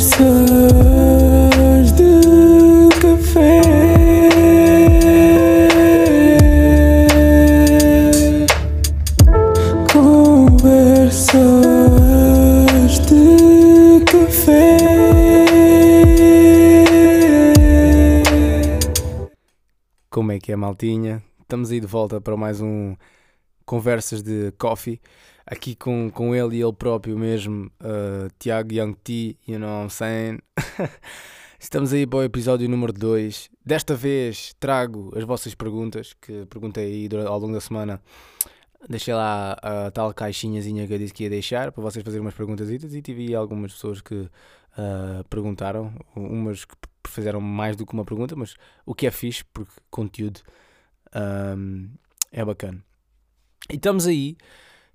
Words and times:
Conversas 0.00 1.92
de 1.92 2.88
café. 3.02 3.60
Conversas 9.92 11.40
de 13.00 14.02
café. 14.06 14.78
Como 20.08 20.32
é 20.32 20.38
que 20.38 20.50
é, 20.50 20.56
maltinha? 20.56 21.22
Estamos 21.42 21.70
aí 21.70 21.78
de 21.78 21.86
volta 21.86 22.22
para 22.22 22.38
mais 22.38 22.62
um 22.62 22.96
Conversas 23.66 24.22
de 24.22 24.50
Coffee. 24.52 24.98
Aqui 25.50 25.74
com, 25.74 26.08
com 26.08 26.32
ele 26.32 26.58
e 26.58 26.62
ele 26.62 26.72
próprio 26.72 27.18
mesmo, 27.18 27.72
uh, 27.80 28.30
Tiago 28.38 28.72
Young 28.72 28.92
T, 28.92 29.36
you 29.48 29.58
know 29.58 29.68
what 29.68 29.86
I'm 29.86 29.90
saying? 29.90 30.38
Estamos 31.58 31.92
aí 31.92 32.06
para 32.06 32.20
o 32.20 32.22
episódio 32.22 32.68
número 32.68 32.92
2. 32.92 33.50
Desta 33.66 33.96
vez 33.96 34.54
trago 34.60 35.12
as 35.16 35.24
vossas 35.24 35.52
perguntas, 35.52 36.12
que 36.12 36.46
perguntei 36.46 36.84
aí 36.84 37.08
ao 37.26 37.36
longo 37.36 37.52
da 37.52 37.60
semana. 37.60 38.00
Deixei 38.88 39.12
lá 39.12 39.56
a 39.60 39.90
tal 39.90 40.14
caixinhazinha 40.14 40.86
que 40.86 40.94
eu 40.94 40.98
disse 40.98 41.12
que 41.12 41.24
ia 41.24 41.30
deixar 41.30 41.72
para 41.72 41.82
vocês 41.82 42.04
fazerem 42.04 42.24
umas 42.24 42.34
perguntas 42.34 42.70
e 42.70 43.02
tive 43.02 43.34
algumas 43.34 43.72
pessoas 43.72 44.00
que 44.00 44.14
uh, 44.14 45.24
perguntaram, 45.28 45.92
umas 46.14 46.64
que 46.64 46.76
fizeram 47.08 47.40
mais 47.40 47.74
do 47.74 47.84
que 47.84 47.92
uma 47.92 48.04
pergunta, 48.04 48.36
mas 48.36 48.54
o 48.86 48.94
que 48.94 49.04
é 49.04 49.10
fixe, 49.10 49.44
porque 49.46 49.72
conteúdo 49.90 50.42
um, 51.56 51.90
é 52.30 52.44
bacana. 52.44 52.80
E 53.68 53.74
estamos 53.74 54.06
aí, 54.06 54.36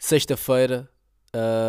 sexta-feira, 0.06 0.88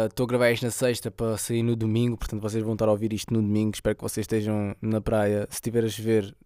estou 0.06 0.24
a 0.24 0.26
gravar 0.26 0.50
isto 0.50 0.64
na 0.64 0.70
sexta 0.70 1.10
para 1.10 1.38
sair 1.38 1.62
no 1.62 1.74
domingo, 1.74 2.18
portanto 2.18 2.42
vocês 2.42 2.62
vão 2.62 2.74
estar 2.74 2.86
a 2.86 2.90
ouvir 2.90 3.14
isto 3.14 3.32
no 3.32 3.40
domingo, 3.40 3.74
espero 3.74 3.96
que 3.96 4.02
vocês 4.02 4.24
estejam 4.24 4.76
na 4.82 5.00
praia, 5.00 5.46
se 5.48 5.54
estiver 5.54 5.82
a 5.82 5.88
chover, 5.88 6.36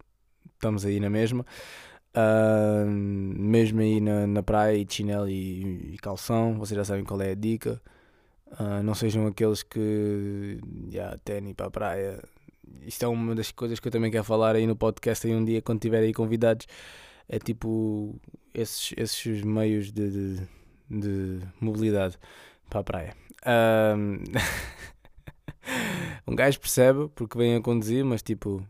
estamos 0.55 0.85
aí 0.87 1.01
na 1.01 1.11
mesma. 1.11 1.45
Uh, 2.15 2.87
mesmo 2.87 3.81
aí 3.81 4.01
na, 4.01 4.25
na 4.25 4.43
praia 4.43 4.77
e 4.77 4.87
chinelo 4.89 5.29
e, 5.29 5.95
e, 5.95 5.97
calção, 5.99 6.57
vocês 6.59 6.77
já 6.77 6.85
sabem 6.85 7.05
qual 7.05 7.21
é 7.23 7.33
a 7.33 7.35
dica. 7.35 7.83
Uh, 8.53 8.83
não 8.85 8.95
sejam 8.95 9.27
aqueles 9.27 9.65
que 9.65 10.61
já 10.91 11.19
tênis 11.25 11.55
para 11.55 11.67
a 11.67 11.71
praia. 11.71 12.23
Isto 12.83 13.05
é 13.05 13.09
uma 13.09 13.35
das 13.35 13.51
coisas 13.51 13.81
que 13.81 13.89
eu 13.89 13.93
também 13.93 14.13
quero 14.13 14.25
falar 14.25 14.55
aí 14.55 14.67
no 14.67 14.77
podcast 14.77 15.27
aí 15.27 15.35
um 15.35 15.45
dia 15.45 15.61
quando 15.61 15.81
tiver 15.81 15.99
aí 15.99 16.13
convidados. 16.13 16.67
É 17.29 17.39
tipo 17.39 18.15
esses, 18.55 18.93
esses 18.97 19.43
meios 19.43 19.93
de, 19.93 20.11
de, 20.11 20.49
de 20.91 21.39
mobilidade 21.61 22.19
para 22.69 22.81
a 22.81 22.85
praia. 22.85 23.17
Um, 23.47 24.19
um 26.27 26.35
gajo 26.35 26.59
percebe 26.59 27.09
porque 27.15 27.39
vem 27.39 27.55
a 27.55 27.61
conduzir, 27.61 28.05
mas 28.05 28.23
tipo, 28.23 28.67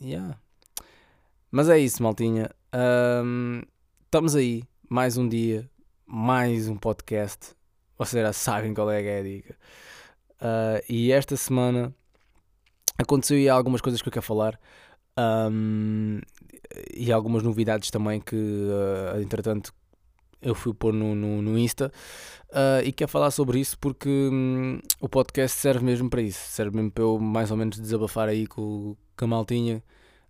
yeah. 0.00 0.38
Mas 1.50 1.68
é 1.68 1.78
isso, 1.78 2.02
maltinha. 2.02 2.50
Um, 2.74 3.62
estamos 4.04 4.34
aí, 4.34 4.64
mais 4.88 5.16
um 5.16 5.28
dia, 5.28 5.68
mais 6.06 6.68
um 6.68 6.76
podcast. 6.76 7.54
Vocês 7.96 8.22
já 8.22 8.32
sabem 8.32 8.74
qual 8.74 8.90
é 8.90 9.18
a 9.18 9.22
dica. 9.22 9.56
Uh, 10.40 10.82
e 10.88 11.12
esta 11.12 11.36
semana 11.36 11.94
aconteceu 12.98 13.36
aí 13.36 13.48
algumas 13.48 13.80
coisas 13.80 14.02
que 14.02 14.08
eu 14.08 14.12
quero 14.12 14.24
falar. 14.24 14.58
Um, 15.16 16.20
e 16.92 17.12
algumas 17.12 17.42
novidades 17.44 17.90
também 17.90 18.20
que, 18.20 18.34
uh, 18.34 19.20
entretanto, 19.20 19.72
eu 20.44 20.54
fui 20.54 20.72
pôr 20.72 20.92
no, 20.92 21.14
no, 21.14 21.42
no 21.42 21.58
Insta. 21.58 21.90
Uh, 22.50 22.84
e 22.84 22.92
quero 22.92 23.10
falar 23.10 23.32
sobre 23.32 23.58
isso 23.58 23.76
porque 23.80 24.08
um, 24.08 24.78
o 25.00 25.08
podcast 25.08 25.58
serve 25.58 25.84
mesmo 25.84 26.08
para 26.08 26.22
isso. 26.22 26.38
Serve 26.50 26.76
mesmo 26.76 26.92
para 26.92 27.02
eu 27.02 27.18
mais 27.18 27.50
ou 27.50 27.56
menos 27.56 27.78
desabafar 27.78 28.28
aí 28.28 28.46
com, 28.46 28.96
com 29.16 29.24
a 29.24 29.28
maltinha 29.28 29.82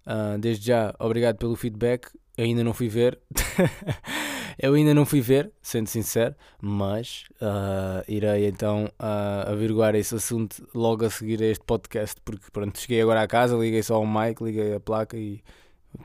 Uh, 0.07 0.39
desde 0.39 0.67
já, 0.67 0.95
obrigado 0.99 1.37
pelo 1.37 1.57
feedback. 1.57 2.09
Eu 2.37 2.45
ainda 2.45 2.63
não 2.63 2.75
fui 2.75 2.89
ver. 2.89 3.19
eu 4.59 4.75
ainda 4.75 4.93
não 4.93 5.07
fui 5.07 5.21
ver, 5.21 5.51
sendo 5.63 5.89
sincero, 5.89 6.35
mas 6.61 7.25
uh, 7.41 8.05
irei 8.07 8.47
então 8.47 8.85
uh, 9.01 9.51
averiguar 9.51 9.95
esse 9.95 10.15
assunto 10.15 10.69
logo 10.75 11.05
a 11.05 11.11
seguir 11.11 11.43
a 11.43 11.47
este 11.47 11.65
podcast, 11.65 12.21
porque 12.25 12.47
pronto, 12.53 12.79
cheguei 12.79 13.01
agora 13.01 13.23
à 13.23 13.27
casa, 13.27 13.57
liguei 13.57 13.83
só 13.83 13.97
ao 13.97 14.07
mic, 14.07 14.43
liguei 14.43 14.75
a 14.75 14.81
placa 14.81 15.17
e 15.17 15.43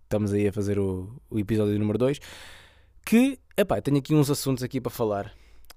estamos 0.04 0.34
aí 0.34 0.48
a 0.48 0.54
fazer 0.54 0.80
o, 0.80 1.10
o 1.30 1.40
episódio 1.40 1.78
número 1.78 1.98
2. 1.98 2.20
Que, 3.06 3.40
epá, 3.62 3.82
tenho 3.82 3.98
aqui 3.98 4.14
uns 4.14 4.30
assuntos 4.30 4.64
aqui 4.64 4.80
para 4.80 4.90
falar. 4.90 5.34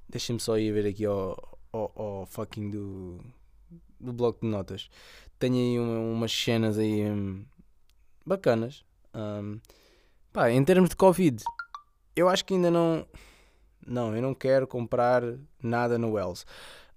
Deixem-me 0.08 0.40
só 0.40 0.58
ir 0.58 0.72
ver 0.72 0.86
aqui 0.86 1.04
ao, 1.04 1.58
ao, 1.72 1.92
ao 1.96 2.26
fucking 2.26 2.70
do, 2.70 3.20
do 3.98 4.12
bloco 4.12 4.40
de 4.40 4.46
notas. 4.46 4.88
Tenho 5.38 5.56
aí 5.56 5.78
uma, 5.78 5.98
umas 5.98 6.32
cenas 6.32 6.78
aí. 6.78 7.10
Um, 7.10 7.44
bacanas. 8.24 8.84
Um, 9.14 9.60
pá, 10.32 10.50
em 10.50 10.64
termos 10.64 10.90
de 10.90 10.96
Covid, 10.96 11.42
eu 12.14 12.28
acho 12.28 12.44
que 12.44 12.54
ainda 12.54 12.70
não. 12.70 13.06
Não, 13.84 14.14
eu 14.14 14.22
não 14.22 14.32
quero 14.32 14.66
comprar 14.66 15.22
nada 15.60 15.98
no 15.98 16.12
Wells. 16.12 16.44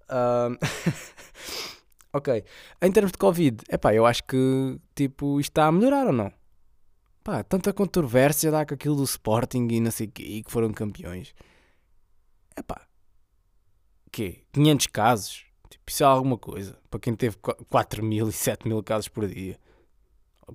Um, 0.09 0.55
ok. 2.13 2.43
Em 2.81 2.91
termos 2.91 3.11
de 3.11 3.17
Covid, 3.17 3.63
é 3.69 3.77
pá, 3.77 3.93
eu 3.93 4.05
acho 4.05 4.23
que 4.23 4.79
tipo, 4.93 5.39
isto 5.39 5.49
está 5.49 5.65
a 5.65 5.71
melhorar 5.71 6.05
ou 6.05 6.13
não? 6.13 6.31
Pá, 7.25 7.43
tanta 7.43 7.73
controvérsia 7.73 8.51
dá 8.51 8.63
com 8.63 8.75
aquilo 8.75 8.95
do 8.95 9.03
Sporting 9.03 9.67
e 9.71 9.79
não 9.79 9.89
sei 9.89 10.05
quê, 10.05 10.23
e 10.23 10.43
que 10.43 10.51
foram 10.51 10.71
campeões. 10.71 11.33
É 12.55 12.61
pá. 12.61 12.87
Quê? 14.11 14.43
500 14.53 14.87
casos? 14.87 15.45
Tipo, 15.67 15.83
isso 15.87 16.03
é 16.03 16.05
alguma 16.05 16.37
coisa. 16.37 16.77
Para 16.89 16.99
quem 16.99 17.15
teve 17.15 17.35
4 17.37 18.03
mil 18.03 18.29
e 18.29 18.31
7 18.31 18.67
mil 18.67 18.81
casos 18.83 19.07
por 19.07 19.27
dia 19.27 19.59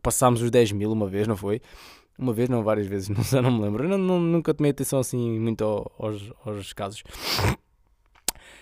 passámos 0.01 0.41
os 0.43 0.51
10 0.51 0.71
mil 0.73 0.93
uma 0.93 1.09
vez, 1.09 1.27
não 1.27 1.37
foi? 1.37 1.61
Uma 2.19 2.33
vez, 2.33 2.49
não, 2.49 2.63
várias 2.63 2.87
vezes, 2.87 3.09
não, 3.11 3.23
já 3.23 3.43
não 3.43 3.51
me 3.51 3.63
lembro. 3.63 3.85
Eu 3.85 3.89
não, 3.89 3.99
não, 3.99 4.21
nunca 4.21 4.55
tomei 4.55 4.71
atenção 4.71 5.01
assim 5.01 5.39
muito 5.41 5.65
aos, 5.99 6.33
aos 6.45 6.73
casos. 6.73 7.03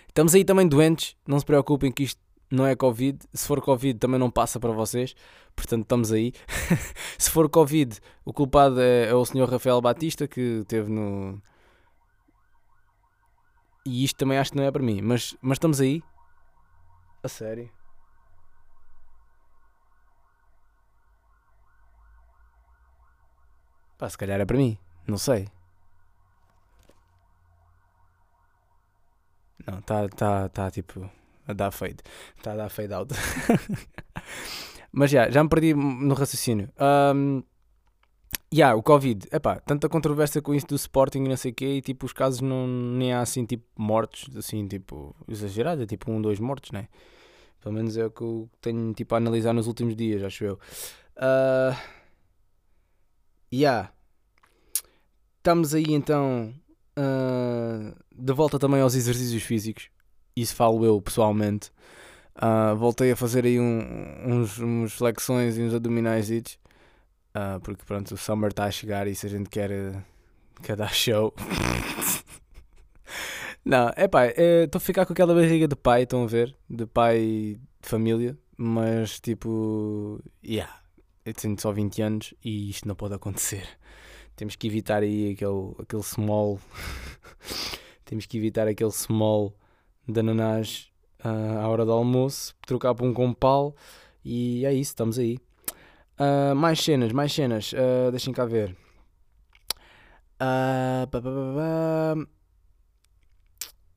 Estamos 0.09 0.35
aí 0.35 0.45
também 0.45 0.67
doentes, 0.67 1.15
não 1.27 1.39
se 1.39 1.45
preocupem 1.45 1.93
que 1.93 2.05
isto 2.05 2.21
não 2.51 2.67
é 2.67 2.75
Covid. 2.75 3.19
Se 3.33 3.47
for 3.47 3.61
Covid, 3.61 3.99
também 3.99 4.19
não 4.19 4.31
passa 4.31 4.59
para 4.59 4.73
vocês. 4.73 5.15
Portanto, 5.55 5.83
estamos 5.83 6.13
aí. 6.13 6.33
se 7.19 7.31
for 7.31 7.49
Covid, 7.51 8.01
o 8.25 8.33
culpado 8.33 8.81
é, 8.81 9.07
é 9.07 9.15
o 9.15 9.25
senhor 9.25 9.51
Rafael 9.51 9.81
Batista 9.81 10.27
que 10.27 10.65
teve 10.67 10.91
no. 10.91 11.41
E 13.85 14.05
isto 14.05 14.17
também 14.17 14.39
acho 14.39 14.53
que 14.53 14.57
não 14.57 14.65
é 14.65 14.71
para 14.71 14.83
mim. 14.83 15.01
Mas, 15.03 15.37
mas 15.41 15.57
estamos 15.57 15.81
aí. 15.81 16.03
A 17.23 17.29
sério. 17.29 17.71
Pá, 23.99 24.09
se 24.09 24.17
calhar 24.17 24.41
é 24.41 24.45
para 24.45 24.57
mim. 24.57 24.79
Não 25.07 25.19
sei. 25.19 25.49
Não, 29.67 29.79
está 29.81 30.09
tá, 30.09 30.49
tá 30.49 30.71
tipo 30.71 31.11
a 31.49 31.53
dar 31.55 31.71
fade. 31.71 31.99
Está 32.37 32.53
a 32.53 32.57
dar 32.57 32.69
fade 32.69 32.93
out. 32.93 33.13
Mas 34.93 35.11
já, 35.11 35.31
já 35.31 35.43
me 35.43 35.49
perdi 35.49 35.75
no 35.75 36.15
raciocínio. 36.15 36.71
Um, 36.79 37.43
yeah, 38.53 38.77
o 38.77 38.83
Covid, 38.83 39.27
epá, 39.33 39.59
tanta 39.61 39.89
controvérsia 39.89 40.41
com 40.41 40.55
isso 40.55 40.67
do 40.67 40.77
Sporting 40.77 41.25
e 41.25 41.29
não 41.29 41.37
sei 41.37 41.51
o 41.53 41.55
quê, 41.55 41.77
e 41.77 41.83
tipo, 41.83 42.07
os 42.07 42.13
casos 42.13 42.41
não, 42.41 42.67
nem 42.67 43.13
há 43.13 43.21
assim, 43.21 43.45
tipo, 43.45 43.65
mortos, 43.77 44.35
assim, 44.37 44.67
tipo, 44.67 45.15
exagerado, 45.27 45.83
é 45.83 45.87
tipo 45.87 46.11
um, 46.11 46.21
dois 46.21 46.39
mortos, 46.39 46.71
né? 46.71 46.89
Pelo 47.61 47.75
menos 47.75 47.97
é 47.97 48.07
o 48.07 48.11
que 48.11 48.23
eu 48.23 48.49
tenho, 48.61 48.93
tipo, 48.95 49.15
a 49.15 49.19
analisar 49.19 49.53
nos 49.53 49.67
últimos 49.67 49.97
dias, 49.97 50.23
acho 50.23 50.45
eu. 50.45 50.59
Uh, 51.17 51.77
yeah. 53.53 53.93
Estamos 55.39 55.75
aí 55.75 55.87
então 55.89 56.55
uh, 56.99 57.97
de 58.15 58.33
volta 58.33 58.59
também 58.59 58.81
aos 58.81 58.95
exercícios 58.95 59.43
físicos. 59.43 59.91
Isso 60.41 60.55
falo 60.55 60.85
eu 60.85 61.01
pessoalmente. 61.01 61.71
Uh, 62.37 62.77
voltei 62.77 63.11
a 63.11 63.17
fazer 63.17 63.45
aí 63.45 63.59
um, 63.59 63.81
uns, 64.25 64.59
uns 64.61 64.95
flexões 64.95 65.59
e 65.59 65.63
uns 65.63 65.75
abdominais. 65.75 66.31
Uh, 66.31 67.61
porque 67.63 67.85
pronto, 67.85 68.15
o 68.15 68.17
summer 68.17 68.51
está 68.51 68.65
a 68.65 68.71
chegar 68.71 69.07
e 69.07 69.15
se 69.15 69.27
a 69.27 69.29
gente 69.29 69.51
quer, 69.51 69.71
quer 70.63 70.77
dar 70.77 70.93
show. 70.93 71.35
Não, 73.65 73.91
é 73.97 74.07
pá, 74.09 74.27
estou 74.27 74.79
a 74.79 74.81
ficar 74.81 75.05
com 75.05 75.13
aquela 75.13 75.35
barriga 75.35 75.69
de 75.69 75.77
pai, 75.77 76.05
estão 76.05 76.23
a 76.23 76.27
ver? 76.27 76.55
De 76.71 76.87
pai 76.87 77.59
de 77.81 77.89
família, 77.89 78.39
mas 78.57 79.21
tipo, 79.21 80.23
yeah, 80.43 80.81
eu 81.25 81.35
tenho 81.35 81.61
só 81.61 81.71
20 81.71 82.03
anos 82.03 82.35
e 82.43 82.71
isto 82.71 82.89
não 82.89 82.95
pode 82.95 83.15
acontecer. 83.15 83.69
Temos 84.35 84.57
que 84.57 84.67
evitar 84.67 85.03
aí 85.03 85.33
aquele, 85.33 85.75
aquele 85.79 86.03
small. 86.03 86.59
Temos 88.07 88.25
que 88.25 88.39
evitar 88.39 88.67
aquele 88.67 88.93
small 88.93 89.53
de 90.09 90.21
ananás 90.21 90.91
uh, 91.25 91.59
à 91.61 91.69
hora 91.69 91.85
do 91.85 91.93
almoço, 91.93 92.55
trocar 92.67 92.95
por 92.95 93.07
um 93.07 93.13
compal 93.13 93.75
e 94.25 94.65
é 94.65 94.73
isso, 94.73 94.91
estamos 94.93 95.19
aí. 95.19 95.39
Uh, 96.19 96.55
mais 96.55 96.83
cenas, 96.83 97.13
mais 97.13 97.33
cenas, 97.33 97.73
uh, 97.73 98.11
deixem 98.11 98.33
cá 98.33 98.45
ver. 98.45 98.77
Uh, 100.41 102.27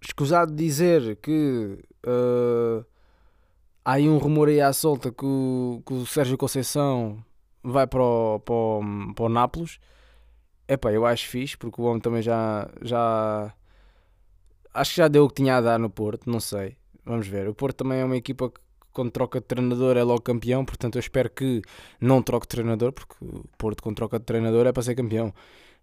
Escusado 0.03 0.53
dizer 0.53 1.17
que 1.17 1.77
uh, 2.05 2.85
há 3.85 3.93
aí 3.93 4.09
um 4.09 4.17
rumor 4.17 4.49
aí 4.49 4.59
à 4.59 4.73
solta 4.73 5.11
que 5.11 5.25
o, 5.25 5.83
que 5.85 5.93
o 5.93 6.05
Sérgio 6.07 6.37
Conceição 6.37 7.23
vai 7.63 7.85
para 7.85 8.01
o, 8.01 8.39
para 8.39 8.53
o, 8.53 9.13
para 9.15 9.25
o 9.25 9.29
Nápoles. 9.29 9.79
Epá, 10.67 10.91
eu 10.91 11.05
acho 11.05 11.27
fixe, 11.27 11.55
porque 11.55 11.79
o 11.79 11.85
homem 11.85 12.01
também 12.01 12.21
já, 12.21 12.69
já. 12.81 13.53
Acho 14.73 14.91
que 14.91 14.97
já 14.97 15.07
deu 15.07 15.25
o 15.25 15.27
que 15.29 15.35
tinha 15.35 15.57
a 15.57 15.61
dar 15.61 15.79
no 15.79 15.89
Porto, 15.89 16.29
não 16.29 16.39
sei. 16.39 16.77
Vamos 17.05 17.27
ver. 17.27 17.47
O 17.47 17.53
Porto 17.53 17.77
também 17.77 17.99
é 17.99 18.05
uma 18.05 18.15
equipa 18.15 18.49
que, 18.49 18.59
quando 18.93 19.11
troca 19.11 19.39
de 19.39 19.45
treinador, 19.45 19.97
é 19.97 20.03
logo 20.03 20.21
campeão. 20.21 20.63
Portanto, 20.63 20.95
eu 20.95 20.99
espero 20.99 21.29
que 21.29 21.61
não 21.99 22.21
troque 22.21 22.45
de 22.45 22.49
treinador, 22.49 22.93
porque 22.93 23.15
o 23.21 23.43
Porto, 23.57 23.83
quando 23.83 23.95
troca 23.97 24.19
de 24.19 24.25
treinador, 24.25 24.65
é 24.67 24.71
para 24.71 24.83
ser 24.83 24.95
campeão. 24.95 25.33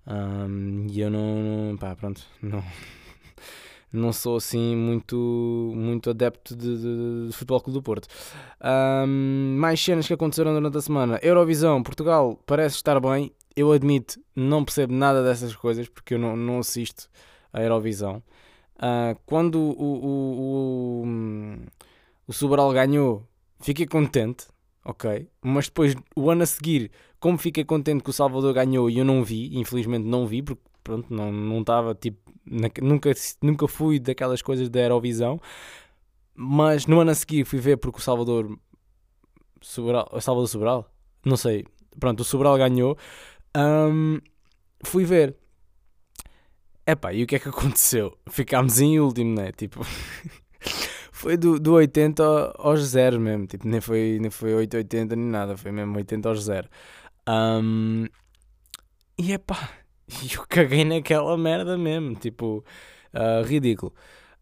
Um, 0.06 0.86
e 0.90 1.00
eu 1.00 1.10
não. 1.10 1.76
Pá, 1.76 1.94
pronto. 1.94 2.22
Não, 2.40 2.64
não 3.92 4.12
sou 4.12 4.36
assim 4.36 4.74
muito, 4.74 5.72
muito 5.74 6.10
adepto 6.10 6.56
de, 6.56 6.76
de, 6.76 7.26
de 7.28 7.32
Futebol 7.32 7.60
Clube 7.60 7.78
do 7.78 7.82
Porto. 7.82 8.08
Um, 9.06 9.56
mais 9.58 9.82
cenas 9.82 10.06
que 10.06 10.14
aconteceram 10.14 10.54
durante 10.54 10.78
a 10.78 10.80
semana. 10.80 11.18
Eurovisão, 11.22 11.82
Portugal 11.82 12.40
parece 12.46 12.76
estar 12.76 12.98
bem. 13.00 13.32
Eu 13.54 13.72
admito, 13.72 14.20
não 14.36 14.64
percebo 14.64 14.94
nada 14.94 15.22
dessas 15.22 15.54
coisas 15.54 15.88
porque 15.88 16.14
eu 16.14 16.18
não, 16.18 16.36
não 16.36 16.60
assisto 16.60 17.08
a 17.52 17.60
Eurovisão. 17.60 18.22
Uh, 18.78 19.18
quando 19.26 19.58
o, 19.58 19.72
o, 19.72 21.02
o, 21.02 21.58
o 22.28 22.32
Sobral 22.32 22.72
ganhou, 22.72 23.26
fiquei 23.60 23.86
contente, 23.86 24.46
ok? 24.84 25.28
Mas 25.42 25.66
depois, 25.66 25.94
o 26.14 26.30
ano 26.30 26.44
a 26.44 26.46
seguir, 26.46 26.90
como 27.18 27.36
fiquei 27.38 27.64
contente 27.64 28.04
que 28.04 28.10
o 28.10 28.12
Salvador 28.12 28.54
ganhou 28.54 28.88
e 28.88 28.98
eu 28.98 29.04
não 29.04 29.24
vi, 29.24 29.58
infelizmente 29.58 30.04
não 30.06 30.26
vi, 30.26 30.42
porque 30.42 30.62
pronto, 30.84 31.12
não 31.12 31.60
estava 31.60 31.94
tipo, 31.94 32.32
na, 32.46 32.70
nunca, 32.80 33.10
nunca 33.42 33.68
fui 33.68 33.98
daquelas 33.98 34.42
coisas 34.42 34.68
da 34.68 34.80
Eurovisão. 34.80 35.40
Mas 36.34 36.86
no 36.86 37.00
ano 37.00 37.10
a 37.10 37.14
seguir 37.14 37.44
fui 37.44 37.58
ver 37.58 37.76
porque 37.78 37.98
o 37.98 38.02
Salvador. 38.02 38.56
Sobral, 39.60 40.08
Salvador 40.20 40.48
Sobral? 40.48 40.90
Não 41.24 41.36
sei. 41.36 41.66
Pronto, 41.98 42.20
o 42.20 42.24
Sobral 42.24 42.56
ganhou. 42.56 42.96
Um, 43.56 44.20
fui 44.84 45.04
ver. 45.04 45.36
Epá, 46.88 47.12
e 47.12 47.22
o 47.22 47.26
que 47.26 47.36
é 47.36 47.38
que 47.38 47.50
aconteceu? 47.50 48.16
Ficámos 48.30 48.80
em 48.80 48.98
último, 48.98 49.34
né? 49.34 49.52
Tipo, 49.52 49.84
foi 51.12 51.36
do, 51.36 51.60
do 51.60 51.74
80 51.74 52.54
aos 52.56 52.80
0 52.80 53.20
mesmo. 53.20 53.46
Tipo, 53.46 53.68
nem 53.68 53.78
foi, 53.78 54.16
nem 54.18 54.30
foi 54.30 54.54
880 54.54 55.14
nem 55.14 55.26
nada, 55.26 55.54
foi 55.54 55.70
mesmo 55.70 55.94
80 55.98 56.26
aos 56.30 56.44
0. 56.44 56.66
Um, 57.28 58.06
e 59.18 59.32
epá, 59.32 59.68
eu 60.32 60.46
caguei 60.48 60.82
naquela 60.82 61.36
merda 61.36 61.76
mesmo. 61.76 62.14
Tipo, 62.14 62.64
uh, 63.12 63.44
ridículo. 63.44 63.92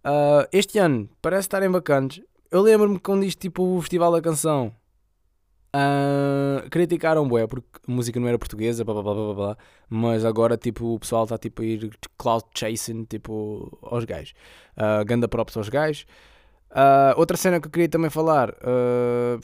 Uh, 0.05 0.47
este 0.53 0.79
ano 0.79 1.11
parece 1.21 1.47
estarem 1.47 1.69
bacanas. 1.69 2.21
Eu 2.49 2.63
lembro-me 2.63 3.01
quando 3.01 3.25
isto, 3.25 3.41
tipo, 3.41 3.77
o 3.77 3.81
Festival 3.81 4.13
da 4.13 4.23
Canção 4.23 4.73
Uh, 5.77 6.71
criticaram 6.71 7.29
bué 7.29 7.47
porque 7.47 7.69
a 7.87 7.93
música 7.93 8.19
não 8.19 8.27
era 8.27 8.39
portuguesa, 8.39 8.83
blá, 8.83 8.95
blá, 9.03 9.13
blá, 9.13 9.35
blá, 9.35 9.59
mas 9.91 10.25
agora 10.25 10.57
tipo, 10.57 10.95
o 10.95 10.99
pessoal 10.99 11.25
está 11.25 11.37
tipo, 11.37 11.61
a 11.61 11.67
ir 11.67 11.91
cloud 12.17 12.47
chasing 12.55 13.05
tipo, 13.05 13.79
aos 13.83 14.05
gajos. 14.07 14.33
Uh, 14.75 15.05
ganda 15.05 15.29
props 15.29 15.55
aos 15.57 15.69
gajos. 15.69 16.07
Uh, 16.71 17.19
outra 17.19 17.37
cena 17.37 17.61
que 17.61 17.67
eu 17.67 17.71
queria 17.71 17.89
também 17.91 18.09
falar 18.09 18.51
uh, 18.51 19.39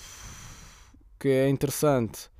que 1.18 1.28
é 1.28 1.48
interessante. 1.50 2.30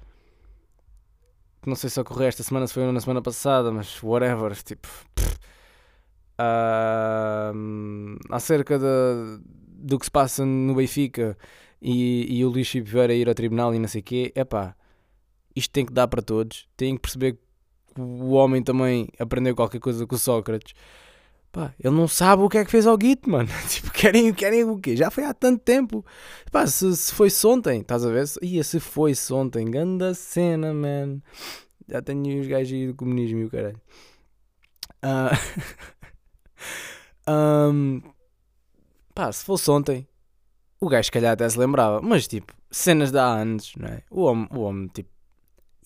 Não 1.67 1.75
sei 1.77 1.91
se 1.91 2.01
ocorreu 2.01 2.29
esta 2.29 2.43
semana, 2.43 2.67
se 2.67 2.75
foi 2.75 2.91
na 2.91 3.01
semana 3.01 3.21
passada, 3.21 3.71
mas 3.71 4.03
whatever. 4.03 4.55
Tipo, 4.63 4.89
uh, 6.41 7.55
acerca 8.31 8.79
de, 8.79 8.85
do 9.43 9.99
que 9.99 10.07
se 10.07 10.11
passa 10.11 10.47
no 10.47 10.75
Benfica 10.75 11.37
e, 11.83 12.39
e 12.39 12.45
o 12.45 12.49
Luís 12.49 12.69
Filipe 12.69 12.91
Vieira 12.91 13.13
ir 13.13 13.29
ao 13.29 13.35
tribunal 13.35 13.75
e 13.75 13.79
não 13.79 13.89
sei 13.89 14.01
o 14.01 14.05
quê, 14.05 14.33
é 14.37 14.45
pá, 14.45 14.77
isto 15.55 15.73
tem 15.73 15.85
que 15.85 15.93
dar 15.93 16.07
para 16.07 16.23
todos, 16.23 16.69
tem 16.77 16.95
que 16.95 17.03
perceber 17.03 17.33
que 17.33 18.01
o 18.01 18.31
homem 18.31 18.63
também 18.63 19.09
aprendeu 19.19 19.55
qualquer 19.55 19.81
coisa 19.81 20.07
com 20.07 20.15
o 20.15 20.19
Sócrates. 20.19 20.75
Pá, 21.51 21.75
ele 21.79 21.95
não 21.95 22.09
sabe 22.09 22.43
o 22.43 22.49
que 22.49 22.57
é 22.57 22.65
que 22.65 22.71
fez 22.71 22.87
ao 22.87 22.97
Git, 22.99 23.29
mano. 23.29 23.49
Tipo, 23.69 23.91
querem, 23.91 24.33
querem 24.33 24.65
o 24.65 24.79
quê? 24.79 24.97
Já 24.97 25.11
foi 25.11 25.25
há 25.25 25.35
tanto 25.35 25.63
tempo. 25.63 26.05
Pá, 26.51 26.67
se, 26.67 26.97
se 26.97 27.13
foi-se 27.13 27.47
ontem, 27.47 27.81
estás 27.81 28.07
a 28.07 28.11
ver? 28.11 28.25
Ia, 28.41 28.65
se 28.65 28.81
foi-se 28.81 29.33
ontem, 29.35 29.71
ganda 29.71 30.15
cena, 30.15 30.73
man. 30.73 31.21
Já 31.89 32.01
tenho 32.01 32.41
os 32.41 32.47
gajos 32.47 32.73
aí 32.73 32.87
do 32.87 32.95
comunismo 32.95 33.41
e 33.41 33.45
o 33.45 33.51
caralho. 33.51 33.81
Uh... 37.27 37.71
um... 37.73 38.03
Pá, 39.13 39.33
se 39.33 39.45
fosse 39.45 39.69
ontem, 39.69 40.07
o 40.83 40.89
gajo, 40.89 41.05
se 41.05 41.13
calhar, 41.13 41.33
até 41.33 41.49
se 41.49 41.57
lembrava. 41.57 42.03
Mas, 42.03 42.27
tipo, 42.27 42.53
cenas 42.69 43.13
de 43.13 43.19
há 43.19 43.25
anos, 43.25 43.73
não 43.77 43.89
é? 43.89 44.03
O 44.11 44.25
homem, 44.25 44.49
o 44.51 44.61
homem 44.63 44.89
tipo, 44.89 45.09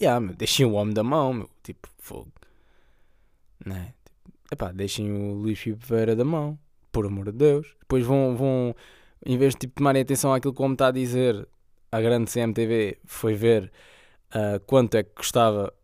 yeah, 0.01 0.19
meu, 0.19 0.35
deixem 0.35 0.65
o 0.65 0.73
homem 0.73 0.95
da 0.95 1.03
mão, 1.03 1.35
meu, 1.35 1.51
tipo, 1.63 1.87
fogo. 1.99 2.33
Não 3.65 3.77
é? 3.77 3.85
Tipo, 3.85 4.53
epá, 4.53 4.73
deixem 4.73 5.13
o 5.13 5.35
Luís 5.35 5.59
Filipe 5.59 5.85
da 6.17 6.25
mão, 6.25 6.59
por 6.91 7.05
amor 7.05 7.27
de 7.27 7.33
Deus. 7.33 7.77
Depois 7.81 8.07
vão, 8.07 8.35
vão 8.35 8.75
em 9.27 9.37
vez 9.37 9.53
de 9.53 9.61
tipo, 9.61 9.75
tomarem 9.75 10.01
atenção 10.01 10.33
àquilo 10.33 10.55
que 10.55 10.63
o 10.63 10.65
homem 10.65 10.75
está 10.75 10.87
a 10.87 10.93
dizer, 10.93 11.47
a 11.93 12.01
grande 12.01 12.33
CMTV 12.33 12.97
foi 13.05 13.35
ver 13.35 13.71
uh, 14.35 14.59
quanto 14.67 14.95
é 14.97 15.03
que 15.03 15.11
custava 15.11 15.75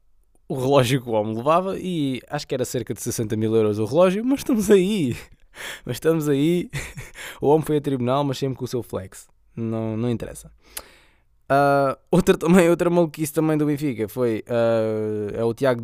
o 0.49 0.55
relógio 0.55 1.03
que 1.03 1.09
o 1.11 1.13
homem 1.13 1.37
levava 1.37 1.79
e 1.79 2.23
acho 2.31 2.49
que 2.49 2.55
era 2.55 2.65
cerca 2.65 2.95
de 2.95 3.03
60 3.03 3.37
mil 3.37 3.55
euros 3.55 3.79
o 3.79 3.85
relógio, 3.85 4.25
mas 4.25 4.41
estamos 4.41 4.71
aí. 4.71 5.15
mas 5.85 5.97
estamos 5.97 6.29
aí. 6.29 6.71
o 7.41 7.49
homem 7.49 7.65
foi 7.65 7.77
a 7.77 7.81
tribunal, 7.81 8.25
mas 8.25 8.39
sempre 8.39 8.57
com 8.57 8.65
o 8.65 8.69
seu 8.69 8.83
flex. 8.83 9.29
Não, 9.57 9.97
não 9.97 10.11
interessa. 10.11 10.51
Uh, 11.51 11.99
outra, 12.11 12.37
também, 12.37 12.71
outra 12.71 12.89
maluquice 12.89 13.33
também 13.33 13.59
do 13.59 13.67
Benfica 13.67 14.09
foi 14.09 14.43
uh, 14.49 15.35
é 15.35 15.45
o 15.45 15.53
Tiago 15.53 15.83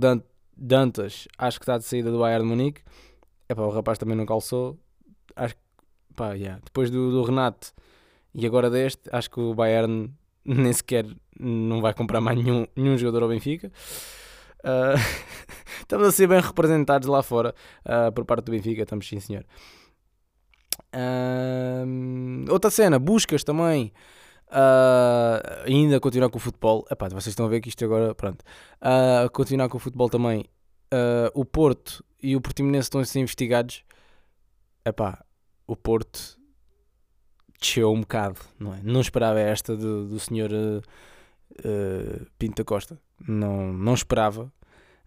Dantas, 0.57 1.29
acho 1.37 1.59
que 1.59 1.65
está 1.65 1.77
de 1.77 1.85
saída 1.85 2.11
do 2.11 2.19
Bayern 2.19 2.45
de 2.45 2.49
Munique. 2.49 2.81
Epá, 3.49 3.63
o 3.63 3.71
rapaz 3.71 3.99
também 3.99 4.17
não 4.17 4.25
calçou. 4.25 4.79
Acho 5.37 5.55
que, 5.55 5.61
pá, 6.17 6.33
yeah. 6.33 6.61
depois 6.65 6.91
do, 6.91 7.11
do 7.11 7.23
Renato 7.23 7.73
e 8.35 8.47
agora 8.47 8.71
deste, 8.71 9.03
acho 9.13 9.31
que 9.31 9.41
o 9.41 9.55
Bayern 9.55 10.11
nem 10.45 10.73
sequer 10.73 11.07
não 11.39 11.81
vai 11.81 11.93
comprar 11.93 12.21
mais 12.21 12.39
nenhum, 12.39 12.67
nenhum 12.75 12.97
jogador 12.97 13.25
ao 13.25 13.29
Benfica. 13.29 13.71
Uh, 14.61 14.99
estamos 15.81 16.07
a 16.07 16.13
ser 16.13 16.27
bem 16.27 16.41
representados 16.41 17.09
lá 17.09 17.23
fora 17.23 17.55
uh, 17.85 18.13
por 18.13 18.25
parte 18.25 18.45
do 18.47 18.53
Benfica, 18.53 18.83
estamos 18.83 19.09
sim 19.09 19.21
senhor. 19.21 19.45
Uh, 20.95 22.51
outra 22.51 22.71
cena, 22.71 22.99
buscas 22.99 23.45
também. 23.45 23.93
Uh, 24.49 25.67
ainda 25.67 26.01
continuar 26.01 26.31
com 26.31 26.39
o 26.39 26.41
futebol. 26.41 26.87
Epá, 26.91 27.09
vocês 27.09 27.29
estão 27.29 27.47
a 27.47 27.49
ver 27.49 27.61
que 27.61 27.69
isto 27.69 27.85
agora, 27.85 28.15
pronto. 28.15 28.43
Uh, 28.81 29.31
continuar 29.31 29.69
com 29.69 29.77
o 29.77 29.81
futebol 29.81 30.09
também. 30.09 30.45
Uh, 30.93 31.31
o 31.35 31.45
Porto 31.45 32.05
e 32.23 32.35
o 32.35 32.41
Portimonense 32.41 32.87
estão 32.87 33.01
a 33.01 33.05
ser 33.05 33.21
investigados. 33.21 33.85
Epá, 34.85 35.23
o 35.67 35.77
Porto 35.77 36.39
desceu 37.61 37.93
um 37.93 38.01
bocado, 38.01 38.41
não 38.59 38.75
é? 38.75 38.81
Não 38.83 39.01
esperava 39.01 39.39
esta 39.39 39.77
do, 39.77 40.07
do 40.07 40.19
senhor 40.19 40.51
Pinto 42.39 42.63
da 42.63 42.65
Costa. 42.65 42.99
Não, 43.27 43.73
não 43.73 43.93
esperava. 43.93 44.51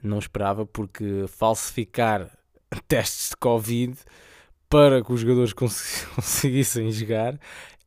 Não 0.04 0.20
esperava 0.20 0.66
porque 0.66 1.26
falsificar 1.28 2.30
testes 2.88 3.30
de 3.30 3.38
Covid 3.38 3.98
para 4.70 5.04
que 5.04 5.12
os 5.12 5.20
jogadores 5.20 5.54
cons 5.54 6.06
conseguissem 6.16 6.92
jogar, 6.92 7.40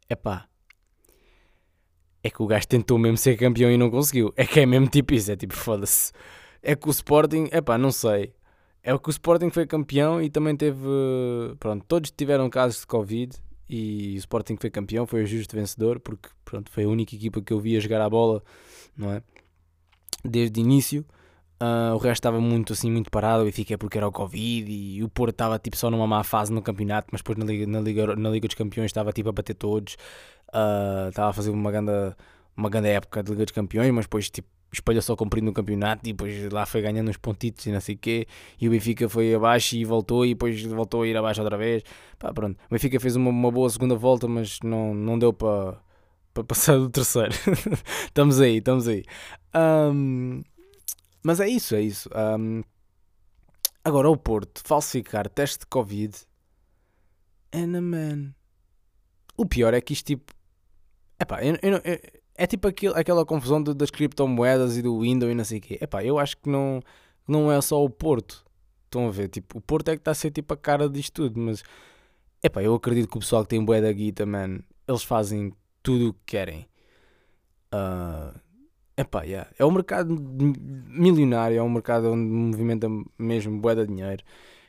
é 0.09 0.15
pá. 0.15 0.47
É 2.23 2.31
que 2.31 2.43
o 2.43 2.47
gajo 2.47 2.67
tentou 2.67 2.99
mesmo 2.99 3.19
ser 3.19 3.37
campeão 3.37 3.71
e 3.71 3.77
não 3.77 3.91
conseguiu. 3.91 4.33
É 4.37 4.47
que 4.47 4.61
é 4.61 4.67
mesmo 4.67 4.89
tipo 4.89 5.13
isso, 5.13 5.31
é 5.31 5.37
tipo 5.37 5.55
foda-se. 5.55 6.13
É 6.63 6.75
que 6.75 6.89
o 6.89 6.91
Sporting, 6.91 7.49
é 7.51 7.61
pá, 7.61 7.77
não 7.77 7.91
sei. 7.93 8.35
É 8.83 8.97
que 8.97 9.09
o 9.09 9.11
Sporting 9.11 9.51
foi 9.51 9.67
campeão 9.67 10.23
e 10.23 10.31
também 10.31 10.57
teve. 10.57 10.79
Pronto, 11.59 11.85
todos 11.87 12.11
tiveram 12.11 12.49
casos 12.51 12.81
de 12.81 12.87
Covid 12.87 13.35
e 13.69 14.15
o 14.17 14.19
Sporting 14.19 14.57
foi 14.61 14.71
campeão, 14.71 15.07
foi 15.07 15.23
o 15.23 15.27
justo 15.27 15.57
vencedor, 15.57 16.01
porque 16.01 16.29
pronto, 16.45 16.71
foi 16.71 16.85
a 16.85 16.89
única 16.89 17.15
equipa 17.15 17.41
que 17.41 17.53
eu 17.53 17.61
via 17.61 17.81
jogar 17.81 18.03
a 18.03 18.11
bola, 18.11 18.43
não 18.97 19.11
é? 19.11 19.23
Desde 20.23 20.61
o 20.61 20.63
início. 20.63 21.05
Uh, 21.61 21.95
o 21.95 21.99
resto 21.99 22.21
estava 22.21 22.41
muito 22.41 22.73
assim, 22.73 22.91
muito 22.91 23.11
parado. 23.11 23.49
E 23.49 23.53
fiquei 23.53 23.77
porque 23.77 23.99
era 23.99 24.07
o 24.09 24.13
Covid 24.13 24.71
e 24.71 25.03
o 25.03 25.09
Porto 25.09 25.31
estava 25.33 25.59
tipo 25.59 25.77
só 25.77 25.91
numa 25.91 26.07
má 26.07 26.25
fase 26.25 26.53
no 26.53 26.63
campeonato, 26.63 27.09
mas 27.13 27.21
depois 27.21 27.39
na 27.39 27.45
Liga, 27.45 27.67
na 27.67 27.81
Liga, 27.81 28.17
na 28.17 28.31
Liga 28.31 28.49
dos 28.49 28.55
Campeões 28.55 28.87
estava 28.87 29.13
tipo 29.13 29.29
a 29.29 29.33
bater 29.33 29.55
todos. 29.55 29.95
Uh, 30.49 31.09
estava 31.09 31.31
a 31.31 31.33
fazer 31.33 31.51
uma 31.51 31.71
grande, 31.71 31.93
uma 32.57 32.69
grande 32.69 32.89
época 32.89 33.23
de 33.23 33.31
Liga 33.33 33.45
dos 33.45 33.55
Campeões, 33.55 33.93
mas 33.93 34.05
depois 34.07 34.31
tipo 34.31 34.49
espalhou 34.73 35.01
só 35.03 35.15
cumprindo 35.15 35.47
no 35.47 35.53
campeonato 35.53 36.03
e 36.09 36.13
depois 36.13 36.51
lá 36.51 36.67
foi 36.67 36.83
ganhando 36.83 37.09
uns 37.09 37.17
pontitos 37.17 37.65
e 37.67 37.71
não 37.71 37.81
sei 37.81 37.95
o 37.95 37.99
quê. 37.99 38.27
E 38.61 38.67
o 38.69 38.71
Benfica 38.71 39.09
foi 39.09 39.33
abaixo 39.35 39.77
e 39.77 39.85
voltou 39.85 40.27
e 40.27 40.31
depois 40.31 40.61
voltou 40.65 41.03
a 41.03 41.07
ir 41.07 41.17
abaixo 41.17 41.41
outra 41.41 41.57
vez. 41.57 41.83
Pá, 42.19 42.33
pronto. 42.33 42.59
O 42.67 42.75
Benfica 42.75 42.99
fez 43.01 43.17
uma, 43.17 43.31
uma 43.31 43.51
boa 43.51 43.71
segunda 43.71 43.95
volta, 43.95 44.27
mas 44.27 44.59
não, 44.63 44.95
não 44.95 45.19
deu 45.19 45.33
para 45.33 45.79
para 46.35 46.43
passar 46.43 46.77
do 46.77 46.91
terceiro. 46.91 47.33
estamos 48.07 48.41
aí, 48.41 48.57
estamos 48.57 48.89
aí. 48.89 49.05
Um, 49.55 50.43
mas 51.25 51.41
é 51.41 51.49
isso, 51.49 51.75
é 51.75 51.83
isso. 51.83 52.09
Um, 52.39 52.63
agora, 53.85 54.11
o 54.11 54.17
Porto 54.17 54.63
falsificar 54.65 55.29
teste 55.29 55.61
de 55.61 55.67
Covid. 55.67 56.15
Ana, 57.53 57.81
man. 57.81 58.35
O 59.37 59.47
pior 59.47 59.75
é 59.75 59.81
que 59.81 59.93
isto, 59.93 60.07
tipo. 60.07 60.33
Epá, 61.21 61.45
eu, 61.45 61.57
eu, 61.63 61.73
eu- 61.85 62.01
é 62.37 62.47
tipo 62.47 62.67
aquilo, 62.69 62.97
aquela 62.97 63.25
confusão 63.25 63.63
de- 63.63 63.75
das 63.75 63.91
criptomoedas 63.91 64.77
e 64.77 64.83
do 64.83 65.01
Windows 65.01 65.33
e 65.33 65.35
não 65.35 65.45
sei 65.45 65.59
o 65.59 65.61
quê. 65.63 65.79
Epá, 65.81 66.05
eu 66.05 66.19
acho 66.19 66.37
que 66.37 66.49
não, 66.49 66.81
não 67.29 67.51
é 67.53 67.61
só 67.63 67.83
o 67.85 67.91
Porto. 67.91 68.45
Estão 68.87 69.09
a 69.09 69.11
ver? 69.11 69.29
Tipo, 69.29 69.59
o 69.59 69.61
Porto 69.61 69.89
é 69.91 69.97
que 69.97 70.01
está 70.01 70.11
a 70.13 70.15
ser 70.15 70.31
tipo 70.33 70.53
a 70.55 70.57
cara 70.57 70.89
disto 70.89 71.15
tudo, 71.15 71.41
mas 71.41 71.63
epá, 72.43 72.63
eu 72.63 72.75
acredito 72.75 73.09
que 73.11 73.17
o 73.17 73.21
pessoal 73.21 73.43
que 73.45 73.51
tem 73.51 73.65
bué 73.65 73.81
da 73.81 73.93
guita, 73.93 74.27
man, 74.27 74.61
eles 74.89 75.03
fazem 75.05 75.53
tudo 75.83 76.11
o 76.11 76.15
que 76.15 76.21
querem. 76.27 76.69
Ah, 77.71 78.35
epá, 78.97 79.23
yeah. 79.23 79.51
é 79.59 79.65
um 79.65 79.71
mercado 79.71 80.15
milionário, 80.89 81.59
é 81.59 81.63
um 81.63 81.71
mercado 81.71 82.13
onde 82.13 82.31
movimenta 82.31 82.89
mesmo 83.19 83.59
bué 83.61 83.75
de 83.75 83.87
dinheiro. 83.87 84.23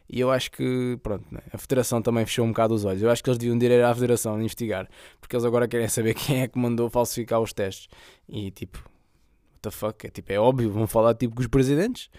E 0.08 0.20
eu 0.20 0.30
acho 0.32 0.52
que, 0.52 1.00
pronto, 1.02 1.26
né, 1.32 1.42
a 1.52 1.58
Federação 1.58 2.02
também 2.02 2.26
fechou 2.26 2.46
um 2.46 2.50
bocado 2.50 2.76
os 2.76 2.86
olhos. 2.86 3.02
Eu 3.02 3.10
acho 3.10 3.24
que 3.24 3.30
eles 3.30 3.40
deviam 3.40 3.58
ir 3.58 3.84
à 3.84 3.94
Federação 3.94 4.40
investigar, 4.40 4.88
porque 5.20 5.36
eles 5.36 5.46
agora 5.46 5.68
querem 5.68 5.88
saber 5.88 6.14
quem 6.16 6.42
é 6.42 6.48
que 6.48 6.60
mandou 6.60 6.90
falsificar 6.90 7.40
os 7.42 7.54
testes. 7.54 7.88
E 8.30 8.52
tipo, 8.52 8.78
what 8.78 9.62
the 9.64 9.72
fuck? 9.72 10.06
É, 10.06 10.10
tipo, 10.10 10.32
é 10.32 10.40
óbvio, 10.40 10.72
vão 10.72 10.86
falar 10.86 11.16
tipo 11.16 11.36
com 11.36 11.42
os 11.42 11.48
presidentes. 11.48 12.10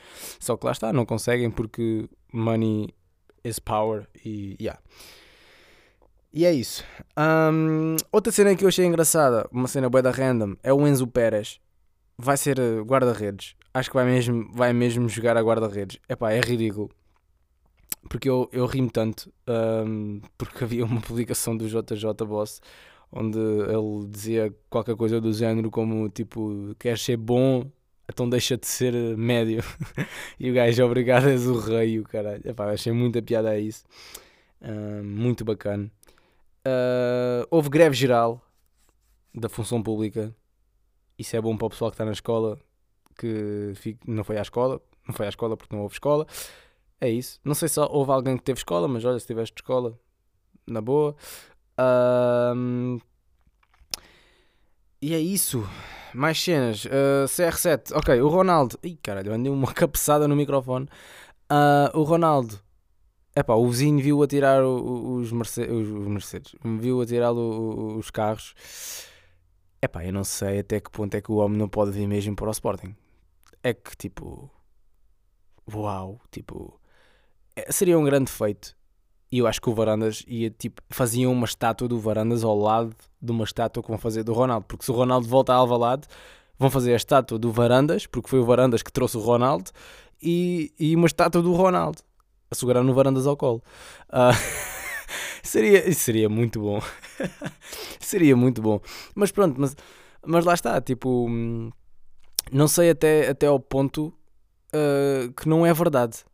Só 0.41 0.57
que 0.57 0.67
lá 0.67 0.73
está, 0.73 0.93
não 0.93 1.07
conseguem 1.07 1.51
porque 1.51 2.09
money 2.33 2.89
is 3.45 3.59
power 3.61 4.09
e 4.25 4.57
yeah. 4.61 4.81
E 6.33 6.45
é 6.45 6.53
isso. 6.53 6.85
Ahm, 7.17 7.97
outra 8.13 8.31
cena 8.31 8.55
que 8.55 8.65
eu 8.65 8.69
achei 8.69 8.85
engraçada, 8.85 9.49
uma 9.51 9.69
cena 9.69 9.89
bué 9.89 10.03
da 10.03 10.11
random, 10.11 10.57
é 10.63 10.73
o 10.73 10.87
Enzo 10.87 11.07
Pérez. 11.07 11.61
Vai 12.19 12.37
ser 12.37 12.59
eh, 12.59 12.81
guarda-redes. 12.83 13.55
Acho 13.75 13.91
que 13.91 13.97
vai 13.97 14.07
mesmo, 14.07 14.51
vai 14.53 14.73
mesmo 14.73 15.09
jogar 15.09 15.37
a 15.37 15.43
guarda-redes. 15.43 15.99
Epá, 16.09 16.33
é 16.33 16.41
ridículo. 16.41 16.91
Porque 18.09 18.29
eu, 18.29 18.49
eu 18.53 18.67
rimo 18.67 18.91
tanto. 18.91 19.33
ahm, 19.47 20.21
porque 20.39 20.65
havia 20.65 20.85
uma 20.85 21.01
publicação 21.01 21.57
do 21.57 21.69
JJ 21.69 22.13
Boss 22.27 22.61
onde 23.13 23.39
ele 23.39 24.07
dizia 24.09 24.55
qualquer 24.69 24.97
coisa 24.97 25.21
do 25.21 25.33
género 25.33 25.71
como 25.71 26.09
tipo, 26.09 26.75
queres 26.79 27.03
ser 27.03 27.17
bom, 27.17 27.71
então 28.09 28.29
deixa 28.29 28.57
de 28.57 28.67
ser 28.67 28.95
eh, 28.95 29.17
médio. 29.17 29.63
e 30.41 30.51
o 30.51 30.55
gajo, 30.55 30.85
obrigado, 30.85 31.29
és 31.29 31.47
o 31.47 31.59
rei, 31.59 31.99
o 32.01 32.05
caralho. 32.05 32.43
Epá, 32.45 32.71
achei 32.73 32.93
muita 32.93 33.23
piada 33.23 33.51
a 33.51 33.59
isso. 33.59 33.85
Muito 35.05 35.45
bacana. 35.45 35.91
Ah, 36.67 37.47
houve 37.51 37.69
greve 37.69 37.95
geral 37.95 38.43
da 39.35 39.49
função 39.49 39.83
pública. 39.83 40.35
Isso 41.19 41.37
é 41.37 41.41
bom 41.41 41.57
para 41.57 41.67
o 41.67 41.71
pessoal 41.71 41.91
que 41.91 41.95
está 41.95 42.05
na 42.05 42.13
escola, 42.13 42.59
que 43.19 43.73
não 44.07 44.23
foi 44.25 44.37
à 44.39 44.43
escola, 44.43 44.81
não 45.07 45.15
foi 45.15 45.27
à 45.27 45.29
escola 45.29 45.57
porque 45.57 45.75
não 45.75 45.83
houve 45.83 45.95
escola. 45.95 46.27
É 47.01 47.09
isso. 47.09 47.41
Não 47.45 47.55
sei 47.55 47.69
se 47.69 47.79
houve 47.81 48.11
alguém 48.13 48.37
que 48.37 48.43
teve 48.45 48.59
escola, 48.59 48.87
mas 48.89 49.05
olha, 49.05 49.19
se 49.19 49.27
tiveste 49.27 49.55
escola, 49.57 49.99
na 50.67 50.81
boa. 50.81 51.15
Ahm, 51.79 52.99
e 55.01 55.15
é 55.15 55.19
isso. 55.21 55.67
Mais 56.15 56.41
cenas. 56.43 56.87
Ah, 56.87 57.27
CR7. 57.27 57.93
Ok, 57.95 58.21
o 58.21 58.29
Ronaldo. 58.29 58.79
Ih, 58.83 58.97
caralho, 59.03 59.33
andei 59.33 59.53
uma 59.53 59.73
cabeçada 59.75 60.27
no 60.27 60.37
microfone. 60.37 60.89
Ah, 61.49 61.91
o 61.95 62.03
Ronaldo. 62.03 62.59
Epá, 63.35 63.55
o 63.55 63.69
vizinho 63.69 64.03
viu 64.03 64.23
a 64.23 64.27
tirar 64.27 64.65
os, 64.65 65.31
Merce- 65.31 65.69
os- 65.71 65.89
Mercedes. 66.09 66.55
Viu 66.65 67.03
a 67.03 67.07
tirar 67.07 67.33
os 67.33 68.11
carros. 68.11 68.55
Epá, 69.81 70.05
eu 70.05 70.13
não 70.13 70.25
sei 70.25 70.61
até 70.61 70.81
que 70.81 70.91
ponto 70.91 71.15
é 71.15 71.21
que 71.21 71.31
o 71.31 71.37
homem 71.37 71.59
não 71.59 71.69
pode 71.69 71.91
vir 71.91 72.07
mesmo 72.07 72.35
para 72.35 72.49
o 72.49 72.51
Sporting. 72.51 72.95
É 73.63 73.75
que, 73.75 73.97
tipo... 73.97 74.51
Uau, 75.73 76.21
tipo... 76.31 76.81
é- 77.55 77.71
seria 77.71 77.99
um 77.99 78.05
grande 78.05 78.31
feito. 78.31 78.77
E 79.31 79.39
eu 79.39 79.47
acho 79.47 79.61
que 79.61 79.69
o 79.69 79.75
Varandas 79.75 80.25
ia, 80.27 80.51
tipo... 80.51 80.83
Faziam 80.91 81.33
uma 81.33 81.45
estátua 81.45 81.89
do 81.89 81.99
Varandas 81.99 82.45
ao 82.45 82.59
lado 82.59 82.95
de 83.21 83.33
uma 83.33 83.45
estátua 83.45 83.83
que 83.83 83.89
vão 83.89 83.99
fazer 83.99 84.23
do 84.23 84.33
Ronaldo. 84.33 84.67
Porque 84.67 84.85
se 84.85 84.91
o 84.91 84.95
Ronaldo 84.95 85.27
volta 85.29 85.53
a 85.53 85.57
Alvalade, 85.57 86.07
vão 86.59 86.71
fazer 86.71 86.93
a 86.93 86.97
estátua 86.97 87.39
do 87.39 87.53
Varandas, 87.53 88.07
porque 88.07 88.29
foi 88.29 88.39
o 88.39 88.45
Varandas 88.45 88.83
que 88.83 88.93
trouxe 88.93 89.17
o 89.17 89.21
Ronaldo, 89.21 89.71
e, 90.23 90.73
e 90.79 90.95
uma 90.97 91.07
estátua 91.07 91.43
do 91.43 91.53
Ronaldo. 91.53 91.99
A 92.51 92.55
segurar 92.55 92.83
no 92.83 92.95
Varandas 92.95 93.27
ao 93.27 93.37
colo. 93.37 93.63
Ah, 94.09 94.31
seria, 95.47 95.93
seria 95.93 96.29
muito 96.29 96.61
bom. 96.61 96.81
seria 98.01 98.37
muito 98.37 98.61
bom. 98.61 98.81
Mas 99.15 99.31
pronto, 99.33 99.61
mas, 99.61 99.77
mas 100.25 100.45
lá 100.45 100.55
está, 100.55 100.81
tipo... 100.81 101.29
Não 102.53 102.69
sei 102.69 102.91
até, 102.91 103.29
até 103.29 103.47
ao 103.47 103.59
ponto 103.59 104.13
ah, 104.73 105.33
que 105.37 105.49
não 105.49 105.65
é 105.65 105.73
verdade. 105.73 106.25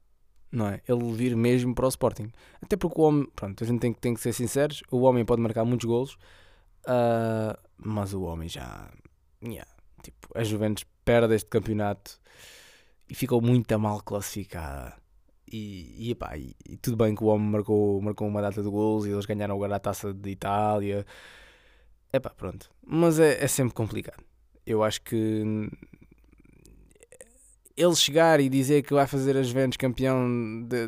Não 0.51 0.69
é? 0.69 0.83
Ele 0.87 1.13
vir 1.13 1.35
mesmo 1.35 1.75
para 1.75 1.87
o 1.87 1.89
Sporting. 1.89 2.31
Até 2.61 2.77
porque 2.77 3.01
o 3.01 3.05
homem, 3.05 3.27
pronto, 3.35 3.65
a 3.65 3.67
gente 3.67 3.81
tem, 3.81 3.93
que- 3.93 4.01
tem 4.01 4.15
que 4.15 4.21
ser 4.21 4.33
sinceros, 4.33 4.83
o 4.91 5.03
homem 5.03 5.25
pode 5.25 5.41
marcar 5.41 5.65
muitos 5.65 5.87
golos, 5.87 6.19
ah, 6.87 7.59
mas 7.79 8.13
o 8.13 8.23
homem 8.23 8.49
já, 8.49 8.91
yeah, 9.43 9.71
tipo, 10.03 10.29
a 10.35 10.45
Juventus 10.45 10.85
perde 11.05 11.35
este 11.35 11.49
campeonato 11.49 12.21
e 13.09 13.15
ficou 13.15 13.41
muito 13.41 13.79
mal 13.79 14.03
classificada. 14.03 14.95
E, 15.53 16.09
e, 16.09 16.11
epá, 16.13 16.37
e, 16.37 16.57
e 16.69 16.77
tudo 16.79 16.97
bem 16.97 17.15
que 17.15 17.23
o 17.23 17.27
homem 17.27 17.49
marcou, 17.49 18.01
marcou 18.01 18.27
uma 18.27 18.41
data 18.41 18.63
de 18.63 18.69
golos 18.71 19.07
e 19.07 19.11
eles 19.11 19.27
ganharam 19.27 19.55
agora 19.55 19.77
a 19.77 19.81
taça 19.81 20.13
de 20.13 20.31
Itália. 20.31 21.07
Epá, 22.13 22.31
pronto. 22.31 22.71
Mas 22.87 23.19
é, 23.19 23.43
é 23.43 23.49
sempre 23.49 23.75
complicado. 23.75 24.23
Eu 24.67 24.83
acho 24.83 25.01
que 25.03 25.69
ele 27.77 27.95
chegar 27.97 28.39
e 28.41 28.49
dizer 28.49 28.83
que 28.83 28.93
vai 28.93 29.07
fazer 29.07 29.37
as 29.37 29.49
Juventus 29.49 29.77
campeão 29.77 30.63
da- 30.67 30.87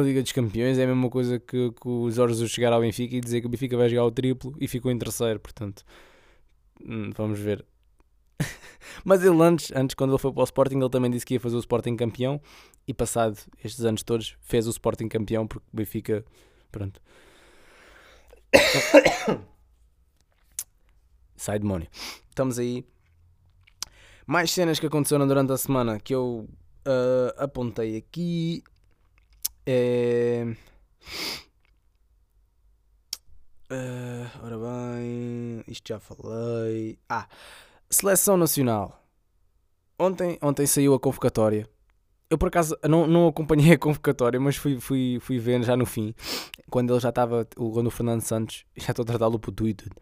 Liga 0.00 0.22
dos 0.22 0.32
Campeões 0.32 0.78
é 0.78 0.84
a 0.84 0.86
mesma 0.86 1.10
coisa 1.10 1.38
que, 1.40 1.72
que 1.72 1.88
o 1.88 2.08
chegar 2.48 2.72
ao 2.72 2.80
Benfica 2.80 3.16
e 3.16 3.20
dizer 3.20 3.40
que 3.40 3.46
o 3.46 3.50
Benfica 3.50 3.76
vai 3.76 3.88
jogar 3.88 4.04
o 4.04 4.10
triplo 4.12 4.54
e 4.60 4.68
ficou 4.68 4.90
em 4.92 4.98
terceiro, 4.98 5.40
portanto 5.40 5.84
hum, 6.84 7.10
vamos 7.16 7.38
ver. 7.38 7.64
Mas 9.04 9.22
ele 9.24 9.42
antes, 9.42 9.72
antes, 9.74 9.94
quando 9.94 10.10
ele 10.10 10.18
foi 10.18 10.32
para 10.32 10.40
o 10.40 10.44
Sporting, 10.44 10.78
ele 10.78 10.90
também 10.90 11.10
disse 11.10 11.26
que 11.26 11.34
ia 11.34 11.40
fazer 11.40 11.56
o 11.56 11.60
Sporting 11.60 11.96
campeão 11.96 12.40
e 12.86 12.94
passado 12.94 13.38
estes 13.62 13.84
anos 13.84 14.02
todos 14.02 14.36
fez 14.40 14.66
o 14.66 14.70
Sporting 14.70 15.08
campeão 15.08 15.46
porque 15.46 15.66
o 15.72 15.76
Benfica, 15.76 16.24
pronto. 16.70 17.00
Sai 21.36 21.58
demónio. 21.58 21.88
Estamos 22.28 22.58
aí. 22.58 22.84
Mais 24.26 24.50
cenas 24.50 24.78
que 24.78 24.86
aconteceram 24.86 25.26
durante 25.26 25.52
a 25.52 25.56
semana 25.56 25.98
que 25.98 26.14
eu 26.14 26.48
ah, 26.84 27.44
apontei 27.44 27.96
aqui. 27.96 28.62
É... 29.66 30.56
Ah, 33.70 34.30
ora 34.42 34.58
bem, 34.58 35.62
isto 35.68 35.88
já 35.88 36.00
falei. 36.00 36.98
Ah, 37.08 37.28
seleção 37.90 38.36
nacional. 38.36 39.04
Ontem, 39.98 40.38
ontem 40.40 40.66
saiu 40.66 40.94
a 40.94 41.00
convocatória. 41.00 41.68
Eu 42.30 42.38
por 42.38 42.48
acaso 42.48 42.78
não, 42.88 43.06
não 43.06 43.26
acompanhei 43.26 43.72
a 43.74 43.78
convocatória, 43.78 44.38
mas 44.38 44.56
fui, 44.56 44.78
fui, 44.80 45.18
fui 45.20 45.38
vendo 45.38 45.64
já 45.64 45.76
no 45.76 45.84
fim, 45.84 46.14
quando 46.70 46.92
ele 46.92 47.00
já 47.00 47.08
estava, 47.08 47.44
quando 47.56 47.88
o 47.88 47.90
Fernando 47.90 48.20
Santos, 48.20 48.64
já 48.76 48.92
estou 48.92 49.02
a 49.02 49.06
tratá-lo 49.06 49.38
por 49.38 49.52
e 49.66 49.74
tudo. 49.74 49.96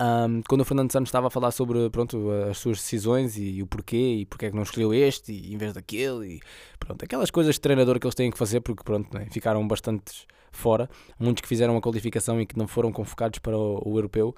Ahm, 0.00 0.40
quando 0.48 0.62
o 0.62 0.64
Fernando 0.64 0.90
Santos 0.90 1.08
estava 1.08 1.28
a 1.28 1.30
falar 1.30 1.50
sobre 1.50 1.90
pronto, 1.90 2.30
as 2.50 2.58
suas 2.58 2.78
decisões 2.78 3.36
e 3.36 3.62
o 3.62 3.66
porquê 3.66 4.20
e 4.20 4.26
porque 4.26 4.46
é 4.46 4.50
que 4.50 4.56
não 4.56 4.62
escolheu 4.62 4.94
este 4.94 5.30
e, 5.30 5.52
em 5.52 5.58
vez 5.58 5.74
daquele 5.74 6.36
e 6.36 6.40
pronto, 6.78 7.04
aquelas 7.04 7.30
coisas 7.30 7.56
de 7.56 7.60
treinador 7.60 8.00
que 8.00 8.06
eles 8.06 8.14
têm 8.14 8.30
que 8.30 8.38
fazer 8.38 8.62
porque 8.62 8.82
pronto, 8.82 9.14
né, 9.14 9.26
ficaram 9.30 9.66
bastante 9.68 10.26
fora. 10.50 10.88
Muitos 11.18 11.42
que 11.42 11.48
fizeram 11.48 11.76
a 11.76 11.80
qualificação 11.82 12.40
e 12.40 12.46
que 12.46 12.58
não 12.58 12.66
foram 12.66 12.90
convocados 12.90 13.38
para 13.40 13.56
o, 13.56 13.82
o 13.86 13.96
europeu. 13.98 14.34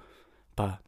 Pá, 0.56 0.80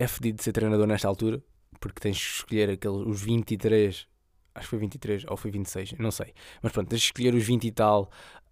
é 0.00 0.06
fedido 0.08 0.38
de 0.38 0.44
ser 0.44 0.52
treinador 0.52 0.86
nesta 0.86 1.06
altura 1.06 1.42
porque 1.78 2.00
tens 2.00 2.18
que 2.18 2.34
escolher 2.36 2.70
aqueles, 2.70 3.06
os 3.06 3.22
23, 3.22 4.06
acho 4.54 4.66
que 4.66 4.70
foi 4.70 4.78
23 4.78 5.24
ou 5.28 5.36
foi 5.36 5.50
26, 5.50 5.92
não 5.98 6.10
sei, 6.10 6.34
mas 6.62 6.72
pronto, 6.72 6.88
tens 6.88 7.00
que 7.00 7.06
escolher 7.06 7.34
os 7.34 7.44
20 7.44 7.64
e 7.66 7.70
tal 7.70 8.10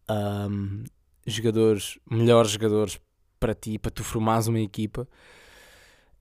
ahm, 0.08 0.84
jogadores, 1.26 1.98
melhores 2.10 2.50
jogadores 2.50 3.00
para 3.40 3.54
ti, 3.54 3.78
para 3.78 3.90
tu 3.90 4.04
formares 4.04 4.46
uma 4.46 4.60
equipa. 4.60 5.08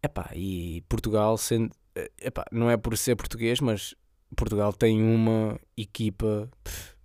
Epá, 0.02 0.30
e 0.34 0.84
Portugal 0.88 1.38
sendo, 1.38 1.72
eh, 1.96 2.12
epá, 2.22 2.46
não 2.52 2.70
é 2.70 2.78
por 2.78 2.98
ser 2.98 3.16
português, 3.16 3.60
mas 3.60 3.96
Portugal 4.36 4.72
tem 4.72 5.02
uma 5.02 5.60
equipa 5.76 6.50
pff, 6.64 6.96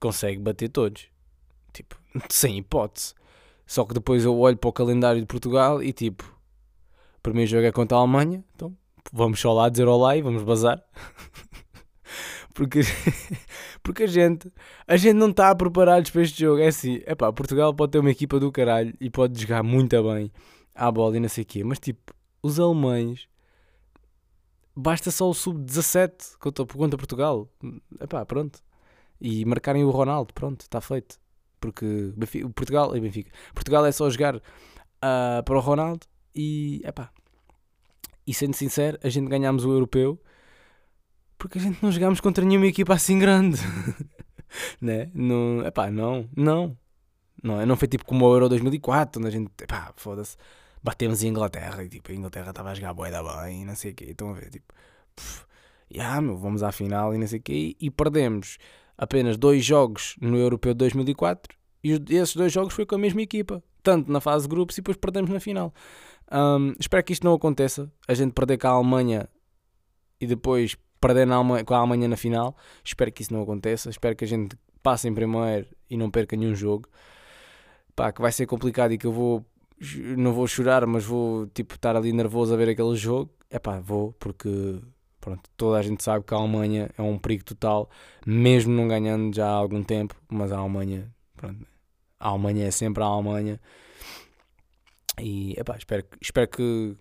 consegue 0.00 0.40
bater 0.40 0.70
todos. 0.70 1.08
Tipo, 1.72 1.96
sem 2.30 2.58
hipótese. 2.58 3.14
Só 3.66 3.84
que 3.84 3.94
depois 3.94 4.24
eu 4.24 4.38
olho 4.38 4.56
para 4.56 4.70
o 4.70 4.72
calendário 4.72 5.20
de 5.20 5.26
Portugal 5.26 5.82
e 5.82 5.92
tipo, 5.92 6.35
primeiro 7.26 7.50
jogo 7.50 7.66
é 7.66 7.72
contra 7.72 7.96
a 7.96 8.00
Alemanha, 8.00 8.44
então 8.54 8.72
vamos 9.12 9.40
só 9.40 9.52
lá 9.52 9.68
dizer 9.68 9.88
olá 9.88 10.16
e 10.16 10.22
vamos 10.22 10.44
bazar. 10.44 10.80
porque, 12.54 12.80
porque 13.82 14.04
a 14.04 14.06
gente 14.06 14.52
a 14.86 14.96
gente 14.96 15.14
não 15.14 15.30
está 15.30 15.52
preparados 15.54 16.10
para 16.10 16.22
este 16.22 16.40
jogo. 16.40 16.60
É 16.62 16.68
assim, 16.68 17.00
epá, 17.04 17.32
Portugal 17.32 17.74
pode 17.74 17.92
ter 17.92 17.98
uma 17.98 18.10
equipa 18.12 18.38
do 18.38 18.52
caralho 18.52 18.94
e 19.00 19.10
pode 19.10 19.40
jogar 19.40 19.64
muito 19.64 20.00
bem 20.04 20.30
à 20.72 20.88
bola 20.90 21.16
e 21.16 21.20
não 21.20 21.28
sei 21.28 21.42
o 21.42 21.46
quê, 21.46 21.64
mas 21.64 21.80
tipo, 21.80 22.14
os 22.42 22.60
alemães 22.60 23.28
basta 24.76 25.10
só 25.10 25.28
o 25.28 25.34
sub-17 25.34 26.36
contra, 26.38 26.64
contra 26.64 26.96
Portugal. 26.96 27.48
Epá, 28.00 28.24
pronto. 28.24 28.60
E 29.20 29.44
marcarem 29.44 29.82
o 29.82 29.90
Ronaldo, 29.90 30.32
pronto, 30.32 30.60
está 30.60 30.80
feito. 30.80 31.18
Porque 31.58 32.12
Benfica- 32.16 32.48
Portugal 32.50 32.96
e 32.96 33.00
Benfica. 33.00 33.32
Portugal 33.52 33.84
é 33.84 33.90
só 33.90 34.08
jogar 34.10 34.40
ah, 35.02 35.42
para 35.44 35.56
o 35.56 35.60
Ronaldo 35.60 36.06
e, 36.36 36.82
epá, 36.84 37.10
e 38.26 38.34
sendo 38.34 38.54
sincero, 38.54 38.98
a 39.02 39.08
gente 39.08 39.28
ganhámos 39.28 39.64
o 39.64 39.72
europeu 39.72 40.20
porque 41.38 41.58
a 41.58 41.60
gente 41.60 41.82
não 41.82 41.92
jogámos 41.92 42.20
contra 42.20 42.44
nenhuma 42.44 42.66
equipa 42.66 42.94
assim 42.94 43.18
grande. 43.18 43.58
né? 44.80 45.10
Não, 45.14 45.64
epá, 45.66 45.90
não, 45.90 46.28
não. 46.36 46.76
Não, 47.42 47.64
não 47.64 47.76
foi 47.76 47.86
tipo 47.86 48.04
como 48.04 48.26
o 48.26 48.34
Euro 48.34 48.48
2004, 48.48 49.20
onde 49.20 49.28
a 49.28 49.30
gente, 49.30 49.50
epá, 49.62 49.92
foda-se, 49.96 50.36
batemos 50.82 51.22
em 51.22 51.28
Inglaterra 51.28 51.84
e 51.84 51.88
tipo, 51.88 52.10
a 52.10 52.14
Inglaterra 52.14 52.50
estava 52.50 52.70
a 52.70 52.74
jogar 52.74 52.94
bué 52.94 53.10
da 53.10 53.22
bem 53.22 53.62
e 53.62 53.64
não 53.64 53.76
sei 53.76 53.92
o 53.92 53.94
quê. 53.94 54.06
Estão 54.06 54.30
a 54.30 54.32
ver, 54.32 54.50
tipo, 54.50 54.72
pff, 55.14 55.44
yeah, 55.92 56.20
meu, 56.20 56.36
vamos 56.36 56.62
à 56.62 56.72
final 56.72 57.14
e 57.14 57.18
não 57.18 57.26
sei 57.26 57.38
o 57.38 57.42
quê. 57.42 57.76
E, 57.80 57.86
e 57.86 57.90
perdemos 57.90 58.58
apenas 58.96 59.36
dois 59.36 59.64
jogos 59.64 60.16
no 60.20 60.36
Europeu 60.38 60.72
de 60.72 60.78
2004 60.78 61.56
e 61.84 61.92
esses 62.16 62.34
dois 62.34 62.52
jogos 62.52 62.74
foi 62.74 62.86
com 62.86 62.94
a 62.94 62.98
mesma 62.98 63.20
equipa, 63.22 63.62
tanto 63.86 64.10
na 64.10 64.20
fase 64.20 64.42
de 64.44 64.48
grupos 64.48 64.76
e 64.76 64.80
depois 64.80 64.96
perdemos 64.96 65.30
na 65.30 65.38
final. 65.38 65.72
Hum, 66.32 66.74
espero 66.80 67.04
que 67.04 67.12
isto 67.12 67.24
não 67.24 67.34
aconteça, 67.34 67.88
a 68.08 68.14
gente 68.14 68.32
perder 68.32 68.58
com 68.58 68.66
a 68.66 68.70
Alemanha 68.70 69.28
e 70.20 70.26
depois 70.26 70.76
perder 71.00 71.30
Alemanha- 71.30 71.64
com 71.64 71.72
a 71.72 71.78
Alemanha 71.78 72.08
na 72.08 72.16
final. 72.16 72.56
Espero 72.84 73.12
que 73.12 73.22
isso 73.22 73.32
não 73.32 73.42
aconteça, 73.42 73.88
espero 73.88 74.16
que 74.16 74.24
a 74.24 74.28
gente 74.28 74.56
passe 74.82 75.08
em 75.08 75.14
primeiro 75.14 75.68
e 75.88 75.96
não 75.96 76.10
perca 76.10 76.36
nenhum 76.36 76.54
jogo. 76.54 76.88
Pá, 77.94 78.10
que 78.12 78.20
vai 78.20 78.32
ser 78.32 78.46
complicado 78.46 78.92
e 78.92 78.98
que 78.98 79.06
eu 79.06 79.12
vou 79.12 79.44
não 80.16 80.32
vou 80.32 80.46
chorar, 80.48 80.86
mas 80.86 81.04
vou 81.04 81.46
tipo 81.48 81.74
estar 81.74 81.94
ali 81.94 82.12
nervoso 82.12 82.52
a 82.52 82.56
ver 82.56 82.70
aquele 82.70 82.96
jogo. 82.96 83.30
É 83.50 83.58
pá, 83.58 83.78
vou, 83.78 84.12
porque 84.18 84.80
pronto, 85.20 85.48
toda 85.56 85.78
a 85.78 85.82
gente 85.82 86.02
sabe 86.02 86.24
que 86.24 86.34
a 86.34 86.38
Alemanha 86.38 86.90
é 86.98 87.02
um 87.02 87.18
perigo 87.18 87.44
total, 87.44 87.88
mesmo 88.26 88.72
não 88.72 88.88
ganhando 88.88 89.34
já 89.34 89.46
há 89.46 89.52
algum 89.52 89.82
tempo, 89.82 90.14
mas 90.28 90.50
a 90.50 90.58
Alemanha, 90.58 91.12
pronto, 91.36 91.64
a 92.26 92.30
Alemanha 92.30 92.66
é 92.66 92.70
sempre 92.70 93.02
a 93.02 93.06
Alemanha. 93.06 93.60
E 95.20 95.54
é 95.56 95.64
pá, 95.64 95.76
espero, 95.76 96.02
que- 96.04 96.18
espero 96.20 96.48
que 96.48 96.94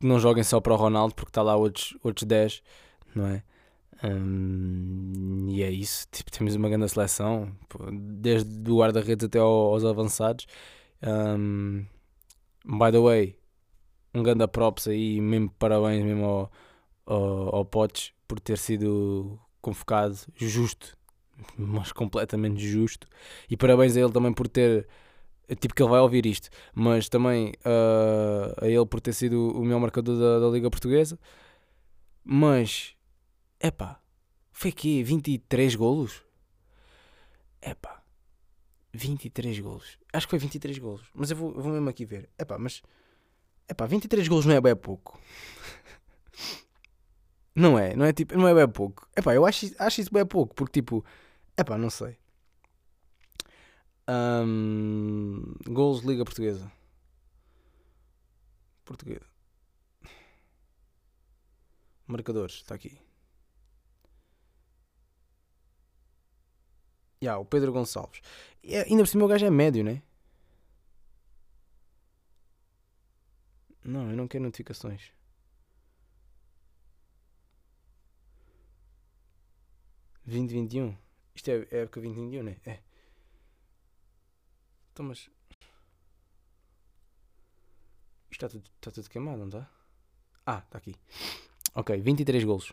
não 0.00 0.20
joguem 0.20 0.44
só 0.44 0.60
para 0.60 0.74
o 0.74 0.76
Ronaldo, 0.76 1.14
porque 1.14 1.30
está 1.30 1.42
lá 1.42 1.56
outros, 1.56 1.96
outros 2.02 2.26
10, 2.26 2.62
não 3.14 3.26
é? 3.26 3.42
Hum, 4.04 5.48
e 5.50 5.62
é 5.62 5.70
isso, 5.70 6.06
tipo, 6.12 6.30
temos 6.30 6.54
uma 6.56 6.68
grande 6.68 6.88
seleção, 6.88 7.50
desde 7.92 8.70
o 8.70 8.78
guarda-redes 8.78 9.24
até 9.26 9.38
ao- 9.38 9.72
aos 9.72 9.84
avançados. 9.84 10.46
Um, 11.02 11.86
by 12.64 12.90
the 12.92 13.00
way, 13.00 13.36
um 14.14 14.22
grande 14.22 14.46
props 14.48 14.88
aí, 14.88 15.20
mesmo 15.20 15.50
parabéns 15.58 16.04
mesmo 16.04 16.24
ao, 16.26 16.52
ao, 17.06 17.56
ao 17.56 17.64
Potes 17.64 18.12
por 18.28 18.40
ter 18.40 18.58
sido 18.58 19.38
convocado 19.60 20.16
justo, 20.36 20.96
mas 21.56 21.92
completamente 21.92 22.66
justo. 22.66 23.06
E 23.48 23.56
parabéns 23.56 23.96
a 23.96 24.00
ele 24.00 24.12
também 24.12 24.32
por 24.32 24.48
ter, 24.48 24.86
tipo 25.60 25.74
que 25.74 25.82
ele 25.82 25.90
vai 25.90 26.00
ouvir 26.00 26.26
isto, 26.26 26.48
mas 26.74 27.08
também 27.08 27.52
ah, 27.64 28.54
a 28.62 28.68
ele 28.68 28.86
por 28.86 29.00
ter 29.00 29.12
sido 29.12 29.50
o 29.56 29.62
melhor 29.62 29.80
marcador 29.80 30.18
da, 30.18 30.40
da 30.40 30.48
Liga 30.48 30.70
Portuguesa. 30.70 31.18
Mas, 32.24 32.94
epá, 33.60 34.00
foi 34.52 34.70
aqui 34.70 35.02
23 35.02 35.74
golos? 35.74 36.22
Epá, 37.60 38.02
23 38.92 39.58
golos. 39.60 39.98
Acho 40.12 40.26
que 40.26 40.30
foi 40.30 40.38
23 40.38 40.78
golos. 40.78 41.02
Mas 41.14 41.30
eu 41.30 41.36
vou, 41.36 41.54
eu 41.54 41.60
vou 41.62 41.72
mesmo 41.72 41.88
aqui 41.88 42.04
ver. 42.04 42.30
Epá, 42.38 42.58
mas. 42.58 42.82
Epá, 43.68 43.86
23 43.86 44.28
golos 44.28 44.46
não 44.46 44.54
é 44.54 44.60
bem 44.60 44.76
pouco. 44.76 45.18
Não 47.54 47.78
é, 47.78 47.94
não 47.94 48.04
é 48.04 48.12
tipo, 48.12 48.36
não 48.36 48.48
é 48.48 48.54
bem 48.54 48.68
pouco. 48.68 49.08
Epá, 49.16 49.32
eu 49.34 49.46
acho, 49.46 49.70
acho 49.78 50.00
isso 50.00 50.12
bem 50.12 50.26
pouco, 50.26 50.54
porque 50.54 50.80
tipo, 50.80 51.04
epá, 51.56 51.78
não 51.78 51.90
sei. 51.90 52.18
Golos 55.66 56.02
de 56.02 56.08
Liga 56.08 56.24
Portuguesa. 56.24 56.70
Portuguesa. 58.84 59.26
Marcadores, 62.06 62.56
está 62.56 62.74
aqui. 62.74 62.98
Ya, 67.22 67.38
o 67.38 67.44
Pedro 67.46 67.72
Gonçalves. 67.72 68.20
E, 68.62 68.76
ainda 68.76 69.02
por 69.02 69.08
cima 69.08 69.24
o 69.24 69.28
gajo 69.28 69.46
é 69.46 69.50
médio, 69.50 69.82
né? 69.82 70.02
Não, 73.82 74.10
eu 74.10 74.16
não 74.16 74.28
quero 74.28 74.44
notificações. 74.44 75.12
Vinte 80.26 80.52
vinte 80.52 80.74
e 80.74 80.82
um. 80.82 81.03
Isto 81.34 81.50
é, 81.50 81.66
é 81.70 81.78
época 81.82 82.00
2021, 82.00 82.42
né? 82.42 82.56
É. 82.64 82.78
Então, 84.92 85.06
mas. 85.06 85.28
Isto 88.30 88.46
está 88.46 88.48
tudo, 88.48 88.70
está 88.76 88.90
tudo 88.90 89.10
queimado, 89.10 89.38
não 89.38 89.46
está? 89.46 89.68
Ah, 90.46 90.62
está 90.64 90.78
aqui. 90.78 90.94
Ok, 91.74 92.00
23 92.00 92.44
golos. 92.44 92.72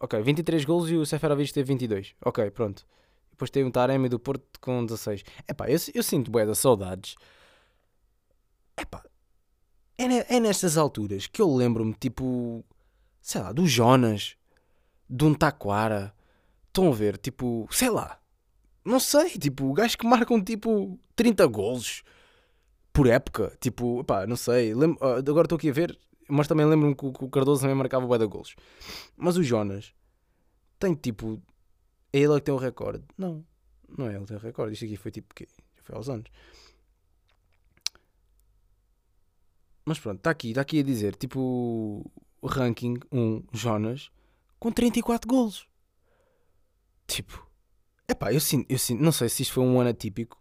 Ok, 0.00 0.20
23 0.22 0.64
golos 0.64 0.90
e 0.90 0.96
o 0.96 1.04
Seferovic 1.04 1.52
teve 1.52 1.66
22. 1.66 2.14
Ok, 2.24 2.50
pronto. 2.52 2.86
Depois 3.30 3.50
tem 3.50 3.64
o 3.64 3.70
Taremi 3.70 4.08
do 4.08 4.18
Porto 4.18 4.60
com 4.60 4.84
16. 4.84 5.24
Epá, 5.48 5.68
eu, 5.68 5.78
eu 5.94 6.02
sinto 6.02 6.30
bué 6.30 6.46
das 6.46 6.58
saudades. 6.58 7.16
Epá, 8.76 9.04
é, 9.96 10.36
é 10.36 10.40
nestas 10.40 10.76
alturas 10.76 11.26
que 11.26 11.42
eu 11.42 11.52
lembro-me, 11.52 11.92
tipo, 11.94 12.64
sei 13.20 13.40
lá, 13.40 13.52
do 13.52 13.66
Jonas, 13.66 14.36
de 15.10 15.24
um 15.24 15.34
Taquara. 15.34 16.14
Estão 16.78 16.92
a 16.92 16.94
ver, 16.94 17.18
tipo, 17.18 17.66
sei 17.72 17.90
lá. 17.90 18.20
Não 18.84 19.00
sei, 19.00 19.30
tipo, 19.30 19.72
gajos 19.72 19.96
que 19.96 20.06
marcam, 20.06 20.40
tipo, 20.42 20.96
30 21.16 21.44
golos 21.48 22.04
por 22.92 23.08
época. 23.08 23.56
Tipo, 23.60 24.00
epá, 24.00 24.28
não 24.28 24.36
sei. 24.36 24.72
Lembro, 24.74 24.96
ah, 25.04 25.18
agora 25.18 25.46
estou 25.46 25.56
aqui 25.56 25.70
a 25.70 25.72
ver, 25.72 25.98
mas 26.28 26.46
também 26.46 26.64
lembro-me 26.64 26.94
que, 26.94 27.04
o- 27.04 27.12
que 27.12 27.24
o 27.24 27.28
Cardoso 27.28 27.62
também 27.62 27.74
marcava 27.74 28.06
bué 28.06 28.16
de 28.16 28.26
golos. 28.26 28.54
Mas 29.16 29.36
o 29.36 29.42
Jonas 29.42 29.92
tem, 30.78 30.94
tipo, 30.94 31.42
é 32.12 32.18
ele 32.20 32.34
que 32.36 32.42
tem 32.42 32.54
o 32.54 32.58
recorde? 32.58 33.02
Não, 33.18 33.44
não 33.88 34.06
é 34.06 34.10
ele 34.12 34.20
que 34.20 34.26
tem 34.28 34.36
o 34.36 34.40
recorde. 34.40 34.72
Isto 34.74 34.84
aqui 34.84 34.96
foi 34.96 35.10
tipo 35.10 35.34
quê? 35.34 35.48
Já 35.76 35.82
foi 35.82 35.96
aos 35.96 36.08
anos. 36.08 36.30
Mas 39.84 39.98
pronto, 39.98 40.18
está 40.18 40.30
aqui, 40.30 40.50
está 40.50 40.60
aqui 40.60 40.78
a 40.78 40.82
dizer, 40.84 41.16
tipo, 41.16 42.08
o 42.40 42.46
ranking 42.46 42.98
1, 43.10 43.42
Jonas, 43.52 44.10
com 44.60 44.70
34 44.70 45.26
golos. 45.28 45.66
Tipo, 47.08 47.44
epá, 48.06 48.32
eu 48.32 48.38
sinto, 48.40 48.70
eu 48.70 48.78
sinto, 48.78 49.02
não 49.02 49.10
sei 49.10 49.28
se 49.28 49.42
isto 49.42 49.54
foi 49.54 49.64
um 49.64 49.80
ano 49.80 49.90
atípico, 49.90 50.40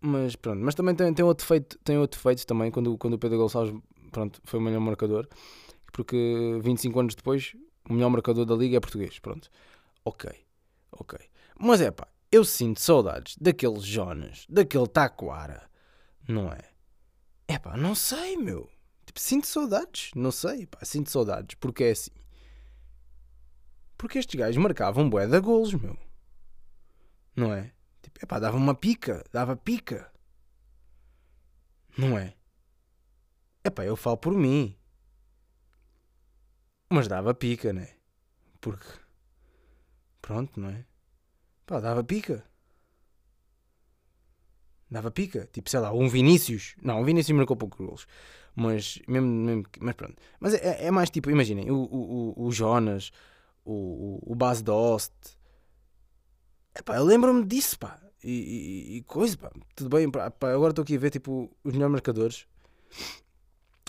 mas 0.00 0.36
pronto, 0.36 0.60
mas 0.60 0.74
também 0.74 0.94
tem, 0.94 1.14
tem 1.14 1.24
outro 1.24 1.46
feito, 1.46 1.78
tem 1.78 1.96
outro 1.96 2.20
feito 2.20 2.46
também, 2.46 2.70
quando, 2.70 2.98
quando 2.98 3.14
o 3.14 3.18
Pedro 3.18 3.38
Gonçalves, 3.38 3.74
pronto, 4.10 4.40
foi 4.44 4.60
o 4.60 4.62
melhor 4.62 4.80
marcador, 4.80 5.26
porque 5.92 6.58
25 6.60 7.00
anos 7.00 7.14
depois, 7.14 7.56
o 7.88 7.94
melhor 7.94 8.10
marcador 8.10 8.44
da 8.44 8.54
liga 8.54 8.76
é 8.76 8.80
português, 8.80 9.18
pronto. 9.20 9.48
Ok, 10.04 10.28
ok. 10.92 11.18
Mas 11.58 11.80
é 11.80 11.90
pá, 11.90 12.08
eu 12.30 12.44
sinto 12.44 12.80
saudades 12.80 13.36
daquele 13.40 13.78
Jonas, 13.78 14.44
daquele 14.48 14.88
Taquara, 14.88 15.70
não 16.28 16.52
é? 16.52 16.60
É 17.46 17.58
pá, 17.58 17.76
não 17.76 17.94
sei, 17.94 18.36
meu. 18.36 18.68
Tipo, 19.06 19.20
sinto 19.20 19.46
saudades, 19.46 20.10
não 20.16 20.32
sei, 20.32 20.66
pá, 20.66 20.84
sinto 20.84 21.10
saudades, 21.10 21.56
porque 21.60 21.84
é 21.84 21.90
assim. 21.92 22.10
Porque 24.04 24.18
estes 24.18 24.38
gajos 24.38 24.62
marcavam 24.62 25.08
bué 25.08 25.26
de 25.26 25.40
golos, 25.40 25.72
meu. 25.72 25.96
Não 27.34 27.54
é? 27.54 27.72
Tipo, 28.02 28.18
é 28.20 28.26
pá, 28.26 28.38
dava 28.38 28.54
uma 28.54 28.74
pica, 28.74 29.24
dava 29.32 29.56
pica. 29.56 30.12
Não 31.96 32.18
é? 32.18 32.34
É 33.64 33.70
pá, 33.70 33.82
eu 33.82 33.96
falo 33.96 34.18
por 34.18 34.34
mim. 34.34 34.76
Mas 36.90 37.08
dava 37.08 37.32
pica, 37.32 37.72
né? 37.72 37.88
Porque. 38.60 38.86
Pronto, 40.20 40.60
não 40.60 40.68
é? 40.68 40.84
Pá, 41.64 41.80
dava 41.80 42.04
pica. 42.04 42.44
Dava 44.90 45.10
pica. 45.10 45.48
Tipo, 45.50 45.70
sei 45.70 45.80
lá, 45.80 45.94
um 45.94 46.08
Vinícius. 46.10 46.76
Não, 46.82 47.00
o 47.00 47.04
Vinícius 47.06 47.34
marcou 47.34 47.56
poucos 47.56 47.78
golos. 47.78 48.06
Mas, 48.54 49.00
mesmo, 49.08 49.28
mesmo 49.28 49.64
mas 49.80 49.94
pronto. 49.94 50.16
Mas 50.38 50.52
é, 50.52 50.88
é 50.88 50.90
mais 50.90 51.08
tipo, 51.08 51.30
imaginem, 51.30 51.70
o, 51.70 51.76
o- 51.76 52.44
o 52.46 52.52
Jonas, 52.52 53.10
o, 53.64 53.72
o, 54.26 54.32
o 54.32 54.34
Bas 54.34 54.62
Dost. 54.62 55.12
Epá, 56.76 56.96
eu 56.96 57.04
lembro-me 57.04 57.44
disso, 57.44 57.78
pá. 57.78 58.00
E, 58.22 58.30
e- 58.30 58.96
e 58.96 59.02
coisa, 59.02 59.36
pá. 59.36 59.50
Tudo 59.74 59.90
bem, 59.96 60.10
pá. 60.10 60.26
agora 60.26 60.70
estou 60.70 60.82
aqui 60.82 60.96
a 60.96 60.98
ver, 60.98 61.10
tipo, 61.10 61.50
os 61.62 61.72
melhores 61.72 61.92
marcadores. 61.92 62.46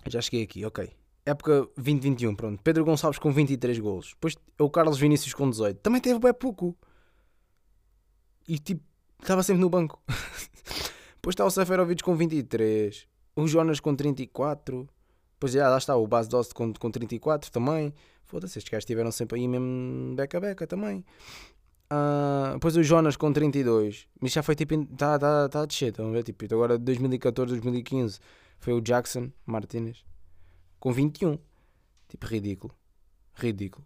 Já 0.08 0.22
cheguei 0.22 0.44
aqui, 0.44 0.64
ok. 0.66 0.92
Época 1.26 1.68
2021, 1.76 2.36
pronto. 2.36 2.62
Pedro 2.62 2.86
Gonçalves 2.86 3.18
com 3.18 3.32
23 3.32 3.80
golos. 3.80 4.10
Depois 4.12 4.36
é 4.60 4.64
o 4.64 4.70
Carlos 4.70 5.00
Vinícius 5.00 5.34
com 5.34 5.50
18. 5.50 5.80
Também 5.82 6.00
teve 6.00 6.20
bem 6.20 6.34
pouco. 6.34 6.78
E 8.48 8.60
tipo, 8.60 8.84
estava 9.20 9.42
sempre 9.42 9.62
no 9.62 9.70
banco. 9.70 10.00
Depois 11.16 11.34
está 11.34 11.44
o 11.44 11.50
Seferovic 11.50 12.04
com 12.04 12.16
23. 12.16 13.08
O 13.36 13.48
Jonas 13.48 13.80
com 13.80 13.96
34. 13.96 14.88
Depois 15.36 15.52
já 15.52 15.70
lá 15.70 15.78
está 15.78 15.96
o 15.96 16.08
Bas 16.08 16.28
Dost 16.28 16.54
com, 16.54 16.74
com 16.74 16.90
34 16.90 17.52
também. 17.52 17.94
Foda-se, 18.24 18.58
estes 18.58 18.72
gajos 18.72 18.84
estiveram 18.84 19.12
sempre 19.12 19.40
aí 19.40 19.48
mesmo 19.48 20.16
beca 20.16 20.38
a 20.38 20.42
beca 20.42 20.66
também. 20.66 21.06
Ah, 21.90 22.52
depois 22.54 22.76
o 22.76 22.84
Jonas 22.84 23.16
com 23.16 23.32
32. 23.32 24.08
Mas 24.20 24.32
já 24.32 24.42
foi 24.42 24.56
tipo. 24.56 24.74
Está 24.74 25.20
tá, 25.20 25.50
tá 25.50 25.62
a 25.62 25.66
descer, 25.66 25.90
estão 25.90 26.10
a 26.10 26.12
ver? 26.12 26.24
Tipo, 26.24 26.46
agora 26.54 26.78
2014, 26.78 27.52
2015 27.52 28.20
foi 28.60 28.74
o 28.74 28.82
Jackson 28.82 29.30
Martinez 29.46 30.04
com 30.80 30.92
21. 30.92 31.38
Tipo, 32.08 32.26
ridículo. 32.26 32.74
Ridículo. 33.36 33.86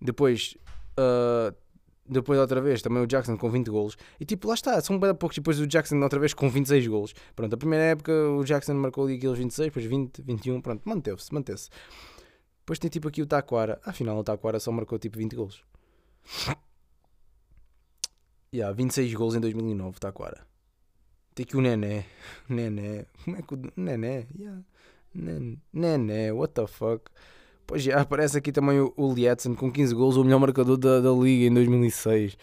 Depois. 0.00 0.56
ah, 0.96 1.52
depois 2.12 2.38
outra 2.38 2.60
vez 2.60 2.80
também 2.82 3.02
o 3.02 3.06
Jackson 3.06 3.36
com 3.36 3.50
20 3.50 3.68
golos. 3.68 3.96
E 4.20 4.24
tipo, 4.24 4.46
lá 4.48 4.54
está, 4.54 4.80
são 4.80 4.98
bem 4.98 5.14
poucos. 5.14 5.36
Depois 5.36 5.58
o 5.58 5.66
Jackson 5.66 5.96
outra 6.00 6.18
vez 6.20 6.32
com 6.34 6.48
26 6.50 6.86
golos. 6.86 7.14
Pronto, 7.34 7.54
a 7.54 7.56
primeira 7.56 7.84
época 7.86 8.12
o 8.12 8.44
Jackson 8.44 8.74
marcou 8.74 9.04
ali 9.06 9.16
aqueles 9.16 9.38
26, 9.38 9.66
depois 9.68 9.84
20, 9.86 10.22
21. 10.22 10.60
Pronto, 10.60 10.82
manteve-se, 10.88 11.32
manteve-se. 11.34 11.68
Depois 12.60 12.78
tem 12.78 12.88
tipo 12.90 13.08
aqui 13.08 13.20
o 13.22 13.26
Taquara. 13.26 13.80
Afinal, 13.84 14.16
o 14.18 14.22
Taquara 14.24 14.60
só 14.60 14.70
marcou 14.70 14.98
tipo 14.98 15.18
20 15.18 15.34
golos. 15.36 15.62
Yeah, 18.54 18.70
26 18.74 19.14
gols 19.14 19.34
em 19.34 19.40
2009, 19.40 19.98
Taquara. 19.98 20.46
Tem 21.34 21.44
aqui 21.44 21.56
o 21.56 21.60
Nené. 21.62 22.04
Nené. 22.48 23.06
Como 23.24 23.36
é 23.38 23.42
que 23.42 23.54
o. 23.54 23.58
Nené? 23.76 24.26
Yeah. 24.38 24.62
Nen- 25.14 25.58
Nené, 25.72 26.32
what 26.32 26.52
the 26.52 26.66
fuck? 26.66 27.10
Pois 27.72 27.84
já, 27.84 28.02
aparece 28.02 28.36
aqui 28.36 28.52
também 28.52 28.78
o, 28.80 28.92
o 28.98 29.14
Lietzen 29.14 29.54
com 29.54 29.72
15 29.72 29.94
gols, 29.94 30.18
o 30.18 30.24
melhor 30.24 30.38
marcador 30.38 30.76
da, 30.76 31.00
da 31.00 31.10
liga 31.10 31.46
em 31.46 31.54
2006. 31.54 32.36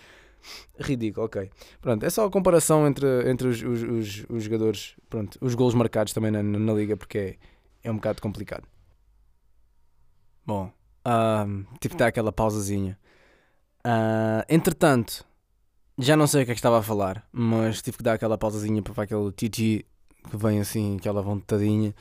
Ridículo, 0.79 1.27
ok. 1.27 1.51
Pronto, 1.79 2.03
é 2.03 2.09
só 2.09 2.25
a 2.25 2.31
comparação 2.31 2.87
entre, 2.87 3.29
entre 3.29 3.47
os, 3.47 3.61
os, 3.61 3.83
os, 3.83 4.25
os 4.27 4.43
jogadores, 4.45 4.95
pronto, 5.07 5.37
os 5.39 5.53
gols 5.53 5.75
marcados 5.75 6.13
também 6.13 6.31
na, 6.31 6.41
na 6.41 6.73
liga, 6.73 6.97
porque 6.97 7.17
é, 7.19 7.35
é 7.83 7.91
um 7.91 7.97
bocado 7.97 8.23
complicado. 8.23 8.67
Bom, 10.43 10.71
tive 11.79 11.93
que 11.93 11.99
dar 11.99 12.07
aquela 12.07 12.31
pausazinha. 12.31 12.97
Ah, 13.83 14.43
entretanto, 14.49 15.23
já 15.95 16.17
não 16.17 16.25
sei 16.25 16.41
o 16.41 16.45
que 16.47 16.53
é 16.53 16.55
que 16.55 16.59
estava 16.59 16.79
a 16.79 16.81
falar, 16.81 17.23
mas 17.31 17.83
tive 17.83 17.97
que 17.97 18.03
dar 18.03 18.13
aquela 18.13 18.35
pausazinha 18.35 18.81
para 18.81 19.03
aquele 19.03 19.31
titi 19.31 19.85
que 20.27 20.37
vem 20.37 20.59
assim, 20.59 20.97
aquela 20.97 21.21
vontadinha. 21.21 21.93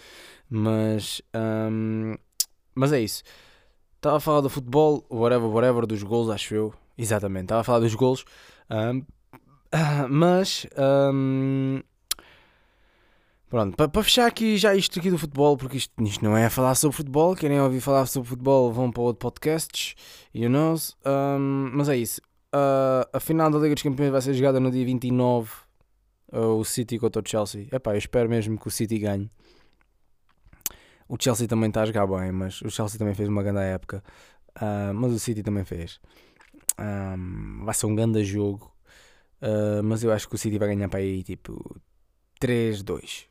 Mas, 0.48 1.20
ahm, 1.34 2.14
mas 2.78 2.92
é 2.92 3.00
isso. 3.00 3.22
Estava 3.96 4.16
a 4.16 4.20
falar 4.20 4.40
do 4.40 4.48
futebol, 4.50 5.04
whatever, 5.10 5.48
whatever, 5.48 5.86
dos 5.86 6.02
gols, 6.02 6.30
acho 6.30 6.54
eu. 6.54 6.74
Exatamente, 6.96 7.44
estava 7.44 7.60
a 7.62 7.64
falar 7.64 7.80
dos 7.80 7.94
gols. 7.94 8.24
ahm, 8.70 9.02
ah, 9.72 10.06
mas, 10.08 10.66
ahm, 10.76 11.80
pronto, 13.48 13.76
para, 13.76 13.88
para 13.88 14.02
fechar 14.02 14.26
aqui 14.26 14.56
já 14.56 14.74
isto 14.74 14.98
aqui 14.98 15.10
do 15.10 15.18
futebol, 15.18 15.56
porque 15.56 15.76
isto, 15.78 15.92
isto 16.02 16.24
não 16.24 16.36
é 16.36 16.46
a 16.46 16.50
falar 16.50 16.74
sobre 16.74 16.96
futebol. 16.96 17.34
Querem 17.34 17.60
ouvir 17.60 17.80
falar 17.80 18.06
sobre 18.06 18.28
futebol, 18.28 18.72
vão 18.72 18.90
para 18.90 19.02
outro 19.02 19.18
podcasts, 19.20 19.94
you 20.34 20.48
know. 20.48 20.74
ahm, 21.04 21.70
mas 21.74 21.88
é 21.88 21.96
isso. 21.96 22.20
Ah, 22.52 23.08
a 23.12 23.20
final 23.20 23.50
da 23.50 23.58
Liga 23.58 23.74
dos 23.74 23.82
Campeões 23.82 24.10
vai 24.12 24.20
ser 24.22 24.34
jogada 24.34 24.60
no 24.60 24.70
dia 24.70 24.84
29. 24.84 25.50
ah, 26.32 26.38
o 26.40 26.64
City 26.64 26.98
contra 26.98 27.22
o 27.22 27.28
Chelsea. 27.28 27.68
Epá, 27.72 27.94
eu 27.94 27.98
espero 27.98 28.28
mesmo 28.28 28.58
que 28.58 28.68
o 28.68 28.70
City 28.70 28.98
ganhe. 28.98 29.30
O 31.08 31.16
Chelsea 31.20 31.48
também 31.48 31.68
está 31.68 31.82
a 31.82 31.86
jogar 31.86 32.06
bem, 32.06 32.32
mas 32.32 32.60
o 32.62 32.70
Chelsea 32.70 32.98
também 32.98 33.14
fez 33.14 33.28
uma 33.28 33.42
grande 33.42 33.60
época. 33.60 34.02
Ah, 34.54 34.92
mas 34.94 35.12
o 35.12 35.18
City 35.18 35.42
também 35.42 35.64
fez. 35.64 36.00
Ah, 36.76 37.16
vai 37.64 37.74
ser 37.74 37.86
um 37.86 37.94
grande 37.94 38.24
jogo. 38.24 38.72
Ah, 39.40 39.82
mas 39.82 40.02
eu 40.04 40.12
acho 40.12 40.28
que 40.28 40.34
o 40.34 40.38
City 40.38 40.58
vai 40.58 40.68
ganhar 40.68 40.88
para 40.88 41.00
aí 41.00 41.22
tipo 41.22 41.76
3-2. 42.40 43.26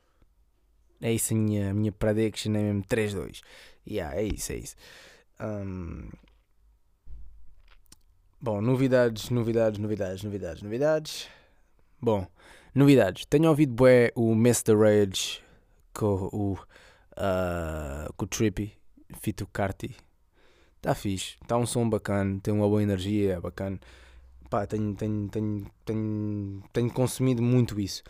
É 1.02 1.14
isso 1.14 1.34
a 1.34 1.38
minha, 1.38 1.74
minha 1.74 1.92
prediction, 1.92 2.50
é 2.56 2.62
mesmo 2.62 2.84
3-2. 2.86 3.42
Yeah, 3.88 4.16
é 4.18 4.24
isso, 4.24 4.52
é 4.52 4.56
isso. 4.58 4.76
Ahm, 5.40 6.10
Bom, 8.40 8.62
novidades, 8.62 9.32
novidades, 9.32 9.80
novidades, 9.80 10.24
novidades, 10.24 10.62
novidades. 10.62 11.28
Bom, 12.00 12.28
novidades. 12.74 13.26
Tenho 13.26 13.50
ouvido 13.50 13.74
bué 13.74 14.12
o 14.16 14.34
Mr. 14.34 14.76
Rage 14.76 15.42
com 15.92 16.30
o, 16.32 16.58
ah, 17.18 18.10
com 18.16 18.26
o 18.26 18.28
Trippy, 18.28 18.74
Fito 19.22 19.48
Carti. 19.48 19.96
Está 20.78 20.94
fixe, 20.94 21.36
está 21.42 21.58
um 21.58 21.66
som 21.66 21.90
bacana, 21.90 22.40
tem 22.42 22.54
uma 22.54 22.68
boa 22.68 22.82
energia, 22.82 23.34
é 23.34 23.40
bacana. 23.40 23.80
Pá, 24.50 24.66
tenho, 24.66 24.96
tenho, 24.96 25.28
tenho, 25.28 25.72
tenho, 25.84 26.64
tenho 26.72 26.94
consumido 26.94 27.42
muito 27.42 27.80
isso. 27.80 28.04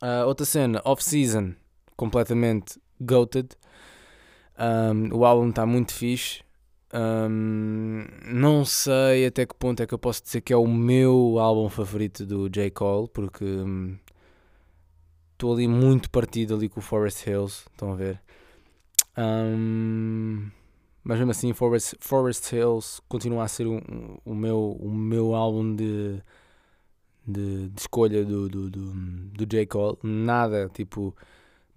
Ah, 0.00 0.24
outra 0.26 0.44
cena, 0.44 0.82
off-season, 0.84 1.54
completamente 1.96 2.78
goated. 3.00 3.56
Um, 4.58 5.16
o 5.16 5.24
álbum 5.24 5.48
está 5.50 5.64
muito 5.64 5.92
fixe. 5.92 6.42
Um, 6.92 8.06
não 8.26 8.64
sei 8.64 9.26
até 9.26 9.44
que 9.44 9.54
ponto 9.54 9.82
é 9.82 9.86
que 9.86 9.94
eu 9.94 9.98
posso 9.98 10.22
dizer 10.22 10.40
que 10.40 10.52
é 10.52 10.56
o 10.56 10.66
meu 10.66 11.38
álbum 11.38 11.68
favorito 11.68 12.24
do 12.24 12.48
J. 12.48 12.70
Cole, 12.70 13.08
porque 13.08 13.44
estou 15.38 15.52
ali 15.52 15.68
muito 15.68 16.10
partido 16.10 16.56
ali 16.56 16.68
com 16.68 16.80
o 16.80 16.82
Forest 16.82 17.30
Hills, 17.30 17.62
estão 17.70 17.92
a 17.92 17.94
ver? 17.94 18.20
Um, 19.16 20.50
mas 21.04 21.18
mesmo 21.18 21.30
assim, 21.30 21.52
Forest, 21.52 21.94
Forest 22.00 22.52
Hills 22.52 23.00
continua 23.08 23.44
a 23.44 23.48
ser 23.48 23.68
o, 23.68 23.80
o, 24.24 24.34
meu, 24.34 24.76
o 24.80 24.92
meu 24.92 25.36
álbum 25.36 25.76
de, 25.76 26.20
de, 27.24 27.68
de 27.68 27.80
escolha 27.80 28.24
do, 28.24 28.48
do, 28.48 28.68
do, 28.68 28.80
do 28.90 29.46
J. 29.46 29.64
Cole. 29.66 29.96
Nada, 30.02 30.68
tipo, 30.74 31.14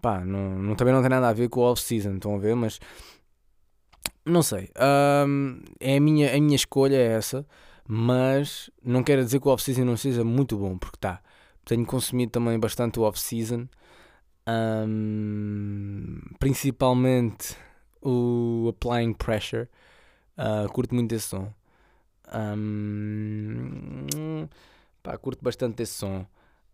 pá, 0.01 0.25
não, 0.25 0.57
não, 0.57 0.75
também 0.75 0.91
não 0.91 1.01
tem 1.01 1.09
nada 1.11 1.29
a 1.29 1.33
ver 1.33 1.47
com 1.47 1.59
o 1.59 1.71
off-season, 1.71 2.15
estão 2.15 2.33
a 2.33 2.39
ver? 2.39 2.55
Mas 2.55 2.79
não 4.25 4.41
sei, 4.41 4.71
hum, 5.27 5.61
é 5.79 5.97
a 5.97 6.01
minha, 6.01 6.35
a 6.35 6.41
minha 6.41 6.55
escolha 6.55 6.95
é 6.95 7.13
essa, 7.13 7.45
mas 7.87 8.71
não 8.83 9.03
quer 9.03 9.23
dizer 9.23 9.39
que 9.39 9.47
o 9.47 9.51
off-season 9.51 9.85
não 9.85 9.97
seja 9.97 10.23
muito 10.23 10.57
bom, 10.57 10.79
porque 10.79 10.97
tá, 10.99 11.21
tenho 11.71 11.85
consumido 11.85 12.33
também 12.33 12.59
bastante 12.59 12.99
o 12.99 13.03
off-season, 13.03 13.65
hum, 14.85 16.19
principalmente 16.37 17.55
o 18.01 18.67
Applying 18.71 19.13
Pressure, 19.13 19.69
ah, 20.35 20.67
curto 20.69 20.93
muito 20.93 21.15
esse 21.15 21.29
som. 21.29 21.47
Hum, 22.35 24.05
pá, 25.01 25.17
curto 25.17 25.41
bastante 25.41 25.81
esse 25.81 25.93
som. 25.93 26.25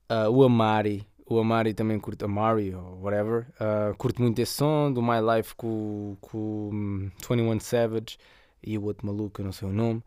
Ah, 0.09 0.31
o 0.31 0.43
Amari, 0.43 1.05
o 1.27 1.37
Amari 1.37 1.75
também 1.75 1.99
curto, 1.99 2.25
Amari 2.25 2.73
ou 2.73 2.99
whatever, 3.03 3.45
ah, 3.59 3.93
curto 3.99 4.19
muito 4.19 4.39
esse 4.39 4.53
som 4.53 4.91
do 4.91 4.99
My 4.99 5.19
Life 5.21 5.53
com, 5.55 6.17
com 6.19 6.71
hum, 6.73 7.11
21 7.29 7.59
Savage 7.59 8.17
e 8.63 8.75
o 8.79 8.83
outro 8.85 9.05
maluco, 9.05 9.41
eu 9.41 9.45
não 9.45 9.51
sei 9.51 9.67
o 9.67 9.71
nome. 9.71 10.03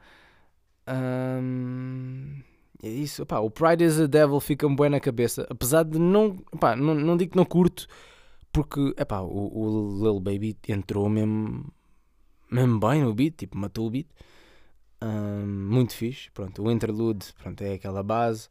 Hum, 0.88 2.42
é 2.82 2.88
isso, 2.88 3.26
pá, 3.26 3.38
o 3.38 3.50
Pride 3.50 3.84
is 3.84 4.00
a 4.00 4.06
Devil 4.06 4.40
fica-me 4.40 4.74
bem 4.74 4.88
na 4.90 5.00
cabeça, 5.00 5.46
apesar 5.50 5.84
de 5.84 5.98
não, 5.98 6.36
pá, 6.58 6.74
não, 6.74 6.94
não 6.94 7.16
digo 7.16 7.32
que 7.32 7.36
não 7.36 7.44
curto, 7.44 7.86
porque, 8.52 8.94
epá, 8.96 9.20
o, 9.20 9.28
o 9.28 9.98
Lil 10.02 10.20
Baby 10.20 10.56
entrou 10.68 11.08
mesmo, 11.08 11.72
mesmo 12.50 12.80
bem 12.80 13.02
no 13.02 13.14
beat, 13.14 13.36
tipo, 13.36 13.56
matou 13.56 13.86
o 13.86 13.90
beat. 13.90 14.06
Muito 15.46 15.94
fixe, 15.94 16.30
pronto, 16.32 16.62
o 16.62 16.70
interlude, 16.70 17.32
pronto, 17.42 17.62
é 17.62 17.74
aquela 17.74 18.02
base 18.02 18.48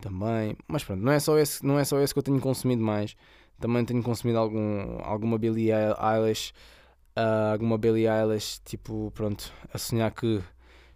também, 0.00 0.56
mas 0.68 0.84
pronto, 0.84 1.00
não 1.00 1.12
é 1.12 1.20
só 1.20 1.38
esse, 1.38 1.64
não 1.64 1.78
é 1.78 1.84
só 1.84 2.00
esse 2.00 2.12
que 2.12 2.18
eu 2.18 2.22
tenho 2.22 2.40
consumido 2.40 2.82
mais, 2.82 3.16
também 3.60 3.84
tenho 3.84 4.02
consumido 4.02 4.38
algum, 4.38 4.98
alguma 5.02 5.38
Billie 5.38 5.70
Eilish, 5.70 6.52
ah, 7.16 7.52
alguma 7.52 7.78
Billie 7.78 8.06
Eilish, 8.08 8.60
tipo, 8.64 9.10
pronto, 9.14 9.52
a 9.72 9.78
sonhar 9.78 10.10
que 10.10 10.42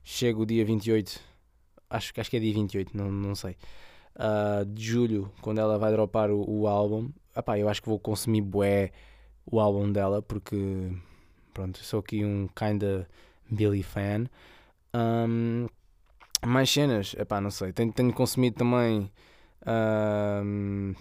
chega 0.03 0.39
o 0.39 0.47
dia 0.47 0.65
28, 0.65 1.21
acho, 1.91 2.13
acho 2.17 2.31
que 2.31 2.37
é 2.37 2.41
dia 2.41 2.55
28, 2.55 2.97
não, 2.97 3.11
não 3.11 3.35
sei, 3.35 3.57
ah, 4.17 4.65
de 4.67 4.85
julho, 4.85 5.31
quando 5.43 5.59
ela 5.59 5.79
vai 5.79 5.93
dropar 5.93 6.31
o, 6.31 6.45
o 6.49 6.67
álbum, 6.67 7.11
Epá, 7.37 7.59
eu 7.59 7.69
acho 7.69 7.83
que 7.83 7.89
vou 7.89 7.99
consumir 8.01 8.41
bué 8.41 8.93
o 9.45 9.61
álbum 9.61 9.93
dela, 9.93 10.23
porque, 10.23 10.91
pronto, 11.53 11.79
sou 11.79 12.01
aqui 12.01 12.25
um 12.25 12.49
kinda 12.49 13.07
Billie 13.51 13.83
fan. 13.83 14.27
Um, 14.95 15.69
mais 16.47 16.71
cenas, 16.71 17.15
epá, 17.19 17.41
não 17.41 17.51
sei. 17.51 17.73
Tenho, 17.75 17.93
tenho 17.93 18.13
consumido 18.13 18.57
também 18.57 19.13
um, 19.67 20.95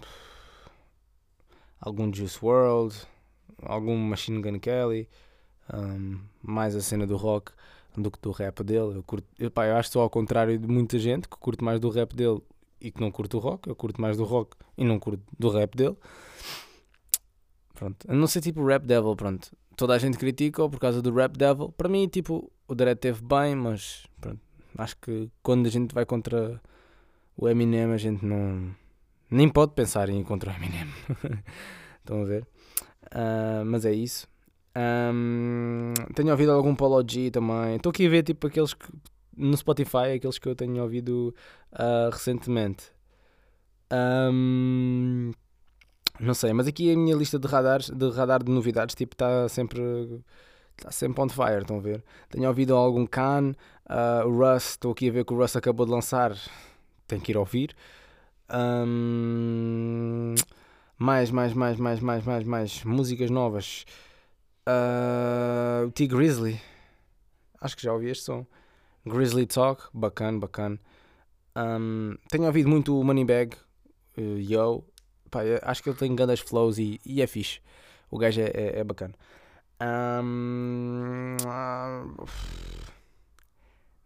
algum 1.79 2.13
Juice 2.13 2.37
World, 2.43 2.95
algum 3.63 3.95
Machine 3.95 4.41
Gun 4.41 4.59
Kelly, 4.59 5.07
um, 5.73 6.19
mais 6.43 6.75
a 6.75 6.81
cena 6.81 7.07
do 7.07 7.15
rock 7.15 7.53
do 8.01 8.11
que 8.11 8.19
do 8.21 8.31
rap 8.31 8.63
dele. 8.63 8.97
Eu, 8.97 9.03
curto, 9.03 9.27
epá, 9.39 9.65
eu 9.67 9.75
acho 9.75 9.89
só 9.89 10.01
ao 10.01 10.09
contrário 10.09 10.57
de 10.57 10.67
muita 10.67 10.97
gente 10.99 11.27
que 11.27 11.37
curte 11.37 11.63
mais 11.63 11.79
do 11.79 11.89
rap 11.89 12.15
dele 12.15 12.41
e 12.79 12.91
que 12.91 13.01
não 13.01 13.11
curte 13.11 13.35
o 13.35 13.39
rock. 13.39 13.67
Eu 13.67 13.75
curto 13.75 14.01
mais 14.01 14.17
do 14.17 14.23
rock 14.23 14.55
e 14.77 14.83
não 14.83 14.99
curto 14.99 15.23
do 15.37 15.49
rap 15.49 15.75
dele. 15.75 15.95
Pronto, 17.75 18.09
a 18.09 18.13
não 18.13 18.25
ser 18.25 18.41
tipo 18.41 18.65
Rap 18.65 18.85
Devil, 18.85 19.15
pronto. 19.15 19.51
Toda 19.75 19.93
a 19.93 19.97
gente 19.97 20.17
critica 20.17 20.67
por 20.69 20.79
causa 20.79 21.01
do 21.01 21.13
Rap 21.13 21.37
Devil. 21.37 21.73
Para 21.73 21.89
mim, 21.89 22.07
tipo, 22.07 22.49
o 22.67 22.73
Dredd 22.73 22.97
teve 22.97 23.21
bem, 23.21 23.53
mas 23.53 24.05
pronto. 24.21 24.39
Acho 24.77 24.97
que 24.97 25.29
quando 25.43 25.67
a 25.67 25.69
gente 25.69 25.93
vai 25.93 26.05
contra 26.05 26.61
o 27.35 27.47
Eminem, 27.49 27.91
a 27.91 27.97
gente 27.97 28.25
não. 28.25 28.73
Nem 29.29 29.49
pode 29.49 29.73
pensar 29.73 30.09
em 30.09 30.21
ir 30.21 30.23
contra 30.23 30.51
o 30.51 30.55
Eminem. 30.55 30.87
Estão 31.99 32.21
a 32.21 32.25
ver? 32.25 32.47
Uh, 33.07 33.65
mas 33.65 33.85
é 33.85 33.93
isso. 33.93 34.27
Um, 34.77 35.93
tenho 36.13 36.31
ouvido 36.31 36.51
algum 36.51 36.75
Polo 36.75 37.03
G 37.07 37.31
também. 37.31 37.77
Estou 37.77 37.91
aqui 37.91 38.05
a 38.05 38.09
ver 38.09 38.23
tipo 38.23 38.47
aqueles 38.47 38.73
que 38.73 38.87
no 39.37 39.55
Spotify, 39.55 40.13
aqueles 40.15 40.37
que 40.37 40.47
eu 40.47 40.55
tenho 40.55 40.81
ouvido 40.81 41.33
ah, 41.71 42.09
recentemente. 42.11 42.91
Ahm, 43.89 45.31
não 46.19 46.33
sei, 46.33 46.53
mas 46.53 46.67
aqui 46.67 46.91
a 46.91 46.97
minha 46.97 47.15
lista 47.15 47.37
de 47.39 47.47
radares, 47.47 47.89
de 47.89 48.09
radar 48.11 48.43
de 48.43 48.51
novidades, 48.51 48.95
tipo, 48.95 49.13
está 49.15 49.47
sempre 49.49 50.21
está 50.77 50.91
sempre 50.91 51.21
on 51.21 51.29
fire, 51.29 51.61
estão 51.61 51.77
a 51.77 51.81
ver? 51.81 52.03
Tenho 52.29 52.47
ouvido 52.47 52.75
algum 52.75 53.05
Khan, 53.05 53.53
ah, 53.87 54.23
o 54.25 54.31
Russ, 54.31 54.71
estou 54.71 54.91
aqui 54.91 55.09
a 55.09 55.11
ver 55.11 55.25
que 55.25 55.33
o 55.33 55.37
Russ 55.37 55.55
acabou 55.55 55.85
de 55.85 55.91
lançar, 55.91 56.35
tenho 57.07 57.21
que 57.21 57.31
ir 57.31 57.37
ouvir. 57.37 57.75
Ahm, 58.49 60.35
mais, 60.97 61.31
mais, 61.31 61.53
mais, 61.53 61.79
mais, 61.79 61.99
mais, 61.99 62.25
mais, 62.25 62.43
mais 62.45 62.83
músicas 62.83 63.29
novas. 63.29 63.85
Ah, 64.65 65.83
o 65.85 65.91
T 65.91 66.07
Grizzly, 66.07 66.59
acho 67.61 67.75
que 67.75 67.83
já 67.83 67.93
ouvi 67.93 68.09
este 68.09 68.23
som. 68.23 68.45
Grizzly 69.05 69.45
Talk, 69.45 69.83
bacana, 69.93 70.39
bacana. 70.39 70.79
Ahm, 71.55 72.17
tenho 72.29 72.45
ouvido 72.45 72.69
muito 72.69 72.99
o 72.99 73.03
Moneybag, 73.03 73.55
uh, 74.17 74.37
Yo, 74.39 74.83
Pá, 75.29 75.41
acho 75.63 75.83
que 75.83 75.89
ele 75.89 75.97
tem 75.97 76.15
grandes 76.15 76.39
flows 76.39 76.77
e, 76.79 76.99
e 77.05 77.21
é 77.21 77.27
fixe. 77.27 77.59
O 78.09 78.17
gajo 78.17 78.41
é, 78.41 78.45
é, 78.45 78.79
é 78.79 78.83
bacana. 78.83 79.13
Ahm, 79.79 81.37
ah, 81.47 82.05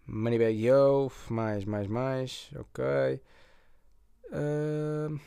Moneybag 0.07 0.59
Yo, 0.65 1.11
mais, 1.29 1.63
mais, 1.65 1.87
mais, 1.87 2.51
ok. 2.55 3.21
Ahm, 4.33 5.19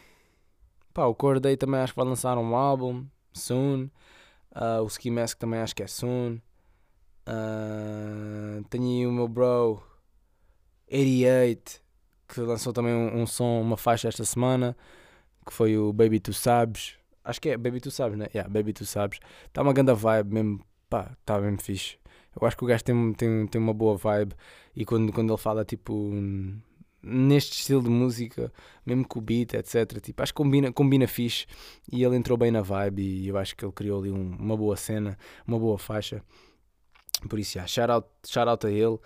pá, 0.93 1.07
o 1.07 1.15
também 1.57 1.81
acho 1.81 1.93
que 1.93 1.97
vai 2.01 2.07
lançar 2.07 2.37
um 2.39 2.55
álbum, 2.55 3.07
soon. 3.33 3.89
Ah, 4.55 4.81
o 4.83 4.87
Ski 4.87 5.11
Mask 5.11 5.39
também 5.39 5.61
acho 5.61 5.75
que 5.75 5.83
é 5.83 5.87
soon. 5.87 6.39
Ah, 7.27 8.61
tenho 8.71 8.85
aí 8.85 9.07
o 9.07 9.13
meu 9.13 9.29
bro 9.29 9.83
88 10.91 11.81
que 12.29 12.41
lançou 12.41 12.73
também 12.73 12.95
um, 12.95 13.23
um 13.23 13.27
som, 13.27 13.61
uma 13.61 13.77
faixa 13.77 14.09
esta 14.09 14.25
semana 14.25 14.77
que 15.47 15.53
foi 15.53 15.77
o 15.77 15.93
Baby 15.93 16.21
Tu 16.21 16.33
Sabes. 16.33 16.97
Acho 17.25 17.41
que 17.41 17.51
é 17.51 17.57
Baby 17.57 17.81
Tu 17.81 17.91
Sabes, 17.91 18.19
né? 18.19 18.27
Yeah, 18.35 18.49
Baby 18.53 18.73
Tu 18.73 18.85
Sabes. 18.87 19.19
Está 19.47 19.63
uma 19.63 19.73
grande 19.73 19.93
vibe 19.93 20.33
mesmo, 20.33 20.61
pá, 20.89 21.13
está 21.21 21.41
mesmo 21.41 21.61
fixe. 21.61 21.99
Eu 22.41 22.47
acho 22.47 22.57
que 22.57 22.65
o 22.65 22.67
gajo 22.67 22.83
tem, 22.85 23.13
tem, 23.15 23.47
tem 23.47 23.61
uma 23.61 23.75
boa 23.75 23.97
vibe 23.97 24.35
e 24.75 24.85
quando, 24.85 25.13
quando 25.13 25.33
ele 25.33 25.39
fala 25.39 25.65
tipo 25.65 25.93
neste 27.03 27.59
estilo 27.59 27.83
de 27.83 27.89
música, 27.91 28.53
mesmo 28.87 29.07
com 29.07 29.19
o 29.19 29.23
beat, 29.23 29.55
etc. 29.55 30.01
Tipo, 30.01 30.23
acho 30.23 30.33
que 30.33 30.37
combina, 30.37 30.73
combina 30.73 31.07
fixe 31.09 31.47
e 31.91 32.03
ele 32.05 32.17
entrou 32.17 32.39
bem 32.39 32.51
na 32.51 32.63
vibe 32.63 33.03
e 33.03 33.29
eu 33.29 33.37
acho 33.37 33.57
que 33.57 33.65
ele 33.65 33.73
criou 33.73 34.01
ali 34.01 34.11
um- 34.11 34.37
uma 34.39 34.57
boa 34.57 34.77
cena, 34.77 35.19
uma 35.47 35.59
boa 35.59 35.79
faixa. 35.79 36.23
Por 37.29 37.39
isso, 37.39 37.55
já, 37.55 37.67
shout 37.67 37.91
out, 37.91 38.09
shout 38.27 38.49
out 38.49 38.67
a 38.67 38.71
ele 38.71 38.99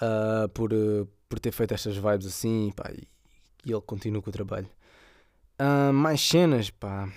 ah, 0.00 0.48
por, 0.54 0.72
eh, 0.72 1.06
por 1.28 1.38
ter 1.40 1.52
feito 1.52 1.74
estas 1.74 1.96
vibes 1.96 2.26
assim 2.26 2.72
pá, 2.74 2.90
e, 2.92 3.06
e 3.64 3.72
ele 3.72 3.80
continua 3.82 4.22
com 4.22 4.30
o 4.30 4.32
trabalho. 4.32 4.68
Ah, 5.58 5.92
mais 5.92 6.20
cenas, 6.20 6.70
pá. 6.70 7.08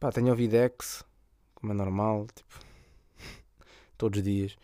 Pá, 0.00 0.10
tenho 0.10 0.30
ouvido 0.30 0.56
X, 0.56 1.04
como 1.54 1.72
é 1.72 1.76
normal, 1.76 2.26
tipo, 2.34 2.58
todos 3.96 4.18
os 4.18 4.24
dias. 4.24 4.56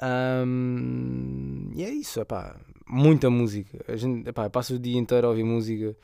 Ahm, 0.00 1.70
e 1.74 1.84
é 1.84 1.90
isso, 1.90 2.24
pá, 2.26 2.56
muita 2.86 3.30
música. 3.30 3.84
A 3.88 3.96
gente, 3.96 4.28
epá, 4.28 4.48
passo 4.50 4.74
o 4.74 4.78
dia 4.78 4.98
inteiro 4.98 5.26
a 5.26 5.30
ouvir 5.30 5.44
música, 5.44 5.96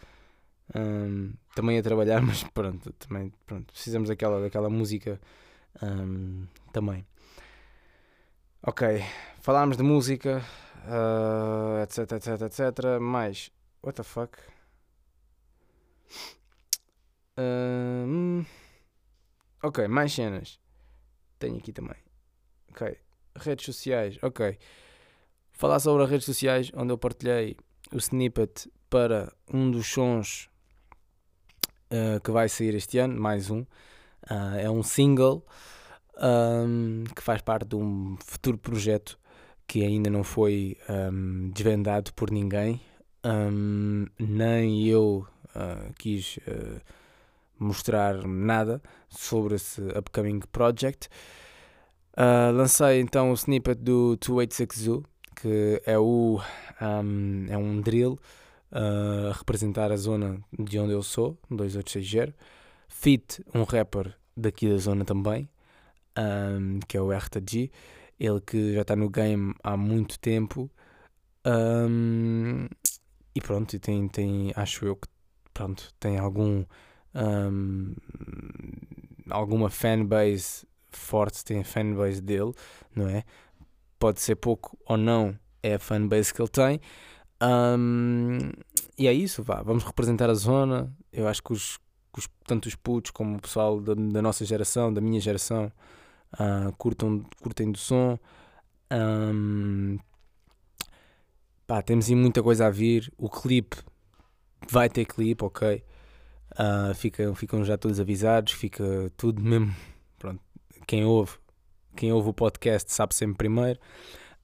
ahm, 0.75 1.33
também 1.55 1.79
a 1.79 1.83
trabalhar, 1.83 2.21
mas 2.23 2.45
pronto, 2.45 2.93
também, 2.95 3.33
pronto, 3.47 3.73
precisamos 3.73 4.09
daquela, 4.09 4.41
daquela 4.43 4.71
música 4.71 5.21
ahm, 5.83 6.47
também. 6.73 7.07
Ok, 8.63 8.83
falámos 9.41 9.77
de 9.77 9.83
música, 9.83 10.43
ah, 10.87 11.83
etc, 11.83 12.13
etc, 12.13 12.43
etc, 12.43 13.01
mais, 13.01 13.51
what 13.83 13.97
the 13.97 14.03
fuck? 14.05 14.39
Ok, 19.63 19.79
mais 19.89 20.13
cenas. 20.13 20.61
Tenho 21.39 21.59
aqui 21.59 21.73
também. 21.73 21.97
Ok, 22.71 22.99
redes 23.37 23.65
sociais. 23.65 24.19
Ok, 24.23 24.59
falar 25.51 25.79
sobre 25.81 26.05
as 26.05 26.11
redes 26.11 26.27
sociais, 26.27 26.71
onde 26.75 26.93
eu 26.93 26.99
partilhei 26.99 27.57
o 27.93 27.97
snippet 27.99 28.71
para 28.89 29.33
um 29.53 29.71
dos 29.71 29.87
sons 29.87 30.51
ah, 31.93 32.19
que 32.21 32.31
vai 32.31 32.49
sair 32.49 32.75
este 32.75 32.99
ano, 32.99 33.21
mais 33.21 33.51
um. 33.51 33.67
Ah, 34.29 34.57
é 34.57 34.71
um 34.71 34.83
single 34.83 35.45
ahm, 36.17 37.05
que 37.15 37.23
faz 37.23 37.43
parte 37.43 37.69
de 37.69 37.77
um 37.77 38.17
futuro 38.25 38.57
projeto 38.57 39.19
que 39.67 39.85
ainda 39.85 40.09
não 40.09 40.25
foi 40.25 40.79
ahm, 40.89 41.51
desvendado 41.51 42.13
por 42.15 42.31
ninguém. 42.31 42.81
Ahm, 43.23 44.07
nem 44.19 44.87
eu 44.87 45.27
ah, 45.55 45.91
quis 45.99 46.39
mostrar 47.59 48.27
nada 48.27 48.83
sobre 49.09 49.57
esse 49.57 49.83
upcoming 49.97 50.41
project. 50.51 51.09
Ah, 52.15 52.51
lancei 52.53 53.01
então 53.01 53.31
o 53.31 53.35
snippet 53.35 53.81
do 53.81 54.17
286 54.17 54.79
Zoo, 54.85 55.05
que 55.35 55.81
é, 55.87 55.99
o, 55.99 56.41
ahm, 56.81 57.47
é 57.49 57.57
um 57.57 57.81
drill 57.81 58.19
ah, 58.71 59.31
a 59.31 59.33
representar 59.33 59.91
a 59.91 59.97
zona 59.97 60.43
de 60.59 60.79
onde 60.79 60.93
eu 60.93 61.03
sou, 61.03 61.39
2860. 61.51 62.35
Fit, 62.89 63.43
um 63.55 63.65
rapper 63.65 64.15
daqui 64.37 64.69
da 64.69 64.77
zona 64.77 65.05
também, 65.05 65.49
ahm, 66.17 66.81
que 66.87 66.97
é 66.97 67.01
o 67.01 67.13
RTG. 67.13 67.71
Ele 68.21 68.41
que 68.41 68.75
já 68.75 68.83
está 68.83 68.95
no 68.97 69.09
game 69.11 69.55
há 69.63 69.77
muito 69.77 70.19
tempo. 70.19 70.71
Ahm, 71.45 72.69
e 73.35 73.41
pronto, 73.41 73.79
tem, 73.81 74.09
tem, 74.09 74.53
acho 74.55 74.85
eu 74.87 74.97
que 74.97 75.09
pronto, 75.55 75.93
tem 75.99 76.19
algum 76.19 76.65
alguma 79.31 79.69
fanbase 79.71 80.67
forte, 80.99 81.45
tem 81.45 81.61
a 81.61 81.65
fanbase 81.65 82.21
dele, 82.21 82.53
não 82.95 83.09
é? 83.09 83.25
Pode 83.99 84.21
ser 84.21 84.37
pouco 84.37 84.77
ou 84.87 84.97
não, 84.97 85.39
é 85.63 85.75
a 85.75 85.79
fanbase 85.79 86.35
que 86.35 86.43
ele 86.43 86.49
tem. 86.49 86.81
Ahm, 87.41 88.53
e 88.99 89.07
é 89.09 89.13
isso, 89.13 89.43
vá, 89.43 89.63
vamos 89.63 89.85
representar 89.85 90.31
a 90.31 90.35
zona. 90.35 90.93
Eu 91.13 91.29
acho 91.29 91.43
que 91.43 91.53
os, 91.53 91.79
os- 92.17 92.29
tanto 92.47 92.67
os 92.69 92.75
putos 92.77 93.11
como 93.13 93.37
o 93.37 93.41
pessoal 93.43 93.81
da, 93.81 93.95
da 93.95 94.23
nossa 94.23 94.45
geração, 94.45 94.93
da 94.93 95.01
minha 95.01 95.21
geração, 95.21 95.73
ah, 96.33 96.73
curtam, 96.79 97.25
curtem 97.43 97.73
do 97.73 97.79
som. 97.79 98.19
Ahm, 98.91 99.99
pá, 101.67 101.83
temos 101.83 102.09
aí 102.09 102.15
muita 102.15 102.43
coisa 102.43 102.67
a 102.67 102.71
vir. 102.71 103.13
O 103.19 103.29
clipe 103.29 103.77
vai 104.71 104.89
ter 104.89 105.05
clipe, 105.07 105.45
ok. 105.45 105.85
Ah, 106.57 106.93
fica, 106.95 107.35
ficam 107.35 107.65
já 107.65 107.79
todos 107.79 108.01
avisados, 108.01 108.53
fica 108.55 108.85
tudo 109.17 109.43
mesmo. 109.43 109.75
Quem 110.87 111.05
ouve, 111.05 111.33
quem 111.97 112.13
ouve 112.13 112.29
o 112.31 112.33
podcast 112.35 112.93
sabe 112.93 113.15
sempre 113.15 113.37
primeiro. 113.39 113.79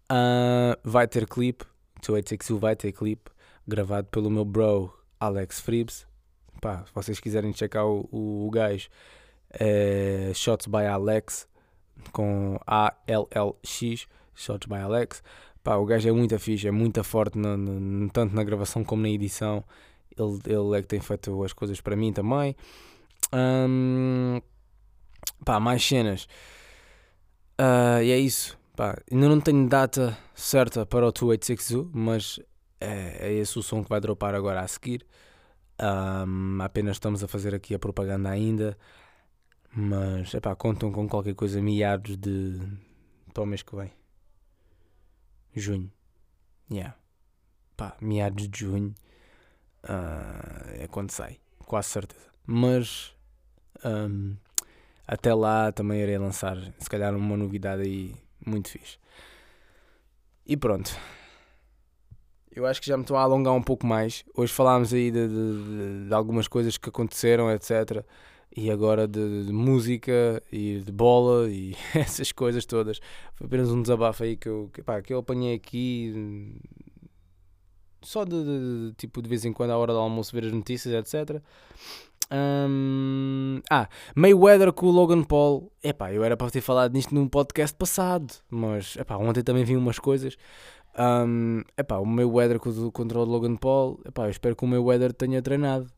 Ah, 0.08 0.78
vai 0.82 1.06
ter 1.06 1.26
clipe, 1.26 1.64
286 2.00 2.58
vai 2.60 2.74
ter 2.76 2.92
clipe, 2.92 3.30
gravado 3.66 4.08
pelo 4.08 4.30
meu 4.30 4.44
bro 4.44 4.92
Alex 5.20 5.60
Fribs. 5.60 6.06
Pá, 6.60 6.84
se 6.86 6.92
vocês 6.94 7.20
quiserem 7.20 7.52
checar 7.52 7.86
o, 7.86 8.08
o, 8.10 8.46
o 8.46 8.50
gajo, 8.50 8.88
é 9.50 10.32
Shots 10.34 10.66
by 10.66 10.86
Alex, 10.86 11.46
com 12.12 12.58
A-L-L-X, 12.66 14.06
Shots 14.34 14.66
by 14.66 14.76
Alex. 14.76 15.22
Pá, 15.62 15.76
o 15.76 15.84
gajo 15.84 16.08
é 16.08 16.12
muito 16.12 16.38
fixe, 16.38 16.66
é 16.66 16.70
muito 16.70 17.02
forte, 17.04 17.36
no- 17.38 17.56
no- 17.56 18.10
tanto 18.10 18.34
na 18.34 18.42
gravação 18.42 18.82
como 18.82 19.02
na 19.02 19.08
edição. 19.10 19.62
Ele, 20.16 20.38
ele 20.46 20.78
é 20.78 20.82
que 20.82 20.88
tem 20.88 21.00
feito 21.00 21.42
as 21.44 21.52
coisas 21.52 21.80
para 21.80 21.94
mim 21.94 22.12
também. 22.12 22.56
Ahm, 23.32 24.40
pá, 25.44 25.60
mais 25.60 25.84
cenas. 25.84 26.28
Ah, 27.58 28.02
e 28.02 28.10
é 28.10 28.18
isso. 28.18 28.58
Pá, 28.76 28.96
ainda 29.10 29.28
não 29.28 29.40
tenho 29.40 29.68
data 29.68 30.16
certa 30.34 30.86
para 30.86 31.06
o 31.06 31.12
286 31.12 31.88
mas 31.92 32.38
é, 32.80 33.28
é 33.28 33.32
esse 33.32 33.58
o 33.58 33.62
som 33.62 33.82
que 33.82 33.88
vai 33.90 34.00
dropar 34.00 34.34
agora 34.34 34.60
a 34.60 34.68
seguir. 34.68 35.04
Ahm, 35.78 36.60
apenas 36.60 36.96
estamos 36.96 37.22
a 37.24 37.28
fazer 37.28 37.54
aqui 37.54 37.74
a 37.74 37.78
propaganda 37.78 38.30
ainda. 38.30 38.78
Mas, 39.74 40.32
epá, 40.34 40.54
contam 40.56 40.90
com 40.92 41.08
qualquer 41.08 41.34
coisa 41.34 41.60
meados 41.60 42.16
de... 42.16 42.58
para 43.34 43.42
o 43.42 43.46
mês 43.46 43.62
que 43.62 43.76
vem. 43.76 43.92
Junho. 45.54 45.90
Yeah. 46.70 46.96
Pá, 47.76 47.96
meados 48.00 48.48
de 48.48 48.60
junho. 48.60 48.94
ah, 49.82 50.64
é 50.74 50.86
quando 50.88 51.10
sai. 51.10 51.38
Quase 51.66 51.88
certeza. 51.88 52.28
Mas... 52.46 53.14
ahm, 53.84 54.36
até 55.08 55.34
lá 55.34 55.72
também 55.72 56.00
irei 56.02 56.18
lançar, 56.18 56.56
se 56.78 56.90
calhar, 56.90 57.16
uma 57.16 57.36
novidade 57.36 57.82
aí 57.82 58.14
muito 58.46 58.68
fixe. 58.70 58.98
E 60.46 60.56
pronto. 60.56 60.90
Eu 62.50 62.66
acho 62.66 62.80
que 62.80 62.88
já 62.88 62.96
me 62.96 63.02
estou 63.02 63.16
a 63.16 63.22
alongar 63.22 63.54
um 63.54 63.62
pouco 63.62 63.86
mais. 63.86 64.24
Hoje 64.34 64.52
falámos 64.52 64.92
aí 64.92 65.10
de, 65.10 65.28
de- 65.28 66.08
de- 66.08 66.14
algumas 66.14 66.48
coisas 66.48 66.76
que 66.76 66.88
aconteceram, 66.88 67.50
etc. 67.52 68.04
e 68.56 68.70
agora 68.70 69.06
de, 69.06 69.44
de 69.46 69.52
música 69.52 70.42
e 70.50 70.80
de 70.84 70.90
bola 70.90 71.48
e 71.50 71.76
essas 71.94 72.32
coisas 72.32 72.64
todas. 72.66 73.00
Foi 73.34 73.46
apenas 73.46 73.70
um 73.70 73.82
desabafo 73.82 74.24
aí 74.24 74.36
que 74.36 74.48
eu, 74.48 74.70
que, 74.72 74.82
pá, 74.82 75.00
que 75.02 75.12
eu 75.12 75.18
apanhei 75.18 75.54
aqui 75.54 76.58
só 78.02 78.24
de, 78.24 78.94
tipo 78.96 79.20
de 79.20 79.28
vez 79.28 79.44
em 79.44 79.52
quando 79.52 79.70
à 79.70 79.76
hora 79.78 79.92
do 79.92 79.98
almoço 79.98 80.32
ver 80.32 80.44
as 80.46 80.52
notícias, 80.52 80.94
etc. 80.94 81.42
Hum, 82.30 83.60
ah, 83.70 83.88
Mayweather 84.14 84.72
com 84.72 84.86
o 84.86 84.90
Logan 84.90 85.22
Paul. 85.22 85.72
Epá, 85.82 86.12
eu 86.12 86.22
era 86.24 86.36
para 86.36 86.50
ter 86.50 86.60
falado 86.60 86.92
nisto 86.92 87.14
num 87.14 87.28
podcast 87.28 87.76
passado, 87.76 88.34
mas 88.50 88.96
epá, 88.96 89.16
ontem 89.16 89.42
também 89.42 89.64
vi 89.64 89.76
umas 89.76 89.98
coisas. 89.98 90.36
Um, 90.98 91.62
epá, 91.76 91.98
o 91.98 92.04
Mayweather 92.04 92.58
contra 92.92 93.18
o 93.18 93.24
Logan 93.24 93.56
Paul. 93.56 94.00
Epá, 94.04 94.26
eu 94.26 94.30
espero 94.30 94.56
que 94.56 94.64
o 94.64 94.68
Mayweather 94.68 95.12
tenha 95.12 95.40
treinado. 95.40 95.90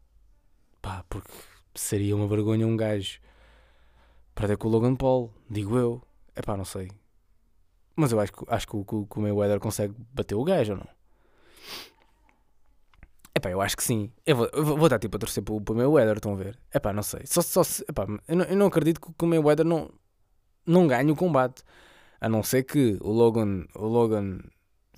Pá, 0.81 1.05
porque 1.09 1.33
seria 1.75 2.15
uma 2.15 2.27
vergonha 2.27 2.67
um 2.67 2.77
gajo 2.77 3.21
perder 4.35 4.57
com 4.57 4.69
o 4.69 4.71
Logan 4.71 4.95
Paul, 4.97 5.33
digo 5.49 5.77
eu. 5.77 6.03
Epá, 6.37 6.57
não 6.57 6.65
sei. 6.65 6.91
Mas 7.97 8.13
eu 8.13 8.21
acho, 8.21 8.33
acho 8.49 8.67
que, 8.67 8.85
que, 8.85 9.07
que 9.07 9.19
o 9.19 9.21
Mayweather 9.21 9.61
consegue 9.61 9.95
bater 10.13 10.35
o 10.35 10.45
gajo 10.45 10.73
ou 10.73 10.79
não? 10.79 11.00
Epá, 13.35 13.51
eu 13.51 13.61
acho 13.61 13.77
que 13.77 13.83
sim. 13.85 14.13
Eu 14.27 14.37
vou, 14.37 14.51
eu 14.53 14.65
vou 14.65 14.89
dar 14.89 14.99
tipo 14.99 15.17
a 15.17 15.21
torcer 15.21 15.43
para 15.43 15.55
o 15.55 15.77
meu 15.77 15.93
weather, 15.93 16.17
estão 16.17 16.33
a 16.33 16.37
ver? 16.37 16.59
Epá, 16.75 16.93
não 16.93 17.03
sei. 17.03 17.23
Só, 17.27 17.41
só 17.41 17.63
se, 17.63 17.85
epá, 17.89 18.07
eu, 18.27 18.37
não, 18.37 18.45
eu 18.45 18.57
não 18.57 18.67
acredito 18.67 19.01
que, 19.01 19.13
que 19.13 19.25
o 19.25 19.29
meu 19.29 19.43
weather 19.45 19.65
não, 19.65 19.91
não 20.67 20.87
ganhe 20.87 21.11
o 21.11 21.17
combate. 21.17 21.63
A 22.21 22.29
não 22.29 22.43
ser 22.43 22.65
que 22.65 22.99
o 23.01 23.11
Logan, 23.11 23.67
o 23.75 23.87
Logan 23.87 24.41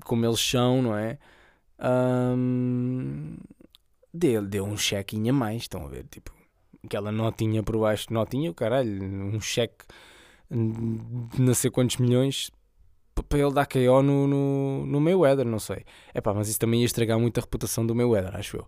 como 0.05 0.27
eles 0.27 0.41
são, 0.41 0.83
não 0.83 0.97
é? 0.97 1.19
Um, 1.79 3.37
deu, 4.13 4.43
deu 4.43 4.65
um 4.65 4.77
chequinho 4.77 5.31
a 5.31 5.37
mais, 5.37 5.63
estão 5.63 5.85
a 5.85 5.89
ver? 5.89 6.05
Tipo, 6.05 6.33
aquela 6.85 7.13
notinha 7.13 7.63
por 7.63 7.79
baixo, 7.79 8.13
notinha, 8.13 8.53
caralho, 8.55 9.03
um 9.03 9.41
cheque 9.41 9.85
de 10.51 11.41
não 11.41 11.55
sei 11.55 11.71
quantos 11.71 11.97
milhões 11.97 12.51
para 13.15 13.39
ele 13.39 13.53
dar 13.53 13.67
KO 13.67 14.03
no, 14.03 14.27
no, 14.27 14.87
no 14.87 15.01
Mayweather, 15.01 15.45
não 15.45 15.59
sei. 15.59 15.85
É 16.15 16.21
pá, 16.21 16.33
mas 16.33 16.49
isso 16.49 16.59
também 16.59 16.81
ia 16.81 16.87
estragar 16.87 17.19
muito 17.19 17.39
a 17.39 17.41
reputação 17.41 17.87
do 17.87 17.95
Mayweather, 17.95 18.37
acho 18.37 18.57
eu. 18.57 18.67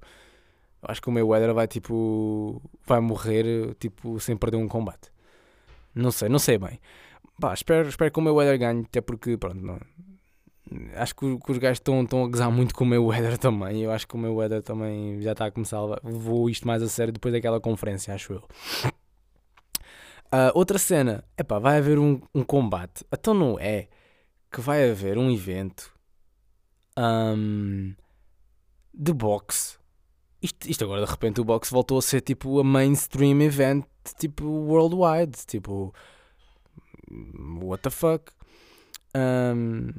Acho 0.83 1.01
que 1.01 1.09
o 1.09 1.13
Mayweather 1.13 1.55
vai 1.55 1.67
tipo. 1.67 2.61
vai 2.87 3.01
morrer 3.01 3.75
tipo 3.77 4.21
sem 4.21 4.37
perder 4.37 4.59
um 4.59 4.69
combate. 4.69 5.11
Não 5.95 6.11
sei, 6.11 6.29
não 6.29 6.39
sei 6.39 6.59
bem. 6.59 6.81
Pá, 7.41 7.55
espero, 7.55 7.89
espero 7.89 8.11
que 8.13 8.19
o 8.19 8.23
Mayweather 8.23 8.59
ganhe, 8.59 8.83
até 8.83 9.01
porque, 9.01 9.37
pronto, 9.37 9.57
não, 9.57 9.79
acho 10.97 11.15
que, 11.15 11.39
que 11.39 11.53
os 11.53 11.59
gajos 11.59 11.79
estão, 11.79 12.01
a 12.01 12.29
gozar 12.29 12.51
muito 12.51 12.75
com 12.75 12.85
o 12.85 12.87
Mayweather 12.87 13.39
também. 13.39 13.83
Eu 13.83 13.91
acho 13.93 14.07
que 14.07 14.15
o 14.15 14.19
Mayweather 14.19 14.63
também 14.63 15.21
já 15.21 15.33
está 15.33 15.47
a 15.47 15.51
começar 15.51 15.79
a 15.79 16.01
vou 16.03 16.49
isto 16.49 16.67
mais 16.67 16.83
a 16.83 16.89
sério 16.89 17.13
depois 17.13 17.33
daquela 17.33 17.61
conferência, 17.61 18.15
acho 18.15 18.35
eu. 18.35 18.43
Uh, 20.27 20.51
outra 20.55 20.79
cena, 20.79 21.25
é 21.37 21.43
pá, 21.43 21.59
vai 21.59 21.79
haver 21.79 21.99
um, 21.99 22.21
um 22.35 22.43
combate. 22.43 23.05
Então 23.13 23.35
não 23.35 23.59
é 23.59 23.89
que 24.55 24.61
vai 24.61 24.89
haver 24.89 25.19
um 25.19 25.33
evento 25.33 25.93
um, 26.97 27.93
de 28.95 29.13
boxe. 29.13 29.77
Isto, 30.41 30.71
isto, 30.71 30.85
agora 30.85 31.05
de 31.05 31.11
repente 31.11 31.41
o 31.41 31.45
boxe 31.45 31.73
voltou 31.73 31.99
a 31.99 32.03
ser 32.03 32.21
tipo 32.21 32.61
a 32.61 32.65
mainstream 32.65 33.43
event, 33.43 33.85
tipo 34.17 34.45
worldwide. 34.45 35.45
Tipo, 35.45 35.93
what 37.61 37.83
the 37.83 37.91
fuck? 37.91 38.31
Um, 39.17 39.93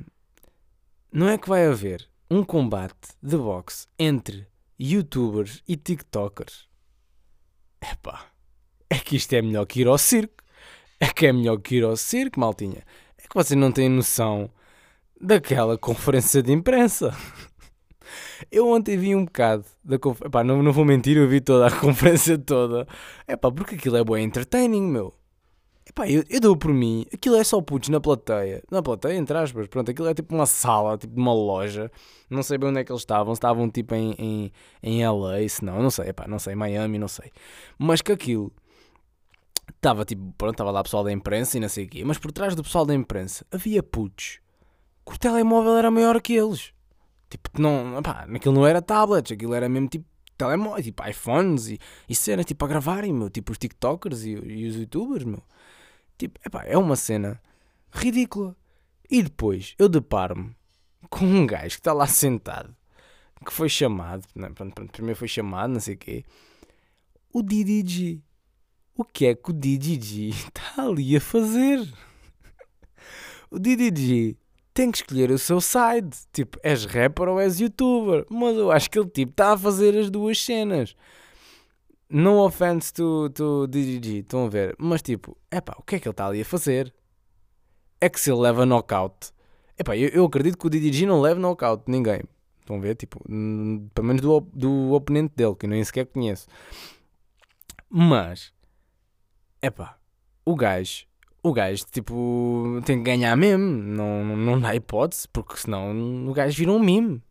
não 1.11 1.27
é 1.27 1.37
que 1.37 1.49
vai 1.49 1.65
haver 1.65 2.07
um 2.31 2.41
combate 2.41 3.09
de 3.21 3.35
boxe 3.35 3.87
entre 3.99 4.47
youtubers 4.79 5.61
e 5.67 5.75
tiktokers? 5.75 6.69
Epá, 7.81 8.27
é 8.89 8.99
que 8.99 9.17
isto 9.17 9.33
é 9.33 9.41
melhor 9.41 9.65
que 9.65 9.81
ir 9.81 9.87
ao 9.87 9.97
circo. 9.97 10.45
É 10.97 11.07
que 11.07 11.27
é 11.27 11.33
melhor 11.33 11.59
que 11.59 11.75
ir 11.75 11.83
ao 11.83 11.97
circo, 11.97 12.39
maltinha 12.39 12.85
que 13.35 13.43
vocês 13.43 13.59
não 13.59 13.69
têm 13.69 13.89
noção 13.89 14.49
daquela 15.19 15.77
conferência 15.77 16.41
de 16.41 16.53
imprensa. 16.53 17.13
Eu 18.49 18.69
ontem 18.69 18.97
vi 18.97 19.13
um 19.13 19.25
bocado 19.25 19.65
da 19.83 19.99
conferência. 19.99 20.43
Não, 20.45 20.63
não 20.63 20.71
vou 20.71 20.85
mentir, 20.85 21.17
eu 21.17 21.27
vi 21.27 21.41
toda 21.41 21.67
a 21.67 21.71
conferência 21.77 22.37
toda. 22.37 22.87
É 23.27 23.35
pá, 23.35 23.51
porque 23.51 23.75
aquilo 23.75 23.97
é 23.97 24.03
bom 24.03 24.15
entertaining, 24.15 24.83
meu. 24.83 25.13
Epá, 25.87 26.09
eu, 26.09 26.23
eu 26.29 26.39
dou 26.39 26.55
por 26.55 26.73
mim, 26.73 27.05
aquilo 27.13 27.35
é 27.35 27.43
só 27.43 27.61
putos 27.61 27.89
na 27.89 27.99
plateia. 27.99 28.63
Na 28.71 28.81
plateia, 28.81 29.17
entre 29.17 29.37
aspas, 29.37 29.67
pronto, 29.67 29.91
aquilo 29.91 30.07
é 30.07 30.13
tipo 30.13 30.33
uma 30.33 30.45
sala, 30.45 30.97
tipo 30.97 31.19
uma 31.19 31.33
loja. 31.33 31.91
Não 32.29 32.41
sei 32.41 32.57
bem 32.57 32.69
onde 32.69 32.79
é 32.79 32.83
que 32.85 32.91
eles 32.91 33.01
estavam, 33.01 33.35
se 33.35 33.39
estavam 33.39 33.69
tipo 33.69 33.93
em, 33.93 34.13
em, 34.17 34.51
em 34.81 35.05
LA, 35.05 35.47
se 35.49 35.63
não, 35.63 35.83
não 35.83 35.91
sei, 35.91 36.09
epá, 36.09 36.25
não 36.27 36.39
sei, 36.39 36.55
Miami, 36.55 36.97
não 36.97 37.07
sei. 37.07 37.31
Mas 37.77 38.01
que 38.01 38.11
aquilo 38.13 38.51
Estava 39.85 40.03
tipo, 40.03 40.33
pronto, 40.35 40.55
estava 40.55 40.71
lá 40.71 40.81
pessoal 40.81 41.03
da 41.03 41.11
imprensa 41.11 41.57
e 41.57 41.59
não 41.59 41.69
sei 41.69 41.85
o 41.85 41.87
quê, 41.87 42.03
mas 42.03 42.17
por 42.17 42.31
trás 42.31 42.55
do 42.55 42.63
pessoal 42.63 42.87
da 42.87 42.95
imprensa 42.95 43.45
havia 43.51 43.83
putos 43.83 44.39
que 45.05 45.13
o 45.13 45.19
telemóvel 45.19 45.77
era 45.77 45.91
maior 45.91 46.19
que 46.19 46.33
eles. 46.33 46.73
Tipo, 47.29 47.51
não, 47.61 48.01
pá, 48.01 48.25
aquilo 48.33 48.55
não 48.55 48.65
era 48.65 48.81
tablets, 48.81 49.31
aquilo 49.31 49.53
era 49.53 49.69
mesmo 49.69 49.87
tipo 49.87 50.07
telemóvel, 50.35 50.83
tipo 50.83 51.07
iPhones 51.07 51.67
e, 51.67 51.79
e 52.09 52.15
cenas 52.15 52.47
tipo 52.47 52.65
a 52.65 52.67
gravarem, 52.67 53.13
meu, 53.13 53.29
tipo 53.29 53.51
os 53.51 53.59
TikTokers 53.59 54.23
e, 54.23 54.31
e 54.31 54.67
os 54.67 54.75
YouTubers, 54.75 55.23
meu. 55.23 55.43
Tipo, 56.17 56.39
epá, 56.43 56.65
é 56.65 56.75
uma 56.75 56.95
cena 56.95 57.39
ridícula. 57.91 58.57
E 59.07 59.21
depois 59.21 59.75
eu 59.77 59.87
deparo-me 59.87 60.55
com 61.11 61.25
um 61.25 61.45
gajo 61.45 61.75
que 61.75 61.81
está 61.81 61.93
lá 61.93 62.07
sentado, 62.07 62.75
que 63.45 63.53
foi 63.53 63.69
chamado, 63.69 64.25
não, 64.33 64.51
pronto, 64.51 64.73
pronto, 64.73 64.91
primeiro 64.91 65.19
foi 65.19 65.27
chamado, 65.27 65.73
não 65.73 65.79
sei 65.79 65.93
o 65.93 65.97
quê, 65.99 66.25
o 67.31 67.43
DDG 67.43 68.24
o 68.97 69.03
que 69.03 69.25
é 69.25 69.35
que 69.35 69.49
o 69.49 69.53
DDG 69.53 70.29
está 70.47 70.83
ali 70.83 71.15
a 71.15 71.21
fazer? 71.21 71.87
O 73.51 73.59
DDG 73.59 74.37
tem 74.73 74.91
que 74.91 74.97
escolher 74.97 75.31
o 75.31 75.37
seu 75.37 75.61
side. 75.61 76.15
Tipo, 76.31 76.59
és 76.63 76.85
rapper 76.85 77.29
ou 77.29 77.39
és 77.39 77.59
youtuber. 77.59 78.25
Mas 78.29 78.55
eu 78.55 78.71
acho 78.71 78.89
que 78.89 78.99
ele 78.99 79.09
tipo 79.09 79.31
está 79.31 79.53
a 79.53 79.57
fazer 79.57 79.97
as 79.97 80.09
duas 80.09 80.39
cenas. 80.41 80.95
No 82.09 82.45
offense 82.45 82.93
to, 82.93 83.29
to 83.31 83.67
DDG, 83.67 84.19
estão 84.19 84.45
a 84.45 84.49
ver? 84.49 84.75
Mas 84.77 85.01
tipo, 85.01 85.35
epá, 85.51 85.75
o 85.77 85.83
que 85.83 85.95
é 85.95 85.99
que 85.99 86.07
ele 86.07 86.13
está 86.13 86.27
ali 86.27 86.41
a 86.41 86.45
fazer? 86.45 86.93
É 87.99 88.09
que 88.09 88.19
se 88.19 88.31
ele 88.31 88.41
leva 88.41 88.65
knockout. 88.65 89.31
Epá, 89.77 89.97
eu, 89.97 90.09
eu 90.09 90.25
acredito 90.25 90.57
que 90.57 90.67
o 90.67 90.69
DDG 90.69 91.05
não 91.05 91.19
leva 91.19 91.39
knockout 91.39 91.83
ninguém. 91.87 92.21
Estão 92.59 92.77
a 92.77 92.79
ver? 92.79 92.95
Tipo, 92.95 93.19
pelo 93.93 94.07
menos 94.07 94.21
do, 94.21 94.39
do 94.53 94.91
oponente 94.91 95.33
dele, 95.35 95.55
que 95.55 95.65
eu 95.65 95.69
nem 95.69 95.83
sequer 95.83 96.05
conheço. 96.05 96.47
Mas 97.89 98.53
epá, 99.65 99.97
o 100.45 100.55
gajo, 100.55 101.05
o 101.43 101.53
gajo, 101.53 101.85
tipo, 101.91 102.81
tem 102.85 102.97
que 102.97 103.03
ganhar 103.03 103.35
mesmo, 103.35 103.65
não, 103.65 104.23
não 104.35 104.59
dá 104.59 104.75
hipótese, 104.75 105.27
porque 105.27 105.57
senão 105.57 105.91
o 106.27 106.33
gajo 106.33 106.57
vira 106.57 106.71
um 106.71 106.79
mime. 106.79 107.21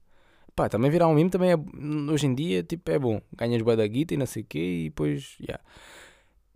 Pá, 0.55 0.69
também 0.69 0.91
virar 0.91 1.09
um 1.09 1.15
mime 1.15 1.31
também 1.31 1.51
é, 1.51 1.57
hoje 2.13 2.27
em 2.27 2.35
dia, 2.35 2.63
tipo, 2.63 2.89
é 2.91 2.99
bom. 2.99 3.21
Ganhas 3.37 3.61
bué 3.63 3.75
da 3.75 3.87
guita 3.87 4.15
e 4.15 4.17
não 4.17 4.27
sei 4.27 4.43
o 4.43 4.47
quê 4.47 4.59
e 4.59 4.85
depois, 4.85 5.37
já. 5.41 5.47
Yeah. 5.47 5.65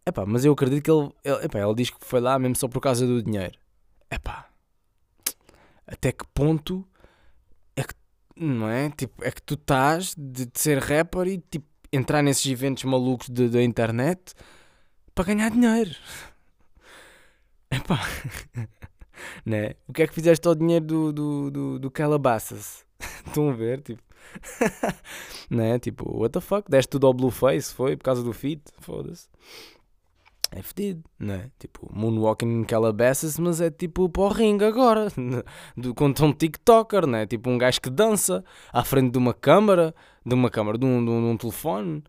Epá, 0.07 0.25
mas 0.25 0.45
eu 0.45 0.53
acredito 0.53 0.85
que 0.85 0.91
ele, 0.91 1.11
ele, 1.25 1.45
epá, 1.47 1.59
ele 1.59 1.75
diz 1.75 1.91
que 1.91 1.97
foi 2.01 2.21
lá 2.21 2.39
mesmo 2.39 2.57
só 2.57 2.69
por 2.69 2.81
causa 2.81 3.07
do 3.07 3.23
dinheiro. 3.23 3.59
Epá, 4.11 4.49
até 5.87 6.13
que 6.13 6.25
ponto 6.33 6.87
é 7.77 7.83
que, 7.83 7.95
não 8.37 8.69
é? 8.69 8.91
Tipo, 8.91 9.25
é 9.25 9.31
que 9.31 9.43
tu 9.43 9.55
estás 9.55 10.15
de, 10.17 10.47
de 10.47 10.61
ser 10.61 10.79
rapper 10.79 11.27
e, 11.27 11.39
tipo, 11.39 11.67
entrar 11.93 12.23
nesses 12.23 12.47
eventos 12.51 12.85
malucos 12.85 13.29
da 13.29 13.63
internet 13.63 14.33
para 15.19 15.35
ganhar 15.35 15.51
dinheiro. 15.51 15.91
Epá, 17.69 17.99
né? 19.45 19.75
O 19.89 19.93
que 19.93 20.05
é 20.05 20.07
que 20.07 20.15
fizeste 20.15 20.47
ao 20.47 20.55
dinheiro 20.55 20.85
do, 20.85 21.13
do, 21.13 21.51
do, 21.51 21.79
do 21.81 21.91
Calabasas? 21.91 22.87
Estão 23.27 23.49
a 23.49 23.53
ver? 23.53 23.81
Tipo, 23.81 24.01
né? 25.51 25.77
Tipo, 25.81 26.21
what 26.21 26.33
the 26.33 26.41
fuck? 26.41 26.71
Deste 26.71 26.91
tudo 26.91 27.09
ao 27.09 27.13
Blueface, 27.13 27.75
foi 27.75 27.97
por 27.97 28.05
causa 28.05 28.23
do 28.23 28.33
feat? 28.33 28.63
Foda-se. 28.79 29.29
É 30.53 30.63
fedido, 30.63 31.03
né? 31.19 31.51
Tipo, 31.59 31.91
Moonwalking 31.93 32.61
in 32.61 32.63
Calabasas, 32.63 33.41
mas 33.41 33.61
é 33.61 33.73
tipo 33.73 34.09
para 34.09 34.23
o 34.23 34.29
ringue 34.29 34.67
agora, 34.67 35.09
do, 35.77 35.97
contra 35.97 36.25
um 36.27 36.33
TikToker, 36.33 37.09
né? 37.09 37.27
Tipo 37.27 37.51
um 37.51 37.59
gajo 37.59 37.81
que 37.81 37.91
dança 37.91 38.45
à 38.73 38.85
frente 38.85 39.11
de 39.11 39.19
uma 39.19 39.35
câmara, 39.35 39.93
de 40.25 40.33
uma 40.33 40.49
câmara, 40.49 40.79
de 40.79 40.87
um, 40.87 41.05
de 41.05 41.11
um, 41.11 41.21
de 41.21 41.27
um 41.27 41.37
telefone 41.37 42.05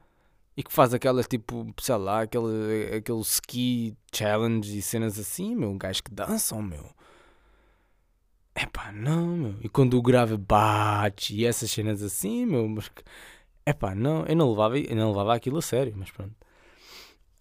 e 0.60 0.64
que 0.64 0.74
faz 0.74 0.93
aquelas 0.93 1.26
tipo, 1.26 1.74
sei 1.80 1.95
lá, 1.95 2.24
aquele, 2.24 2.93
aquele 2.97 3.22
ski 3.22 3.95
challenge 4.14 4.78
e 4.78 4.82
cenas 4.82 5.18
assim, 5.18 5.55
meu, 5.55 5.70
um 5.70 5.78
gajo 5.78 6.03
que 6.03 6.12
dançam, 6.12 6.62
meu. 6.62 6.86
Epá, 8.53 8.91
não, 8.91 9.38
meu. 9.38 9.55
E 9.62 9.70
quando 9.70 9.97
o 9.97 10.01
grave 10.01 10.36
bate 10.36 11.34
e 11.34 11.45
essas 11.45 11.72
cenas 11.72 12.03
assim, 12.03 12.45
meu, 12.45 12.68
mas 12.68 12.91
epá, 13.66 13.95
não, 13.95 14.26
eu 14.26 14.36
não 14.36 14.49
levava, 14.49 14.78
eu 14.78 14.95
não 14.97 15.12
levava 15.12 15.34
aquilo 15.34 15.60
a 15.60 15.62
sério, 15.62 15.93
mas 15.95 16.12
pronto. 16.12 16.36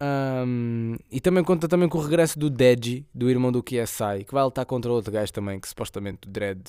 Um, 0.01 0.95
e 1.11 1.21
também 1.21 1.43
conta 1.43 1.67
também 1.67 1.89
com 1.89 1.99
o 1.99 2.03
regresso 2.03 2.39
do 2.39 2.49
Deji, 2.49 3.05
do 3.13 3.29
irmão 3.29 3.51
do 3.51 3.65
KSI, 3.65 4.27
que 4.29 4.33
vai 4.33 4.45
lutar 4.45 4.65
contra 4.65 4.93
outro 4.93 5.11
gajo 5.11 5.33
também, 5.33 5.59
que 5.59 5.69
supostamente 5.69 6.29
o 6.29 6.31
Dread 6.31 6.63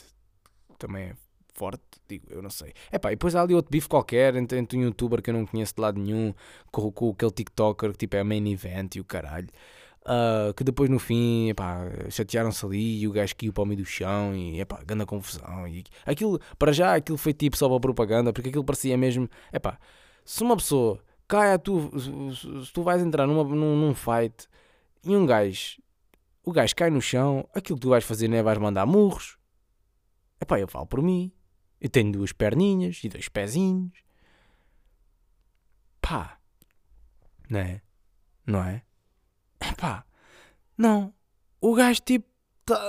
também 0.80 1.10
é 1.10 1.16
forte, 1.60 1.84
digo, 2.07 2.26
eu 2.30 2.41
não 2.41 2.49
sei. 2.49 2.74
É 2.89 2.95
e 2.95 3.10
depois 3.10 3.36
há 3.36 3.41
ali 3.41 3.53
outro 3.53 3.70
bife 3.70 3.89
qualquer 3.89 4.36
entre, 4.36 4.57
entre 4.57 4.78
um 4.78 4.84
youtuber 4.84 5.22
que 5.22 5.30
eu 5.30 5.34
não 5.34 5.45
conheço 5.45 5.76
de 5.76 5.82
lado 5.82 5.99
nenhum, 5.99 6.34
com, 6.72 6.89
com 6.91 7.10
aquele 7.10 7.32
TikToker 7.32 7.91
que 7.91 7.97
tipo 7.97 8.16
é 8.16 8.24
main 8.24 8.49
event 8.49 8.95
e 8.95 9.01
o 9.01 9.03
caralho. 9.03 9.49
Uh, 10.01 10.53
que 10.53 10.64
depois 10.64 10.89
no 10.89 10.97
fim, 10.97 11.49
epá, 11.49 11.82
chatearam-se 12.10 12.66
ali 12.66 13.01
e 13.01 13.07
o 13.07 13.12
gajo 13.12 13.36
caiu 13.36 13.51
para 13.51 13.64
o 13.64 13.66
meio 13.66 13.80
do 13.80 13.86
chão 13.86 14.34
e 14.34 14.60
epá, 14.62 14.82
grande 14.86 15.05
confusão. 15.05 15.68
E 15.68 15.84
aquilo, 16.05 16.39
para 16.57 16.72
já, 16.72 16.95
aquilo 16.95 17.18
foi 17.18 17.34
tipo 17.34 17.57
só 17.57 17.68
para 17.68 17.80
propaganda, 17.80 18.32
porque 18.32 18.49
aquilo 18.49 18.64
parecia 18.64 18.97
mesmo, 18.97 19.30
epá, 19.51 19.78
se 20.24 20.41
uma 20.41 20.55
pessoa 20.55 21.03
cai 21.28 21.53
a 21.53 21.60
tu, 21.60 21.91
se 21.99 22.74
tu 22.74 22.82
vais 22.82 23.01
entrar 23.01 23.28
numa, 23.28 23.43
num, 23.43 23.76
num 23.76 23.93
fight 23.93 24.47
e 25.03 25.16
um 25.16 25.26
gajo, 25.26 25.82
o 26.43 26.51
gajo 26.51 26.76
cai 26.76 26.89
no 26.89 27.01
chão, 27.01 27.47
aquilo 27.53 27.78
que 27.78 27.82
tu 27.84 27.89
vais 27.89 28.03
fazer 28.03 28.28
não 28.28 28.38
é 28.38 28.41
vais 28.41 28.57
mandar 28.57 28.86
murros. 28.86 29.38
Epá, 30.41 30.60
eu 30.60 30.68
falo 30.68 30.88
por 30.88 31.01
mim. 31.01 31.32
Eu 31.80 31.90
tenho 31.90 32.12
duas 32.12 32.32
perninhas 32.32 33.02
e 33.04 33.10
dois 33.10 33.30
pezinhos. 33.30 33.98
Pá. 36.02 36.40
Não 37.50 37.60
é? 37.60 37.82
Não 38.46 38.64
é? 38.64 38.84
Epá. 39.62 40.06
Não. 40.78 41.14
O 41.62 41.74
gajo 41.74 42.02
tipo 42.02 42.28
tá, 42.66 42.80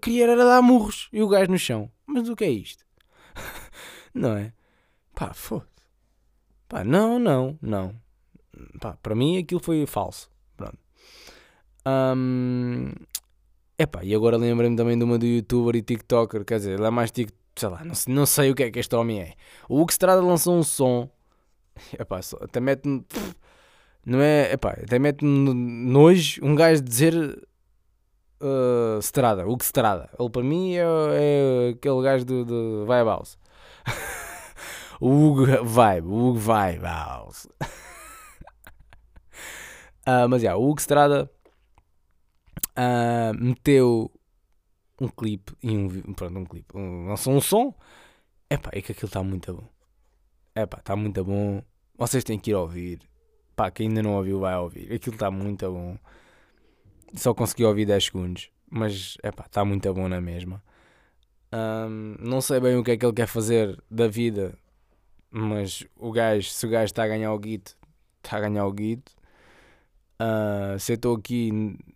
queria 0.00 0.24
era 0.24 0.44
dar 0.44 0.62
murros 0.62 1.08
e 1.12 1.22
o 1.22 1.28
gajo 1.28 1.50
no 1.50 1.58
chão. 1.58 1.90
Mas 2.06 2.28
o 2.28 2.36
que 2.36 2.44
é 2.44 2.50
isto? 2.50 2.84
não 4.14 4.36
é? 4.36 4.52
Pá, 5.14 5.32
foda 5.34 5.68
Pá, 6.68 6.84
não, 6.84 7.18
não, 7.18 7.58
não. 7.62 7.94
Pá, 8.78 8.96
para 9.02 9.14
mim 9.14 9.38
aquilo 9.38 9.60
foi 9.60 9.86
falso. 9.86 10.30
Pronto. 10.56 10.78
Um, 11.86 12.92
epá, 13.78 14.04
e 14.04 14.14
agora 14.14 14.36
lembrei-me 14.36 14.76
também 14.76 14.98
de 14.98 15.02
uma 15.02 15.18
do 15.18 15.24
youtuber 15.24 15.76
e 15.76 15.82
tiktoker, 15.82 16.44
quer 16.44 16.58
dizer, 16.58 16.78
ele 16.78 16.86
é 16.86 16.90
mais 16.90 17.10
tiktoker, 17.10 17.38
sei 17.58 17.68
lá, 17.68 17.84
não, 17.84 17.94
não 18.08 18.26
sei 18.26 18.50
o 18.50 18.54
que 18.54 18.64
é 18.64 18.70
que 18.70 18.78
este 18.78 18.94
homem 18.94 19.20
é. 19.20 19.32
O 19.68 19.80
Hugo 19.80 19.90
Strada 19.90 20.20
lançou 20.20 20.56
um 20.56 20.62
som, 20.62 21.08
epá, 21.98 22.20
até 22.40 22.60
mete-me, 22.60 23.04
não 24.04 24.20
é, 24.20 24.52
epá, 24.52 24.70
até 24.70 24.98
mete-me 24.98 25.52
nojo 25.52 26.44
um 26.44 26.54
gajo 26.54 26.82
dizer 26.82 27.14
uh, 28.40 28.98
Strada, 29.00 29.46
Hugo 29.46 29.62
Strada. 29.62 30.08
Ele 30.18 30.30
para 30.30 30.42
mim 30.42 30.74
é, 30.74 30.82
é 30.82 31.68
aquele 31.70 32.02
gajo 32.02 32.24
do, 32.24 32.44
do 32.44 32.86
Vibe 32.86 33.06
House. 33.06 33.38
o 35.00 35.10
Hugo 35.10 35.46
Vibe, 35.64 36.06
o 36.06 36.28
Hugo 36.28 36.38
Vibe 36.38 36.84
House. 36.84 37.46
uh, 40.06 40.28
mas 40.30 40.42
já, 40.42 40.50
yeah, 40.50 40.56
o 40.56 40.68
Hugo 40.68 40.80
Strada 40.80 41.30
uh, 42.78 43.34
meteu 43.44 44.10
um 45.00 45.08
clipe 45.08 45.52
e 45.62 45.76
um 45.76 46.12
pronto, 46.14 46.38
um 46.38 46.44
clipe, 46.44 46.76
um, 46.76 47.08
lançou 47.08 47.34
um 47.34 47.40
som. 47.40 47.74
Epá, 48.50 48.70
é 48.72 48.80
que 48.80 48.92
aquilo 48.92 49.06
está 49.06 49.22
muito 49.22 49.54
bom. 49.54 49.68
Epá, 50.54 50.78
está 50.78 50.96
muito 50.96 51.24
bom. 51.24 51.62
Vocês 51.96 52.24
têm 52.24 52.38
que 52.38 52.50
ir 52.50 52.54
ouvir. 52.54 53.00
Pá, 53.54 53.70
quem 53.70 53.88
ainda 53.88 54.02
não 54.02 54.14
ouviu 54.14 54.40
vai 54.40 54.56
ouvir. 54.56 54.92
Aquilo 54.92 55.14
está 55.14 55.30
muito 55.30 55.70
bom. 55.70 55.98
Só 57.14 57.34
consegui 57.34 57.64
ouvir 57.64 57.86
10 57.86 58.04
segundos. 58.04 58.50
Mas, 58.70 59.16
epá, 59.22 59.44
está 59.46 59.64
muito 59.64 59.92
bom 59.92 60.08
na 60.08 60.20
mesma. 60.20 60.62
Um, 61.52 62.16
não 62.20 62.40
sei 62.40 62.60
bem 62.60 62.76
o 62.76 62.84
que 62.84 62.92
é 62.92 62.96
que 62.96 63.04
ele 63.04 63.12
quer 63.12 63.26
fazer 63.26 63.82
da 63.90 64.08
vida. 64.08 64.56
Mas 65.30 65.84
o 65.96 66.10
gajo, 66.12 66.48
se 66.48 66.66
o 66.66 66.70
gajo 66.70 66.86
está 66.86 67.04
a 67.04 67.08
ganhar 67.08 67.32
o 67.32 67.38
guito, 67.38 67.76
está 68.22 68.36
a 68.36 68.40
ganhar 68.40 68.66
o 68.66 68.72
guito. 68.72 69.12
Uh, 70.20 70.78
se 70.78 70.92
eu 70.92 70.96
estou 70.96 71.16
aqui 71.16 71.52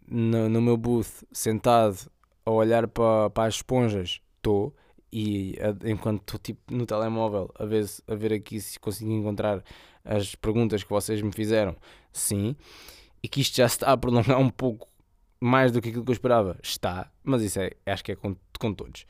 no, 0.07 0.49
no, 0.49 0.63
meu 0.63 0.77
booth 0.77 1.25
sentado 1.33 2.09
a 2.45 2.51
olhar 2.51 2.89
para, 2.89 3.31
para 3.31 3.49
as 3.49 3.57
esponjas, 3.57 4.21
estou. 4.37 4.75
E 5.13 5.59
a, 5.61 5.89
enquanto 5.91 6.21
estou 6.23 6.41
tipo, 6.41 6.75
no 6.75 6.87
telemóvel 6.87 7.51
a 7.59 7.65
ver, 7.65 7.85
a 8.09 8.15
ver 8.15 8.33
aqui 8.33 8.61
se 8.61 8.79
consigo 8.81 9.11
encontrar 9.11 9.63
as 10.05 10.35
perguntas 10.35 10.83
que 10.83 10.91
vocês 10.91 11.21
me 11.23 11.33
fizeram, 11.33 11.77
sim. 12.13 12.57
E 13.23 13.29
que 13.29 13.41
isto 13.41 13.57
já 13.57 13.67
está 13.67 13.93
a 13.93 13.97
prolongar 13.97 14.39
um 14.39 14.51
pouco 14.51 14.89
mais 15.41 15.73
do 15.73 15.81
que 15.81 15.89
aquilo 15.89 16.05
que 16.05 16.11
eu 16.11 16.15
esperava. 16.15 16.59
Está, 16.63 17.11
mas 17.23 17.43
isso 17.43 17.61
é, 17.61 17.73
acho 17.87 18.05
que 18.05 18.13
é 18.13 18.17
com, 18.17 18.37
com 18.59 18.73
todos. 18.73 19.07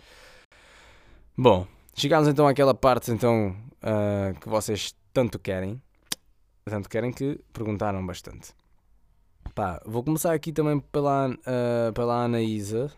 Bom, 1.36 1.66
chegámos 1.94 2.28
então 2.28 2.46
àquela 2.46 2.74
parte 2.74 3.10
então 3.10 3.56
uh, 3.82 4.38
que 4.40 4.48
vocês 4.48 4.94
tanto 5.12 5.38
querem. 5.38 5.80
Tanto 6.64 6.88
querem 6.88 7.12
que 7.12 7.40
perguntaram 7.52 8.04
bastante. 8.06 8.54
Pá, 9.54 9.82
vou 9.84 10.02
começar 10.02 10.32
aqui 10.32 10.52
também 10.52 10.78
pela, 10.80 11.28
uh, 11.30 11.92
pela 11.92 12.24
Anaísa. 12.24 12.90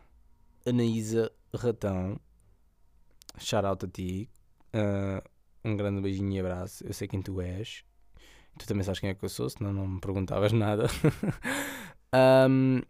Anaísa 0.66 1.30
Ratão. 1.54 2.18
Shout 3.38 3.66
out 3.66 3.84
a 3.84 3.88
ti. 3.88 4.30
Uh, 4.74 5.22
um 5.64 5.76
grande 5.76 6.00
beijinho 6.00 6.32
e 6.32 6.40
abraço. 6.40 6.84
Eu 6.86 6.92
sei 6.92 7.08
quem 7.08 7.20
tu 7.22 7.40
és. 7.40 7.84
Tu 8.58 8.66
também 8.66 8.84
sabes 8.84 9.00
quem 9.00 9.10
é 9.10 9.14
que 9.14 9.24
eu 9.24 9.28
sou, 9.28 9.48
senão 9.50 9.72
não 9.72 9.86
me 9.86 10.00
perguntavas 10.00 10.52
nada. 10.52 10.86
um, 12.48 12.80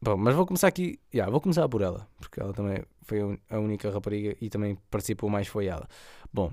bom, 0.00 0.16
mas 0.16 0.34
vou 0.34 0.46
começar 0.46 0.68
aqui. 0.68 1.00
Yeah, 1.12 1.30
vou 1.30 1.40
começar 1.40 1.68
por 1.68 1.80
ela, 1.80 2.08
porque 2.18 2.40
ela 2.40 2.52
também 2.52 2.84
foi 3.02 3.40
a 3.48 3.58
única 3.58 3.90
rapariga 3.90 4.36
e 4.40 4.50
também 4.50 4.76
participou 4.90 5.30
mais 5.30 5.48
foi 5.48 5.66
ela. 5.66 5.88
Bom, 6.32 6.52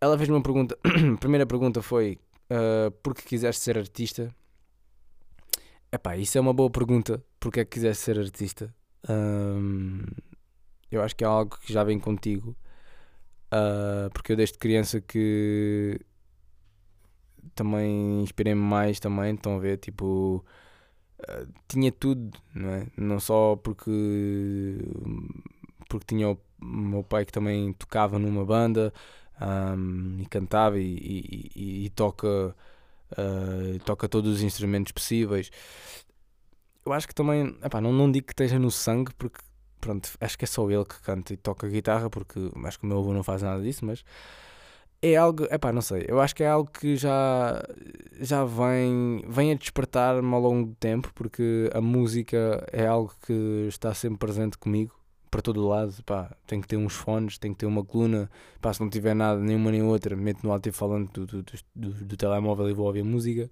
ela 0.00 0.18
fez 0.18 0.28
uma 0.28 0.42
pergunta. 0.42 0.78
a 0.84 1.16
primeira 1.18 1.46
pergunta 1.46 1.80
foi: 1.80 2.18
uh, 2.50 2.90
por 3.02 3.14
que 3.14 3.22
quiseste 3.22 3.62
ser 3.62 3.78
artista? 3.78 4.34
Epá, 5.90 6.16
isso 6.16 6.36
é 6.36 6.40
uma 6.40 6.52
boa 6.52 6.70
pergunta. 6.70 7.24
Porque 7.40 7.60
é 7.60 7.64
que 7.64 7.72
quiseste 7.72 8.04
ser 8.04 8.18
artista? 8.18 8.74
Um, 9.08 10.04
eu 10.90 11.02
acho 11.02 11.16
que 11.16 11.24
é 11.24 11.26
algo 11.26 11.58
que 11.58 11.72
já 11.72 11.84
vem 11.84 11.98
contigo. 11.98 12.56
Uh, 13.52 14.10
porque 14.14 14.32
eu 14.32 14.36
desde 14.36 14.58
criança 14.58 15.00
que 15.00 16.00
também 17.54 18.22
inspirei-me 18.22 18.60
mais 18.60 18.98
também, 18.98 19.34
estão 19.34 19.56
a 19.56 19.58
ver, 19.58 19.76
tipo 19.78 20.44
uh, 21.20 21.52
tinha 21.68 21.92
tudo, 21.92 22.30
não 22.54 22.70
é? 22.70 22.86
Não 22.96 23.20
só 23.20 23.56
porque 23.56 24.78
porque 25.88 26.06
tinha 26.06 26.30
o 26.30 26.38
meu 26.60 27.02
pai 27.04 27.26
que 27.26 27.32
também 27.32 27.72
tocava 27.74 28.18
numa 28.18 28.44
banda 28.44 28.92
um, 29.40 30.18
e 30.20 30.26
cantava 30.26 30.78
e, 30.78 30.82
e, 30.96 31.50
e, 31.54 31.84
e 31.86 31.90
toca 31.90 32.54
uh, 33.12 33.78
toca 33.84 34.08
todos 34.08 34.36
os 34.36 34.42
instrumentos 34.42 34.92
possíveis. 34.92 35.50
Eu 36.84 36.92
acho 36.92 37.06
que 37.06 37.14
também, 37.14 37.56
epá, 37.62 37.80
não, 37.80 37.92
não 37.92 38.10
digo 38.10 38.26
que 38.26 38.32
esteja 38.32 38.58
no 38.58 38.70
sangue, 38.70 39.12
porque 39.16 39.40
pronto, 39.80 40.10
acho 40.20 40.38
que 40.38 40.44
é 40.44 40.48
só 40.48 40.70
ele 40.70 40.84
que 40.84 41.00
canta 41.02 41.32
e 41.32 41.36
toca 41.36 41.68
guitarra, 41.68 42.08
porque 42.08 42.38
acho 42.64 42.78
que 42.78 42.84
o 42.84 42.88
meu 42.88 42.98
avô 42.98 43.12
não 43.12 43.22
faz 43.22 43.42
nada 43.42 43.62
disso, 43.62 43.84
mas 43.84 44.04
é 45.02 45.16
algo, 45.16 45.44
epá, 45.50 45.72
não 45.72 45.82
sei, 45.82 46.04
eu 46.08 46.20
acho 46.20 46.34
que 46.34 46.44
é 46.44 46.48
algo 46.48 46.70
que 46.70 46.96
já, 46.96 47.60
já 48.20 48.44
vem, 48.44 49.24
vem 49.28 49.50
a 49.50 49.54
despertar-me 49.54 50.32
ao 50.32 50.40
longo 50.40 50.68
do 50.68 50.74
tempo, 50.76 51.10
porque 51.14 51.68
a 51.74 51.80
música 51.80 52.64
é 52.72 52.86
algo 52.86 53.12
que 53.26 53.66
está 53.68 53.92
sempre 53.92 54.18
presente 54.18 54.56
comigo 54.56 54.94
para 55.28 55.42
todo 55.42 55.66
lado, 55.66 55.94
pá, 56.04 56.30
tenho 56.46 56.62
que 56.62 56.68
ter 56.68 56.76
uns 56.76 56.94
fones, 56.94 57.38
tenho 57.38 57.54
que 57.54 57.60
ter 57.60 57.66
uma 57.66 57.84
coluna, 57.84 58.30
pá, 58.60 58.72
se 58.72 58.80
não 58.80 58.88
tiver 58.88 59.14
nada, 59.14 59.40
nenhuma 59.40 59.72
nem 59.72 59.82
outra, 59.82 60.14
meto 60.14 60.44
no 60.44 60.52
alto-falante 60.52 61.12
do, 61.14 61.26
do, 61.26 61.42
do, 61.74 61.90
do, 62.04 62.16
telemóvel 62.16 62.68
e 62.68 62.72
vou 62.74 62.86
ouvir 62.86 63.02
música. 63.02 63.50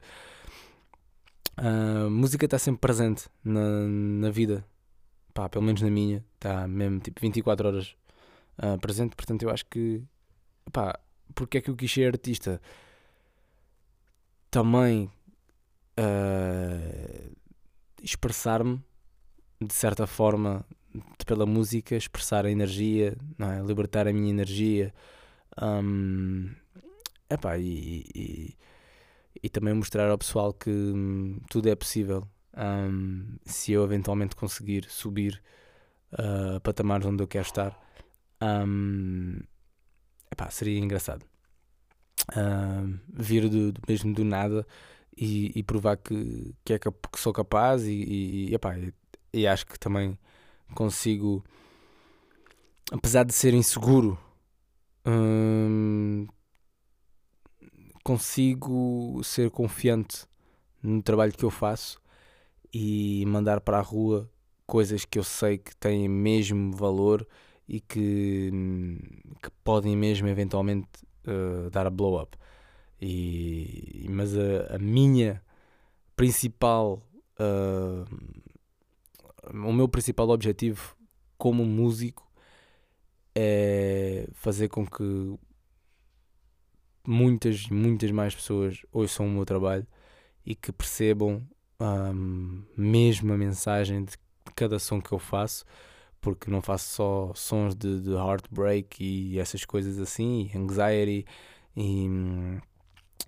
A 1.63 2.07
uh, 2.07 2.11
música 2.11 2.47
está 2.47 2.59
sempre 2.59 2.81
presente 2.81 3.29
na, 3.45 3.87
na 3.87 4.31
vida, 4.31 4.65
pá, 5.35 5.47
pelo 5.47 5.63
menos 5.63 5.83
na 5.83 5.91
minha, 5.91 6.25
está 6.37 6.67
mesmo 6.67 7.01
tipo 7.01 7.21
24 7.21 7.69
horas 7.69 7.97
uh, 8.63 8.79
presente, 8.81 9.15
portanto 9.15 9.43
eu 9.43 9.51
acho 9.51 9.67
que, 9.67 10.03
pá, 10.73 10.99
porque 11.35 11.59
é 11.59 11.61
que 11.61 11.69
eu 11.69 11.77
quis 11.77 11.93
ser 11.93 12.07
artista? 12.07 12.63
Também 14.51 15.11
uh, 15.99 17.37
expressar-me 18.03 18.83
de 19.61 19.75
certa 19.75 20.07
forma 20.07 20.65
pela 21.27 21.45
música, 21.45 21.95
expressar 21.95 22.47
a 22.47 22.51
energia, 22.51 23.15
é? 23.39 23.63
libertar 23.63 24.09
a 24.09 24.13
minha 24.15 24.31
energia. 24.31 24.95
Um, 25.61 26.51
epá, 27.29 27.59
e, 27.59 28.05
e, 28.15 28.57
e, 29.43 29.49
também 29.49 29.75
mostrar 29.75 30.11
ao 30.11 30.19
pessoal 30.19 30.53
que 30.53 30.71
hum, 30.71 31.41
tudo 31.49 31.69
é 31.69 31.75
possível 31.75 32.27
um, 32.57 33.37
se 33.45 33.73
eu 33.73 33.85
eventualmente 33.85 34.37
conseguir 34.37 34.85
subir 34.89 35.43
uh, 36.13 36.61
patamares 36.61 37.07
onde 37.07 37.23
eu 37.23 37.29
quero 37.29 37.47
estar. 37.47 37.79
Um, 38.43 39.39
epá, 40.31 40.51
seria 40.51 40.79
engraçado 40.79 41.25
uh, 42.31 42.99
vir 43.13 43.49
do, 43.49 43.73
do, 43.73 43.81
mesmo 43.89 44.15
do 44.15 44.25
nada 44.25 44.67
e, 45.17 45.53
e 45.55 45.63
provar 45.63 45.97
que, 45.97 46.55
que, 46.65 46.73
é, 46.73 46.79
que 46.79 46.91
sou 47.17 47.33
capaz 47.33 47.85
e, 47.85 47.93
e, 48.49 48.55
epá, 48.55 48.77
e 49.33 49.47
acho 49.47 49.67
que 49.67 49.79
também 49.79 50.19
consigo, 50.75 51.45
apesar 52.91 53.25
de 53.25 53.35
ser 53.35 53.55
inseguro, 53.55 54.19
hum, 55.07 56.27
consigo 58.03 59.21
ser 59.23 59.51
confiante 59.51 60.27
no 60.83 61.03
trabalho 61.03 61.33
que 61.33 61.45
eu 61.45 61.51
faço 61.51 62.01
e 62.73 63.25
mandar 63.27 63.61
para 63.61 63.79
a 63.79 63.83
rua 63.83 64.31
coisas 64.67 65.05
que 65.05 65.19
eu 65.19 65.25
sei 65.25 65.59
que 65.59 65.77
têm 65.77 66.09
mesmo 66.09 66.73
valor 66.77 67.27
e 67.69 67.81
que, 67.81 68.51
que 69.43 69.51
podem 69.65 69.97
mesmo 69.97 70.29
eventualmente 70.29 70.89
uh, 71.27 71.71
dar 71.71 71.87
a 71.87 71.91
blow 71.91 72.21
up. 72.21 72.37
E, 73.01 74.07
mas 74.11 74.37
a, 74.37 74.77
a 74.77 74.79
minha 74.79 75.43
principal, 76.17 77.03
uh, 77.39 78.05
o 79.53 79.73
meu 79.73 79.89
principal 79.89 80.29
objetivo 80.29 80.97
como 81.39 81.65
músico 81.65 82.29
é 83.35 84.29
fazer 84.35 84.69
com 84.69 84.87
que 84.87 85.39
muitas, 87.07 87.69
muitas 87.69 88.11
mais 88.11 88.35
pessoas 88.35 88.83
ouçam 88.93 89.27
o 89.27 89.31
meu 89.31 89.45
trabalho 89.45 89.87
e 90.45 90.55
que 90.55 90.73
percebam 90.73 91.47
um, 91.81 92.63
mesmo 92.77 93.33
a 93.33 93.37
mensagem 93.37 94.05
de 94.05 94.17
cada 94.55 94.79
som 94.79 95.01
que 95.01 95.13
eu 95.13 95.19
faço, 95.19 95.65
porque 96.21 96.51
não 96.51 96.61
faço 96.61 96.95
só 96.95 97.33
sons 97.35 97.75
de, 97.75 98.01
de 98.01 98.11
heartbreak 98.13 99.03
e 99.03 99.39
essas 99.39 99.65
coisas 99.65 99.99
assim, 99.99 100.51
anxiety 100.55 101.25
e, 101.77 102.07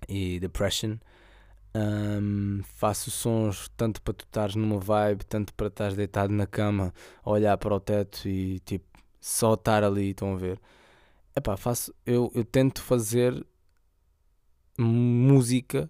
e 0.07 0.39
depression. 0.39 0.97
Um, 1.75 2.61
faço 2.75 3.09
sons 3.09 3.67
tanto 3.75 3.99
para 4.01 4.13
tu 4.13 4.25
estares 4.25 4.55
numa 4.55 4.79
vibe, 4.79 5.25
tanto 5.25 5.53
para 5.55 5.67
estás 5.67 5.95
deitado 5.95 6.31
na 6.31 6.45
cama 6.45 6.93
a 7.23 7.31
olhar 7.31 7.57
para 7.57 7.73
o 7.73 7.79
teto 7.79 8.27
e 8.29 8.59
tipo 8.59 8.85
só 9.19 9.55
estar 9.55 9.83
ali, 9.83 10.11
estão 10.11 10.33
a 10.33 10.37
ver? 10.37 10.59
Epá, 11.35 11.57
faço, 11.57 11.93
eu, 12.05 12.31
eu 12.35 12.45
tento 12.45 12.81
fazer 12.83 13.43
música 14.77 15.89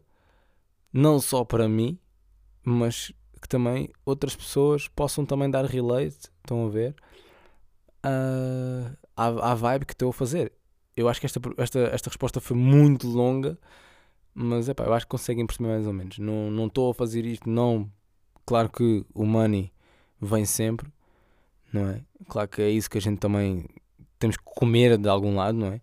não 0.92 1.20
só 1.20 1.44
para 1.44 1.68
mim, 1.68 1.98
mas 2.64 3.12
que 3.42 3.50
também 3.50 3.90
outras 4.06 4.36
pessoas 4.36 4.88
possam 4.88 5.26
também 5.26 5.50
dar 5.50 5.66
relate, 5.66 6.30
estão 6.42 6.66
a 6.66 6.70
ver, 6.70 6.96
uh, 8.06 8.96
à, 9.16 9.52
à 9.52 9.56
vibe 9.56 9.86
que 9.86 9.94
estou 9.94 10.10
a 10.10 10.14
fazer. 10.14 10.54
Eu 10.96 11.10
acho 11.10 11.20
que 11.20 11.26
esta, 11.26 11.42
esta, 11.58 11.80
esta 11.80 12.10
resposta 12.10 12.40
foi 12.40 12.56
muito 12.56 13.08
longa, 13.08 13.58
mas 14.34 14.70
epá, 14.70 14.86
eu 14.86 14.94
acho 14.94 15.06
que 15.06 15.12
conseguem 15.12 15.46
perceber 15.46 15.70
mais 15.70 15.88
ou 15.88 15.94
menos. 15.94 16.18
Não 16.20 16.68
estou 16.68 16.92
a 16.92 16.94
fazer 16.94 17.26
isto, 17.26 17.50
não. 17.50 17.92
Claro 18.46 18.70
que 18.70 19.06
o 19.14 19.26
money 19.26 19.72
vem 20.22 20.46
sempre, 20.46 20.92
não 21.72 21.90
é? 21.90 22.02
Claro 22.28 22.48
que 22.48 22.62
é 22.62 22.70
isso 22.70 22.90
que 22.90 22.98
a 22.98 23.02
gente 23.02 23.20
também 23.20 23.66
temos 24.20 24.38
que 24.38 24.44
comer 24.44 24.98
de 24.98 25.10
algum 25.10 25.36
lado, 25.36 25.58
não 25.58 25.68
é? 25.68 25.82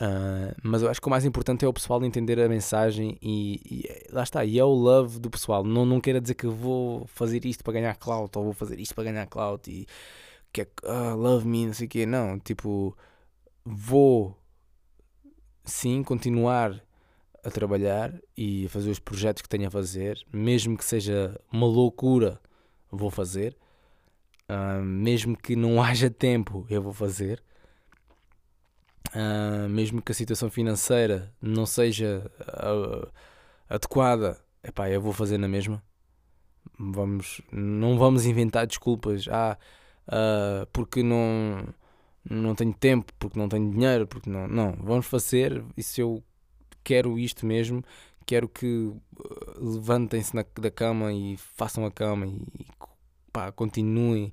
Uh, 0.00 0.54
mas 0.62 0.80
eu 0.82 0.88
acho 0.88 1.00
que 1.00 1.08
o 1.08 1.10
mais 1.10 1.24
importante 1.24 1.64
é 1.64 1.68
o 1.68 1.72
pessoal 1.72 2.04
entender 2.04 2.38
a 2.38 2.48
mensagem 2.48 3.18
e, 3.20 3.60
e, 3.64 4.12
lá 4.12 4.22
está, 4.22 4.44
e 4.44 4.56
é 4.56 4.64
o 4.64 4.72
love 4.72 5.18
do 5.18 5.28
pessoal. 5.28 5.64
Não, 5.64 5.84
não 5.84 6.00
queira 6.00 6.20
dizer 6.20 6.34
que 6.34 6.46
vou 6.46 7.04
fazer 7.08 7.44
isto 7.44 7.64
para 7.64 7.72
ganhar 7.72 7.96
clout 7.96 8.38
ou 8.38 8.44
vou 8.44 8.52
fazer 8.52 8.78
isto 8.78 8.94
para 8.94 9.04
ganhar 9.04 9.26
clout 9.26 9.68
e 9.68 9.86
que 10.52 10.62
é 10.62 10.66
uh, 10.84 11.16
love 11.16 11.46
me, 11.46 11.66
não 11.66 11.74
sei 11.74 11.86
o 11.86 11.90
quê. 11.90 12.06
Não, 12.06 12.38
tipo, 12.38 12.96
vou 13.64 14.38
sim 15.64 16.02
continuar 16.04 16.80
a 17.42 17.50
trabalhar 17.50 18.14
e 18.36 18.66
a 18.66 18.68
fazer 18.68 18.90
os 18.90 19.00
projetos 19.00 19.42
que 19.42 19.48
tenho 19.48 19.66
a 19.66 19.70
fazer, 19.70 20.24
mesmo 20.32 20.76
que 20.76 20.84
seja 20.84 21.40
uma 21.52 21.66
loucura, 21.66 22.40
vou 22.90 23.10
fazer. 23.10 23.56
Uh, 24.48 24.82
mesmo 24.82 25.36
que 25.36 25.56
não 25.56 25.82
haja 25.82 26.08
tempo, 26.08 26.64
eu 26.70 26.80
vou 26.80 26.92
fazer. 26.92 27.42
Uh, 29.14 29.68
mesmo 29.68 30.02
que 30.02 30.12
a 30.12 30.14
situação 30.14 30.50
financeira 30.50 31.32
não 31.40 31.64
seja 31.64 32.30
uh, 32.40 33.10
adequada, 33.68 34.38
epá, 34.62 34.90
eu 34.90 35.00
vou 35.00 35.12
fazer 35.12 35.38
na 35.38 35.48
mesma. 35.48 35.82
Vamos, 36.78 37.40
não 37.50 37.98
vamos 37.98 38.26
inventar 38.26 38.66
desculpas. 38.66 39.26
Ah, 39.28 39.56
uh, 40.08 40.66
porque 40.72 41.02
não, 41.02 41.66
não 42.28 42.54
tenho 42.54 42.74
tempo, 42.74 43.12
porque 43.18 43.38
não 43.38 43.48
tenho 43.48 43.70
dinheiro, 43.70 44.06
porque 44.06 44.28
não. 44.28 44.46
Não, 44.46 44.72
vamos 44.72 45.06
fazer. 45.06 45.64
E 45.76 45.82
se 45.82 46.00
eu 46.02 46.22
quero 46.84 47.18
isto 47.18 47.46
mesmo, 47.46 47.82
quero 48.26 48.48
que 48.48 48.92
levantem-se 49.56 50.32
da 50.34 50.70
cama 50.70 51.12
e 51.12 51.36
façam 51.36 51.86
a 51.86 51.90
cama 51.90 52.26
e 52.26 52.46
pá, 53.32 53.50
continuem 53.52 54.32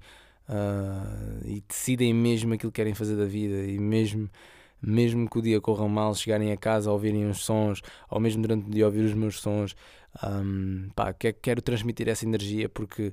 e 1.43 1.63
decidem 1.67 2.13
mesmo 2.13 2.53
aquilo 2.53 2.71
que 2.71 2.75
querem 2.75 2.93
fazer 2.93 3.15
da 3.15 3.25
vida 3.25 3.63
e 3.65 3.79
mesmo 3.79 4.29
mesmo 4.85 5.27
que 5.29 5.39
o 5.39 5.41
dia 5.41 5.59
corra 5.59 5.87
mal, 5.87 6.13
chegarem 6.13 6.51
a 6.51 6.57
casa 6.57 6.91
ouvirem 6.91 7.27
os 7.27 7.43
sons, 7.43 7.81
ou 8.09 8.19
mesmo 8.19 8.41
durante 8.41 8.67
o 8.67 8.69
dia 8.69 8.85
ouvir 8.85 9.01
os 9.01 9.13
meus 9.13 9.39
sons, 9.39 9.75
um, 10.23 10.89
pá, 10.95 11.13
quero 11.13 11.61
transmitir 11.61 12.07
essa 12.07 12.25
energia 12.25 12.69
porque 12.69 13.11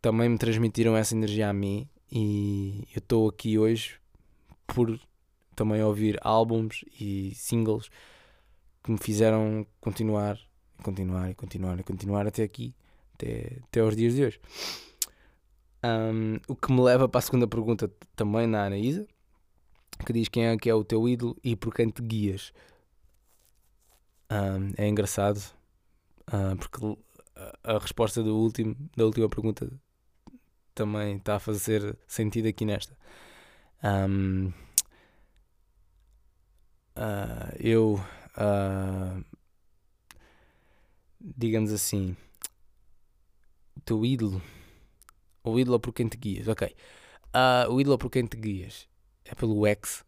também 0.00 0.28
me 0.28 0.38
transmitiram 0.38 0.96
essa 0.96 1.14
energia 1.14 1.48
a 1.48 1.52
mim 1.52 1.88
e 2.12 2.86
eu 2.94 2.98
estou 2.98 3.28
aqui 3.28 3.58
hoje 3.58 3.98
por 4.66 4.98
também 5.56 5.82
ouvir 5.82 6.18
álbuns 6.22 6.84
e 7.00 7.32
singles 7.34 7.90
que 8.82 8.92
me 8.92 8.98
fizeram 8.98 9.66
continuar, 9.80 10.38
continuar 10.82 11.34
continuar 11.34 11.82
continuar 11.82 12.26
até 12.26 12.42
aqui, 12.42 12.74
até, 13.14 13.58
até 13.64 13.80
aos 13.80 13.96
dias 13.96 14.14
de 14.14 14.24
hoje. 14.24 14.40
Um, 15.82 16.38
o 16.46 16.54
que 16.54 16.72
me 16.72 16.80
leva 16.80 17.08
para 17.08 17.18
a 17.18 17.22
segunda 17.22 17.46
pergunta 17.46 17.90
também 18.14 18.46
na 18.46 18.66
Anaísa 18.66 19.06
que 20.04 20.12
diz 20.12 20.28
quem 20.28 20.46
é 20.46 20.56
que 20.56 20.70
é 20.70 20.74
o 20.74 20.84
teu 20.84 21.08
ídolo 21.08 21.36
e 21.42 21.56
por 21.56 21.74
quem 21.74 21.88
te 21.88 22.02
guias. 22.02 22.52
Um, 24.30 24.72
é 24.76 24.86
engraçado 24.86 25.38
uh, 26.28 26.56
porque 26.56 26.98
a, 27.64 27.78
resposta 27.78 28.22
do 28.22 28.36
último, 28.36 28.76
da 28.96 29.04
última 29.04 29.28
pergunta 29.28 29.70
também 30.74 31.16
está 31.16 31.36
a 31.36 31.40
fazer 31.40 31.96
sentido 32.06 32.48
aqui 32.48 32.64
nesta. 32.64 32.96
Um, 33.82 34.48
uh, 36.96 37.56
eu, 37.58 37.94
uh, 38.36 39.24
digamos 41.20 41.72
assim, 41.72 42.16
o 43.76 43.80
teu 43.80 44.04
ídolo, 44.04 44.42
o 45.42 45.58
ídolo 45.58 45.80
por 45.80 45.92
quem 45.92 46.08
te 46.08 46.16
guias, 46.16 46.48
ok. 46.48 46.74
o 47.70 47.80
ídolo 47.80 47.98
por 47.98 48.10
quem 48.10 48.26
te 48.26 48.36
guias 48.36 48.87
é 49.30 49.34
pelo 49.34 49.66
X, 49.66 50.04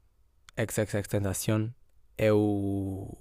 XXX 0.59 1.09
Tentacion, 1.09 1.69
é 2.17 2.33
o. 2.33 3.17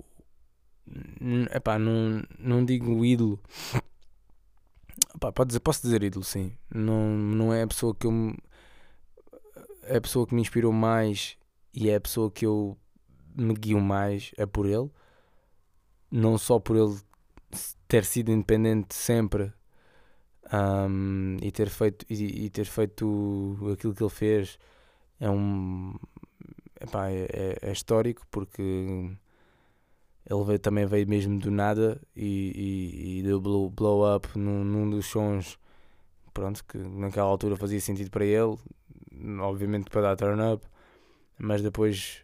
Epá, 1.53 1.77
não, 1.77 2.23
não 2.39 2.65
digo 2.65 3.05
ídolo. 3.05 3.39
Epá, 5.15 5.31
pode 5.31 5.49
dizer, 5.49 5.59
posso 5.59 5.81
dizer 5.81 6.01
ídolo, 6.03 6.23
sim. 6.23 6.55
Não, 6.73 7.09
não 7.09 7.53
é 7.53 7.63
a 7.63 7.67
pessoa 7.67 7.93
que 7.93 8.07
eu. 8.07 8.35
É 9.83 9.97
a 9.97 10.01
pessoa 10.01 10.25
que 10.25 10.33
me 10.33 10.41
inspirou 10.41 10.71
mais 10.71 11.37
e 11.73 11.89
é 11.89 11.95
a 11.95 12.01
pessoa 12.01 12.31
que 12.31 12.45
eu 12.45 12.77
me 13.35 13.53
guio 13.53 13.79
mais, 13.79 14.31
é 14.37 14.45
por 14.45 14.65
ele. 14.65 14.89
Não 16.11 16.37
só 16.37 16.59
por 16.59 16.75
ele 16.75 16.97
ter 17.87 18.05
sido 18.05 18.31
independente 18.31 18.95
sempre 18.95 19.51
um, 20.53 21.37
e, 21.41 21.51
ter 21.51 21.69
feito, 21.69 22.05
e, 22.09 22.45
e 22.45 22.49
ter 22.49 22.65
feito 22.65 23.57
aquilo 23.73 23.93
que 23.93 24.03
ele 24.03 24.09
fez 24.09 24.59
é 25.19 25.29
um. 25.29 25.95
Epá, 26.79 27.09
é, 27.09 27.27
é, 27.31 27.57
é 27.61 27.71
histórico 27.71 28.25
porque 28.31 28.61
ele 30.29 30.43
veio, 30.45 30.59
também 30.59 30.85
veio 30.85 31.07
mesmo 31.07 31.39
do 31.39 31.51
nada 31.51 31.99
e, 32.15 32.51
e, 32.55 33.19
e 33.19 33.23
deu 33.23 33.41
blow, 33.41 33.69
blow 33.69 34.15
up 34.15 34.27
num, 34.37 34.63
num, 34.63 34.89
dos 34.89 35.07
sons 35.07 35.59
pronto, 36.33 36.63
que 36.63 36.77
naquela 36.77 37.27
altura 37.27 37.57
fazia 37.57 37.81
sentido 37.81 38.09
para 38.09 38.23
ele, 38.23 38.57
obviamente 39.41 39.89
para 39.89 40.01
dar 40.01 40.15
turn 40.15 40.41
up, 40.53 40.65
mas 41.37 41.61
depois 41.61 42.23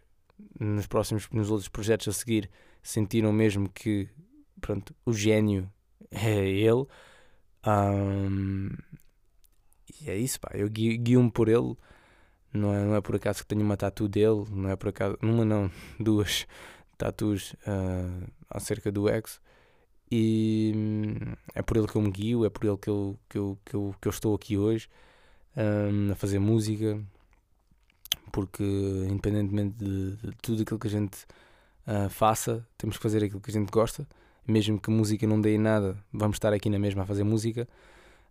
nos 0.58 0.86
próximos, 0.86 1.28
nos 1.30 1.50
outros 1.50 1.68
projetos 1.68 2.08
a 2.08 2.12
seguir 2.12 2.50
sentiram 2.82 3.32
mesmo 3.32 3.68
que 3.68 4.08
pronto, 4.60 4.94
o 5.04 5.12
gênio 5.12 5.70
é 6.10 6.48
ele. 6.48 6.86
Um, 7.66 8.70
e 10.00 10.10
é 10.10 10.16
isso, 10.16 10.40
pá, 10.40 10.50
eu 10.54 10.68
guio-me 10.68 11.30
por 11.30 11.48
ele 11.48 11.76
não 12.56 12.74
é, 12.74 12.84
não 12.84 12.94
é 12.96 13.00
por 13.00 13.16
acaso 13.16 13.40
que 13.40 13.46
tenho 13.46 13.62
uma 13.62 13.76
tatu 13.76 14.08
dele, 14.08 14.44
não 14.50 14.70
é 14.70 14.76
por 14.76 14.88
acaso, 14.88 15.16
uma 15.22 15.44
não, 15.44 15.70
duas 16.00 16.46
tatus 16.98 17.52
uh, 17.66 18.30
acerca 18.50 18.90
do 18.90 19.08
ex. 19.08 19.40
E 20.10 20.72
hum, 20.74 21.34
é 21.54 21.62
por 21.62 21.76
ele 21.76 21.86
que 21.88 21.96
eu 21.96 22.02
me 22.02 22.10
guio, 22.10 22.44
é 22.44 22.50
por 22.50 22.64
ele 22.64 22.76
que 22.76 22.88
eu, 22.88 23.18
que 23.28 23.38
eu, 23.38 23.58
que 23.64 23.74
eu, 23.74 23.94
que 24.00 24.08
eu 24.08 24.10
estou 24.10 24.34
aqui 24.34 24.56
hoje 24.56 24.88
um, 25.56 26.12
a 26.12 26.14
fazer 26.14 26.38
música, 26.38 27.00
porque 28.32 28.62
independentemente 29.10 29.76
de, 29.76 30.16
de 30.16 30.32
tudo 30.42 30.62
aquilo 30.62 30.78
que 30.78 30.86
a 30.86 30.90
gente 30.90 31.24
uh, 31.86 32.08
faça, 32.10 32.66
temos 32.78 32.96
que 32.96 33.02
fazer 33.02 33.24
aquilo 33.24 33.40
que 33.40 33.50
a 33.50 33.52
gente 33.52 33.70
gosta, 33.70 34.06
mesmo 34.46 34.80
que 34.80 34.90
música 34.90 35.26
não 35.26 35.40
dê 35.40 35.54
em 35.54 35.58
nada, 35.58 35.96
vamos 36.12 36.36
estar 36.36 36.52
aqui 36.52 36.70
na 36.70 36.78
mesma 36.78 37.02
a 37.02 37.06
fazer 37.06 37.24
música. 37.24 37.68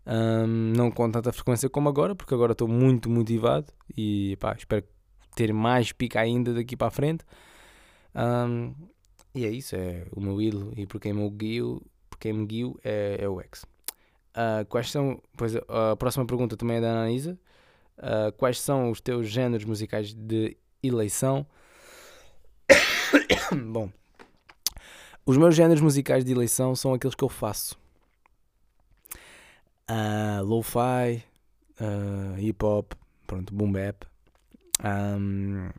Um, 0.07 0.73
não 0.75 0.91
com 0.91 1.09
tanta 1.09 1.33
frequência 1.33 1.69
como 1.69 1.89
agora, 1.89 2.15
porque 2.15 2.33
agora 2.33 2.51
estou 2.51 2.67
muito 2.67 3.09
motivado 3.09 3.73
e 3.97 4.37
pá, 4.39 4.53
espero 4.55 4.85
ter 5.35 5.51
mais 5.51 5.91
pica 5.91 6.19
ainda 6.19 6.53
daqui 6.53 6.75
para 6.77 6.87
a 6.87 6.91
frente. 6.91 7.25
Um, 8.15 8.73
e 9.33 9.45
é 9.45 9.49
isso, 9.49 9.75
é 9.75 10.05
o 10.15 10.21
meu 10.21 10.41
ídolo 10.41 10.71
e 10.77 10.85
por 10.85 10.99
quem 11.01 11.11
me 11.11 11.29
guio, 11.29 11.81
por 12.09 12.19
quem 12.19 12.33
me 12.33 12.45
guio 12.45 12.79
é, 12.83 13.17
é 13.19 13.27
o 13.27 13.41
X. 13.41 13.63
Uh, 14.35 14.65
quais 14.67 14.91
são. 14.91 15.21
Pois 15.37 15.55
a 15.55 15.95
próxima 15.95 16.25
pergunta 16.25 16.57
também 16.57 16.77
é 16.77 16.81
da 16.81 16.91
Analisa. 16.91 17.39
Uh, 17.97 18.31
quais 18.37 18.59
são 18.59 18.91
os 18.91 18.99
teus 18.99 19.29
géneros 19.29 19.65
musicais 19.65 20.13
de 20.13 20.57
eleição? 20.83 21.47
Bom, 23.71 23.89
os 25.25 25.37
meus 25.37 25.55
géneros 25.55 25.81
musicais 25.81 26.25
de 26.25 26.31
eleição 26.31 26.75
são 26.75 26.93
aqueles 26.93 27.15
que 27.15 27.23
eu 27.23 27.29
faço. 27.29 27.77
Uh, 29.87 30.41
Lo-fi, 30.43 31.23
uh, 31.79 32.39
hip 32.39 32.65
hop, 32.65 32.93
pronto, 33.27 33.53
boom 33.53 33.71
bap. 33.71 34.05
Um, 34.83 35.69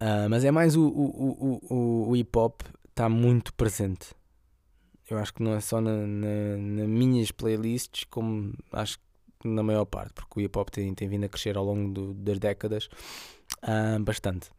uh, 0.00 0.30
mas 0.30 0.44
é 0.44 0.52
mais 0.52 0.76
o, 0.76 0.86
o, 0.86 1.60
o, 1.68 1.74
o, 1.74 2.08
o 2.10 2.16
hip 2.16 2.38
hop 2.38 2.60
está 2.88 3.08
muito 3.08 3.52
presente. 3.54 4.14
Eu 5.10 5.18
acho 5.18 5.34
que 5.34 5.42
não 5.42 5.54
é 5.54 5.60
só 5.60 5.80
na, 5.80 6.06
na, 6.06 6.56
na, 6.56 6.86
minhas 6.86 7.32
playlists, 7.32 8.04
como 8.04 8.54
acho 8.72 8.98
que 9.40 9.48
na 9.48 9.64
maior 9.64 9.84
parte, 9.84 10.14
porque 10.14 10.40
o 10.40 10.42
hip 10.42 10.56
hop 10.56 10.68
tem, 10.70 10.94
tem 10.94 11.08
vindo 11.08 11.24
a 11.24 11.28
crescer 11.28 11.56
ao 11.56 11.64
longo 11.64 11.92
do, 11.92 12.14
das 12.14 12.38
décadas 12.38 12.88
bastante. 14.02 14.50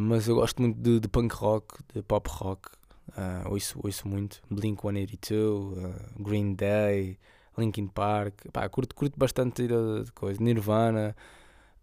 Mas 0.00 0.28
eu 0.28 0.36
gosto 0.36 0.60
muito 0.62 0.80
de, 0.80 1.00
de, 1.00 1.08
punk 1.08 1.34
rock, 1.34 1.78
de 1.92 2.02
pop 2.02 2.28
rock, 2.30 2.70
uh, 3.10 3.50
ouço, 3.50 3.78
ouço 3.82 4.08
muito. 4.08 4.42
Blink 4.50 4.80
182, 4.80 5.78
uh, 5.78 6.22
Green 6.22 6.54
Day, 6.54 7.18
Linkin 7.56 7.86
Park, 7.86 8.34
pá, 8.52 8.68
curto, 8.68 8.94
curto 8.94 9.18
bastante 9.18 9.66
de, 9.66 10.10
coisa, 10.12 10.42
Nirvana. 10.42 11.14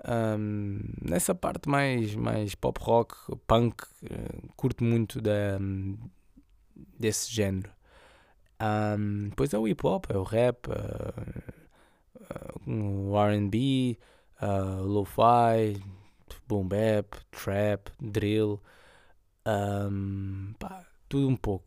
Um, 0.07 0.79
nessa 1.01 1.35
parte 1.35 1.69
mais, 1.69 2.15
mais 2.15 2.55
pop 2.55 2.79
rock, 2.81 3.15
punk, 3.47 3.83
uh, 4.03 4.53
curto 4.55 4.83
muito 4.83 5.21
da, 5.21 5.59
desse 6.99 7.31
género. 7.31 7.69
Um, 8.61 9.29
depois 9.29 9.53
é 9.53 9.57
o 9.57 9.67
hip 9.67 9.85
hop, 9.85 10.05
é 10.09 10.17
o 10.17 10.23
rap, 10.23 10.67
o 12.67 13.13
RB, 13.17 13.97
uh, 14.41 14.83
lo-fi, 14.83 15.81
boom 16.47 16.67
bap, 16.67 17.15
trap, 17.31 17.89
drill, 17.99 18.61
um, 19.45 20.53
pá, 20.59 20.85
tudo 21.11 21.27
um 21.27 21.35
pouco. 21.35 21.65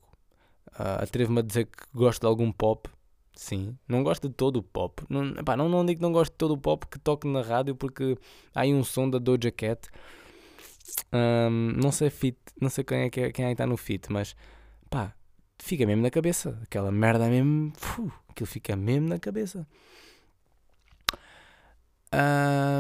Uh, 0.73 1.03
Atrevo-me 1.03 1.41
a 1.41 1.43
dizer 1.43 1.67
que 1.67 1.85
gosto 1.95 2.23
de 2.23 2.27
algum 2.27 2.51
pop, 2.51 2.89
sim. 3.37 3.77
Não 3.87 4.03
gosto 4.03 4.29
de 4.29 4.35
todo 4.35 4.57
o 4.57 4.63
pop. 4.63 5.05
Não, 5.11 5.35
pá, 5.45 5.55
não, 5.55 5.69
não 5.69 5.85
digo 5.85 5.99
que 5.99 6.03
não 6.03 6.13
gosto 6.13 6.33
de 6.33 6.39
todo 6.39 6.55
o 6.55 6.59
pop 6.59 6.87
que 6.87 6.99
toque 6.99 7.29
na 7.29 7.43
rádio 7.43 7.77
porque 7.77 8.17
há 8.55 8.63
aí 8.63 8.73
um 8.73 8.83
som 8.83 9.09
da 9.09 9.19
Doja 9.19 9.51
Cat. 9.53 9.91
Um, 11.13 11.73
não 11.83 11.93
sei 11.93 12.09
fit, 12.11 12.39
não 12.61 12.71
sei 12.71 12.85
quem 12.85 13.01
é 13.03 13.11
que 13.11 13.21
é, 13.21 13.33
quem 13.33 13.45
é 13.45 13.53
está 13.53 13.67
no 13.67 13.77
fit, 13.77 14.11
mas 14.11 14.35
pá, 14.89 15.15
fica 15.59 15.87
mesmo 15.87 16.03
na 16.03 16.11
cabeça. 16.11 16.59
Aquela 16.63 16.91
merda 16.91 17.29
mesmo, 17.29 17.73
uf, 17.77 18.11
aquilo 18.29 18.47
fica 18.47 18.75
mesmo 18.75 19.09
na 19.09 19.19
cabeça. 19.19 19.67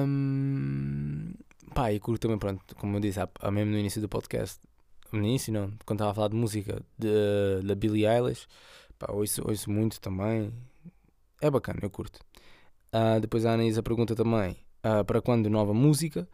Um, 0.06 1.34
pá, 1.74 1.92
e 1.92 2.00
curto 2.00 2.22
também, 2.22 2.38
pronto, 2.38 2.74
como 2.76 2.96
eu 2.96 3.00
disse, 3.00 3.20
há, 3.20 3.28
há 3.40 3.50
mesmo 3.50 3.72
no 3.72 3.78
início 3.78 4.00
do 4.00 4.08
podcast, 4.08 4.60
no 5.14 5.24
início 5.24 5.52
não, 5.52 5.72
quando 5.84 5.98
estava 5.98 6.10
a 6.10 6.14
falar 6.14 6.28
de 6.28 6.36
música 6.36 6.82
da 7.64 7.74
Billie 7.74 8.06
Eilish, 8.06 8.46
pá, 8.98 9.12
ouço, 9.12 9.42
ouço 9.46 9.70
muito 9.70 10.00
também, 10.00 10.52
é 11.40 11.50
bacana, 11.50 11.78
eu 11.82 11.90
curto. 11.90 12.20
Uh, 12.92 13.20
depois 13.20 13.44
a 13.44 13.52
Anaísa 13.52 13.82
pergunta 13.82 14.14
também, 14.14 14.56
uh, 14.84 15.04
para 15.04 15.20
quando 15.20 15.50
nova 15.50 15.74
música? 15.74 16.28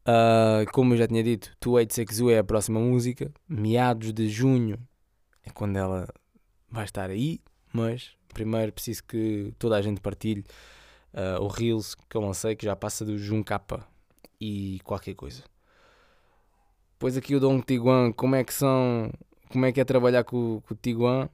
Uh, 0.00 0.70
como 0.72 0.94
eu 0.94 0.98
já 0.98 1.06
tinha 1.06 1.22
dito, 1.22 1.54
286 1.60 2.30
é 2.30 2.38
a 2.38 2.44
próxima 2.44 2.80
música, 2.80 3.32
meados 3.48 4.12
de 4.12 4.28
junho 4.28 4.78
é 5.44 5.50
quando 5.50 5.76
ela 5.76 6.08
vai 6.70 6.84
estar 6.84 7.10
aí, 7.10 7.40
mas 7.72 8.12
primeiro 8.32 8.72
preciso 8.72 9.04
que 9.04 9.52
toda 9.58 9.76
a 9.76 9.82
gente 9.82 10.00
partilhe 10.00 10.44
o 11.40 11.46
Reels 11.46 11.94
que 11.94 12.16
eu 12.16 12.22
lancei, 12.22 12.56
que 12.56 12.64
já 12.64 12.74
passa 12.74 13.04
do 13.04 13.18
Jun 13.18 13.42
Kappa 13.42 13.86
e 14.40 14.80
qualquer 14.82 15.14
coisa. 15.14 15.42
Depois 17.02 17.16
aqui 17.16 17.34
o 17.34 17.40
Dom 17.40 17.60
Tiguan, 17.60 18.12
como 18.12 18.36
é 18.36 18.44
que 18.44 18.54
são, 18.54 19.12
como 19.50 19.66
é 19.66 19.72
que 19.72 19.80
é 19.80 19.84
trabalhar 19.84 20.22
com, 20.22 20.62
com 20.64 20.72
o 20.72 20.76
Tiguan, 20.76 21.28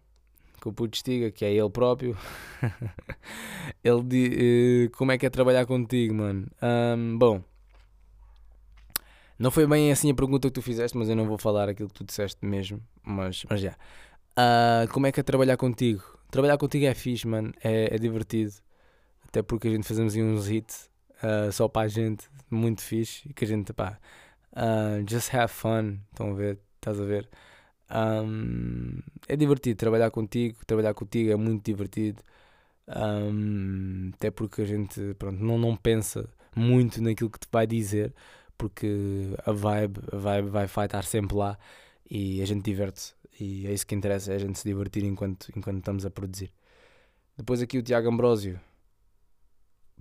com 0.63 0.71
o 0.71 0.73
Putstiga, 0.73 1.31
que 1.31 1.45
é 1.45 1.53
ele 1.53 1.69
próprio. 1.69 2.17
ele 3.85 4.87
uh, 4.87 4.91
como 4.97 5.13
é 5.13 5.19
que 5.19 5.27
é 5.27 5.29
trabalhar 5.29 5.67
contigo, 5.67 6.15
mano? 6.15 6.47
Um, 6.63 7.19
bom, 7.19 7.45
não 9.39 9.51
foi 9.51 9.67
bem 9.67 9.93
assim 9.93 10.11
a 10.11 10.15
pergunta 10.15 10.49
que 10.49 10.55
tu 10.55 10.63
fizeste, 10.63 10.97
mas 10.97 11.11
eu 11.11 11.15
não 11.15 11.27
vou 11.27 11.37
falar 11.37 11.69
aquilo 11.69 11.91
que 11.91 11.97
tu 11.97 12.05
disseste 12.05 12.43
mesmo. 12.47 12.81
Mas, 13.05 13.45
mas 13.51 13.61
já. 13.61 13.73
Uh, 13.73 14.91
como 14.91 15.07
é 15.07 15.13
que 15.13 15.21
é 15.21 15.23
trabalhar 15.23 15.59
contigo? 15.59 16.03
Trabalhar 16.31 16.57
contigo 16.57 16.87
é 16.87 16.95
fixe, 16.95 17.29
mano. 17.29 17.53
É, 17.63 17.95
é 17.95 17.99
divertido. 17.99 18.53
Até 19.29 19.43
porque 19.43 19.69
a 19.69 19.71
gente 19.73 19.87
fazemos 19.87 20.17
uns 20.17 20.49
hits 20.49 20.89
uh, 21.23 21.53
só 21.53 21.69
para 21.69 21.83
a 21.83 21.89
gente, 21.89 22.27
muito 22.51 22.81
fixe. 22.81 23.29
E 23.29 23.35
que 23.35 23.45
a 23.45 23.47
gente, 23.47 23.71
pá, 23.75 23.99
uh, 24.59 25.05
just 25.09 25.33
have 25.35 25.53
fun. 25.53 25.99
Estão 26.11 26.33
a 26.33 26.35
ver? 26.35 26.59
Estás 26.77 27.01
a 27.01 27.05
ver? 27.05 27.29
Um, 27.91 29.01
é 29.29 29.37
divertido 29.37 29.79
trabalhar 29.79 30.11
contigo. 30.11 30.59
Trabalhar 30.67 30.95
contigo 30.95 31.31
é 31.31 31.37
muito 31.37 31.65
divertido. 31.65 32.23
Um, 32.89 34.11
até 34.15 34.31
porque 34.31 34.63
a 34.63 34.67
gente, 34.67 35.15
pronto, 35.19 35.43
não, 35.43 35.59
não 35.59 35.77
pensa 35.77 36.29
muito 36.57 37.03
naquilo 37.03 37.31
que 37.31 37.39
te 37.39 37.49
vai 37.53 37.67
dizer 37.67 38.13
porque 38.59 39.35
a 39.47 39.53
vibe, 39.53 40.01
a 40.13 40.17
vibe 40.17 40.49
vai 40.49 40.65
estar 40.67 41.05
sempre 41.05 41.37
lá 41.37 41.57
e 42.11 42.43
a 42.43 42.45
gente 42.47 42.65
diverte-se. 42.65 43.15
E 43.41 43.67
é 43.69 43.73
isso 43.73 43.87
que 43.87 43.95
interessa, 43.95 44.33
é 44.33 44.37
a 44.37 44.39
gente 44.39 44.59
se 44.59 44.69
divertir 44.69 45.05
enquanto, 45.05 45.49
enquanto 45.57 45.79
estamos 45.79 46.05
a 46.05 46.11
produzir. 46.11 46.53
Depois 47.37 47.63
aqui 47.63 47.79
o 47.79 47.83
Tiago 47.83 48.09
Ambrosio 48.09 48.61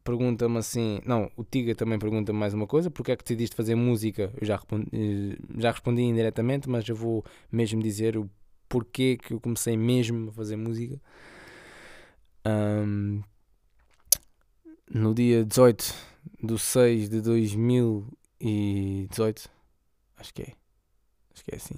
pergunta-me 0.07 0.57
assim. 0.57 1.01
Não, 1.05 1.29
o 1.35 1.43
Tiga 1.43 1.75
também 1.75 1.99
pergunta-me 1.99 2.39
mais 2.39 2.53
uma 2.53 2.65
coisa: 2.65 2.89
porque 2.89 3.11
é 3.11 3.17
que 3.17 3.23
decidiste 3.23 3.55
fazer 3.55 3.75
música? 3.75 4.31
Eu 4.39 4.47
já 4.47 4.55
respondi, 4.55 4.87
eh, 4.93 5.37
já 5.57 5.71
respondi 5.71 6.01
indiretamente, 6.03 6.69
mas 6.69 6.87
eu 6.87 6.95
vou 6.95 7.25
mesmo 7.51 7.83
dizer 7.83 8.15
o 8.17 8.29
porquê 8.69 9.17
que 9.17 9.33
eu 9.33 9.39
comecei 9.41 9.75
mesmo 9.75 10.29
a 10.29 10.31
fazer 10.31 10.55
música. 10.55 10.99
Um, 12.45 13.21
no 14.89 15.13
dia 15.13 15.43
18 15.43 15.93
de 16.41 16.57
6 16.57 17.09
de 17.09 17.21
2000 17.21 18.07
e 18.39 19.07
18. 19.09 19.49
Acho 20.17 20.33
que 20.33 20.43
é. 20.43 20.53
Acho 21.33 21.43
que 21.43 21.51
é 21.51 21.55
assim. 21.57 21.75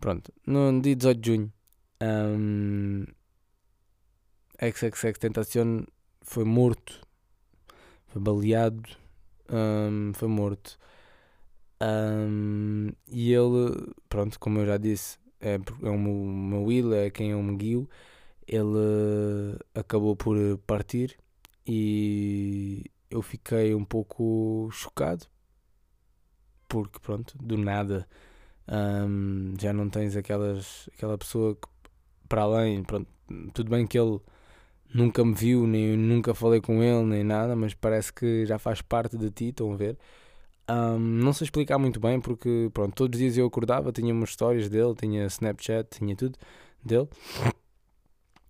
Pronto. 0.00 0.32
No 0.46 0.80
dia 0.80 0.96
18 0.96 1.20
de 1.20 1.30
junho, 1.30 1.52
um, 2.00 3.04
XXX 4.58 5.18
Tentacion 5.18 5.84
foi 6.22 6.44
morto. 6.44 7.00
Foi 8.08 8.20
baleado. 8.20 8.82
Um, 9.50 10.12
foi 10.14 10.28
morto. 10.28 10.78
Um, 11.80 12.90
e 13.08 13.32
ele, 13.32 13.92
pronto, 14.08 14.38
como 14.38 14.60
eu 14.60 14.66
já 14.66 14.76
disse, 14.76 15.18
é, 15.40 15.54
é 15.54 15.90
o 15.90 15.98
meu, 15.98 16.64
will, 16.64 16.94
é 16.94 17.10
quem 17.10 17.30
eu 17.32 17.42
me 17.42 17.56
guio. 17.56 17.88
Ele 18.46 19.58
acabou 19.74 20.16
por 20.16 20.36
partir 20.66 21.16
e 21.66 22.84
eu 23.10 23.22
fiquei 23.22 23.74
um 23.74 23.84
pouco 23.84 24.68
chocado 24.72 25.26
porque 26.72 26.98
pronto, 27.00 27.36
do 27.38 27.58
nada 27.58 28.08
um, 28.66 29.54
já 29.60 29.74
não 29.74 29.90
tens 29.90 30.16
aquelas, 30.16 30.88
aquela 30.94 31.18
pessoa 31.18 31.54
que 31.54 31.68
para 32.26 32.42
além, 32.42 32.82
pronto, 32.82 33.06
tudo 33.52 33.68
bem 33.70 33.86
que 33.86 33.98
ele 33.98 34.18
nunca 34.94 35.24
me 35.24 35.34
viu, 35.34 35.66
nem 35.66 35.96
nunca 35.96 36.34
falei 36.34 36.60
com 36.60 36.82
ele, 36.82 37.02
nem 37.04 37.24
nada, 37.24 37.56
mas 37.56 37.74
parece 37.74 38.12
que 38.12 38.46
já 38.46 38.58
faz 38.58 38.82
parte 38.82 39.16
de 39.16 39.30
ti, 39.30 39.46
estão 39.46 39.72
a 39.72 39.76
ver? 39.76 39.98
Um, 40.70 40.98
não 40.98 41.32
sei 41.32 41.46
explicar 41.46 41.78
muito 41.78 42.00
bem 42.00 42.20
porque 42.20 42.70
pronto, 42.72 42.94
todos 42.94 43.16
os 43.16 43.20
dias 43.20 43.36
eu 43.36 43.46
acordava, 43.46 43.92
tinha 43.92 44.14
umas 44.14 44.30
histórias 44.30 44.68
dele, 44.68 44.94
tinha 44.94 45.26
Snapchat, 45.26 45.98
tinha 45.98 46.16
tudo 46.16 46.38
dele 46.84 47.08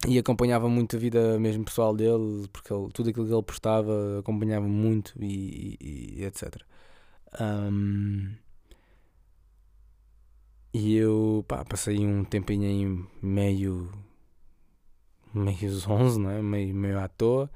e 0.06 0.18
acompanhava 0.18 0.68
muito 0.68 0.96
a 0.96 0.98
vida 0.98 1.38
mesmo 1.38 1.64
pessoal 1.64 1.94
dele, 1.94 2.48
porque 2.52 2.72
ele, 2.72 2.88
tudo 2.92 3.10
aquilo 3.10 3.26
que 3.26 3.32
ele 3.32 3.42
postava 3.42 4.18
acompanhava 4.18 4.66
muito 4.66 5.12
e, 5.22 5.76
e, 5.80 6.20
e 6.20 6.24
etc. 6.24 6.56
Um, 7.40 8.34
e 10.74 10.96
eu 10.96 11.44
pá, 11.46 11.64
passei 11.64 11.98
um 12.06 12.24
tempinho 12.24 13.08
meio. 13.22 13.90
Meio 15.34 15.70
zonzo, 15.70 16.20
né? 16.20 16.40
meio, 16.42 16.74
meio 16.74 16.98
à 16.98 17.08
toa 17.08 17.50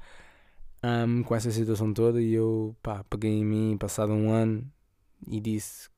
um, 0.83 1.23
com 1.23 1.35
essa 1.35 1.51
situação 1.51 1.93
toda. 1.93 2.21
E 2.21 2.33
eu 2.33 2.75
pá, 2.81 3.03
peguei 3.09 3.31
em 3.31 3.45
mim, 3.45 3.77
passado 3.77 4.13
um 4.13 4.31
ano, 4.31 4.69
e 5.27 5.39
disse 5.39 5.89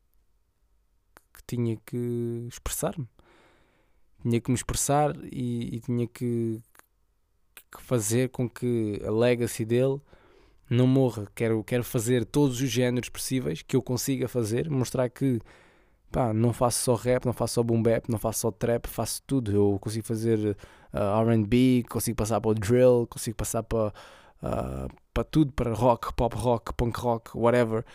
que 1.33 1.43
tinha 1.47 1.77
que 1.85 2.47
expressar-me. 2.47 3.07
Tinha 4.21 4.41
que 4.41 4.51
me 4.51 4.55
expressar 4.55 5.15
e, 5.31 5.75
e 5.75 5.79
tinha 5.79 6.07
que, 6.07 6.61
que 7.71 7.81
fazer 7.81 8.29
com 8.29 8.49
que 8.49 9.01
a 9.05 9.11
legacy 9.11 9.63
dele 9.65 10.01
não 10.69 10.87
morra. 10.87 11.27
Quero, 11.33 11.63
quero 11.63 11.83
fazer 11.83 12.25
todos 12.25 12.61
os 12.61 12.69
géneros 12.69 13.09
possíveis 13.09 13.61
que 13.61 13.75
eu 13.75 13.81
consiga 13.81 14.27
fazer, 14.27 14.69
mostrar 14.69 15.09
que 15.09 15.39
pá, 16.11 16.33
não 16.33 16.51
faço 16.51 16.83
só 16.83 16.95
rap, 16.95 17.25
não 17.25 17.33
faço 17.33 17.55
só 17.55 17.63
boom 17.63 17.81
bap, 17.81 18.09
não 18.09 18.19
faço 18.19 18.41
só 18.41 18.51
trap, 18.51 18.87
faço 18.87 19.21
tudo. 19.25 19.51
Eu 19.51 19.79
consigo 19.79 20.05
fazer 20.05 20.57
uh, 20.93 21.29
RB, 21.31 21.83
consigo 21.89 22.17
passar 22.17 22.41
para 22.41 22.51
o 22.51 22.53
drill, 22.53 23.07
consigo 23.09 23.37
passar 23.37 23.63
para, 23.63 23.93
ah, 24.41 24.87
para 25.13 25.23
tudo, 25.23 25.51
para 25.53 25.73
rock, 25.73 26.13
pop 26.13 26.35
rock, 26.35 26.73
punk 26.75 26.97
rock, 26.99 27.31
whatever. 27.37 27.85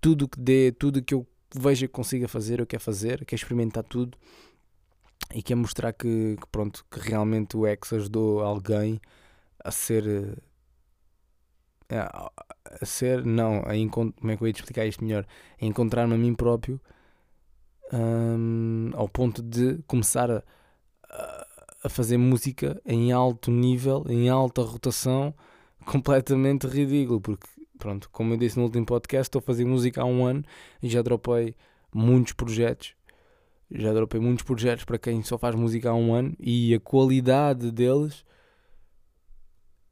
Tudo 0.00 0.28
que 0.28 0.40
dê, 0.40 0.72
tudo 0.72 1.02
que 1.02 1.14
eu 1.14 1.26
veja 1.54 1.86
que 1.86 1.92
consiga 1.92 2.28
fazer, 2.28 2.60
eu 2.60 2.66
quero 2.66 2.82
fazer, 2.82 3.24
quero 3.24 3.40
experimentar 3.40 3.84
tudo 3.84 4.18
e 5.34 5.42
quero 5.42 5.60
mostrar 5.60 5.92
que, 5.92 6.36
que 6.40 6.46
pronto, 6.50 6.84
que 6.90 7.00
realmente 7.00 7.56
o 7.56 7.66
X 7.66 7.92
ajudou 7.92 8.40
alguém 8.40 9.00
a 9.64 9.70
ser. 9.70 10.06
eh, 10.06 10.36
A, 11.90 12.30
ser, 12.86 13.24
não, 13.24 13.58
a 13.60 13.72
como 13.90 14.12
é 14.30 14.36
que 14.36 14.42
eu 14.42 14.46
ia 14.48 14.52
explicar 14.52 14.86
isto 14.86 15.04
melhor? 15.04 15.26
A 15.60 15.64
encontrar-me 15.64 16.14
a 16.14 16.18
mim 16.18 16.34
próprio 16.34 16.80
hum, 17.92 18.90
ao 18.94 19.08
ponto 19.08 19.42
de 19.42 19.78
começar 19.86 20.30
a- 20.30 20.42
a 21.84 21.88
fazer 21.88 22.16
música 22.16 22.80
em 22.84 23.12
alto 23.12 23.50
nível, 23.50 24.04
em 24.08 24.28
alta 24.28 24.62
rotação, 24.62 25.34
completamente 25.86 26.66
ridículo, 26.66 27.20
porque 27.20 27.46
pronto, 27.78 28.08
como 28.10 28.32
eu 28.32 28.38
disse 28.38 28.56
no 28.56 28.64
último 28.64 28.86
podcast, 28.86 29.28
estou 29.28 29.38
a 29.38 29.42
fazer 29.42 29.64
música 29.64 30.02
há 30.02 30.04
um 30.04 30.24
ano 30.24 30.42
e 30.82 30.88
já 30.88 31.02
dropei 31.02 31.54
muitos 31.92 32.32
projetos. 32.32 32.94
Já 33.70 33.92
dropei 33.92 34.20
muitos 34.20 34.44
projetos 34.44 34.84
para 34.84 34.98
quem 34.98 35.22
só 35.22 35.36
faz 35.38 35.54
música 35.54 35.90
há 35.90 35.94
um 35.94 36.14
ano 36.14 36.34
e 36.40 36.74
a 36.74 36.80
qualidade 36.80 37.70
deles 37.70 38.24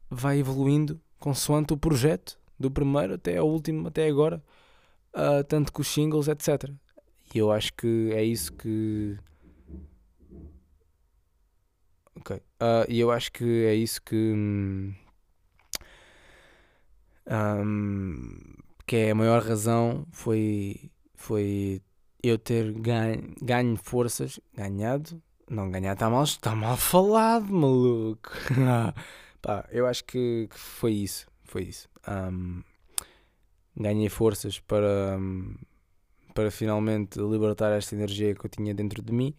vai 0.09 0.39
evoluindo 0.39 0.99
consoante 1.19 1.73
o 1.73 1.77
projeto, 1.77 2.37
do 2.59 2.69
primeiro 2.69 3.15
até 3.15 3.37
ao 3.37 3.49
último, 3.49 3.87
até 3.87 4.07
agora, 4.07 4.43
ah, 5.13 5.43
tanto 5.43 5.71
com 5.71 5.81
os 5.81 5.87
singles, 5.87 6.27
etc. 6.27 6.69
E 7.33 7.37
eu 7.37 7.51
acho 7.51 7.73
que 7.73 8.11
é 8.13 8.23
isso 8.23 8.53
que. 8.53 9.17
Ok. 12.23 12.41
Ah, 12.61 12.85
e 12.87 13.01
eu 13.01 13.11
acho 13.11 13.31
que 13.33 13.65
é 13.65 13.75
isso 13.75 14.01
que. 14.01 14.15
hum, 14.15 14.93
hum, 17.29 18.55
que 18.87 18.95
é 18.95 19.11
a 19.11 19.15
maior 19.15 19.43
razão 19.43 20.07
foi, 20.09 20.89
foi 21.15 21.81
eu 22.23 22.37
ter 22.37 22.71
ganho, 22.71 23.35
ganho 23.41 23.75
forças, 23.75 24.39
ganhado, 24.55 25.21
não 25.49 25.69
ganhar 25.69 25.93
está 25.93 26.09
mal, 26.09 26.23
está 26.23 26.55
mal 26.55 26.77
falado, 26.77 27.51
maluco. 27.51 28.31
Pá, 29.41 29.67
eu 29.69 29.85
acho 29.85 30.05
que, 30.05 30.47
que 30.49 30.57
foi 30.57 30.93
isso, 30.93 31.27
foi 31.43 31.63
isso. 31.63 31.89
Hum, 32.07 32.63
ganhei 33.75 34.07
forças 34.07 34.59
para, 34.59 35.17
hum, 35.19 35.55
para 36.33 36.49
finalmente 36.49 37.19
libertar 37.19 37.73
esta 37.73 37.95
energia 37.95 38.33
que 38.33 38.45
eu 38.45 38.49
tinha 38.49 38.73
dentro 38.73 39.01
de 39.01 39.11
mim 39.11 39.35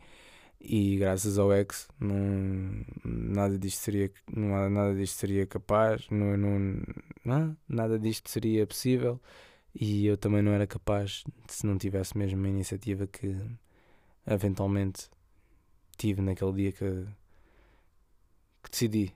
e 0.66 0.96
graças 0.96 1.38
ao 1.38 1.52
ex 1.52 1.86
não, 2.00 2.84
nada 3.04 3.58
disto 3.58 3.80
seria 3.80 4.10
não, 4.34 4.70
nada 4.70 4.94
disto 4.94 5.16
seria 5.18 5.46
capaz 5.46 6.08
não, 6.10 6.36
não, 6.38 6.82
não, 7.24 7.56
nada 7.68 7.98
disto 7.98 8.30
seria 8.30 8.66
possível. 8.66 9.20
E 9.74 10.06
eu 10.06 10.16
também 10.16 10.40
não 10.40 10.52
era 10.52 10.66
capaz 10.66 11.24
se 11.48 11.66
não 11.66 11.76
tivesse 11.76 12.16
mesmo 12.16 12.38
uma 12.38 12.48
iniciativa 12.48 13.06
que 13.06 13.36
eventualmente 14.26 15.10
tive 15.96 16.22
naquele 16.22 16.52
dia 16.52 16.72
que, 16.72 17.06
que 18.62 18.70
decidi 18.70 19.12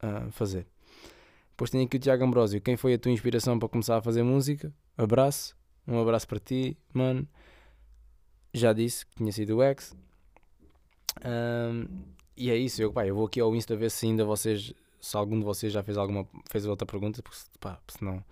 ah, 0.00 0.28
fazer. 0.32 0.66
Depois 1.50 1.70
tenho 1.70 1.84
aqui 1.84 1.96
o 1.96 2.00
Tiago 2.00 2.24
Ambrosio. 2.24 2.60
Quem 2.60 2.76
foi 2.76 2.94
a 2.94 2.98
tua 2.98 3.12
inspiração 3.12 3.58
para 3.58 3.68
começar 3.68 3.96
a 3.96 4.02
fazer 4.02 4.24
música? 4.24 4.74
abraço, 4.96 5.56
um 5.86 5.98
abraço 5.98 6.26
para 6.26 6.40
ti 6.40 6.76
mano. 6.92 7.26
Já 8.52 8.72
disse 8.72 9.06
que 9.06 9.14
tinha 9.16 9.32
sido 9.32 9.56
o 9.56 9.62
ex 9.62 9.96
Ahm, 11.22 11.86
e 12.36 12.50
é 12.50 12.56
isso, 12.56 12.82
eu, 12.82 12.92
pá, 12.92 13.06
eu 13.06 13.14
vou 13.14 13.26
aqui 13.26 13.40
ao 13.40 13.54
Insta 13.54 13.76
ver 13.76 13.90
se 13.90 14.06
ainda 14.06 14.24
vocês, 14.24 14.72
se 15.00 15.16
algum 15.16 15.38
de 15.38 15.44
vocês 15.44 15.72
já 15.72 15.82
fez 15.82 15.96
alguma, 15.96 16.26
fez 16.50 16.66
outra 16.66 16.86
pergunta, 16.86 17.22
porque 17.22 17.38
pá, 17.60 17.80
senão 17.88 18.24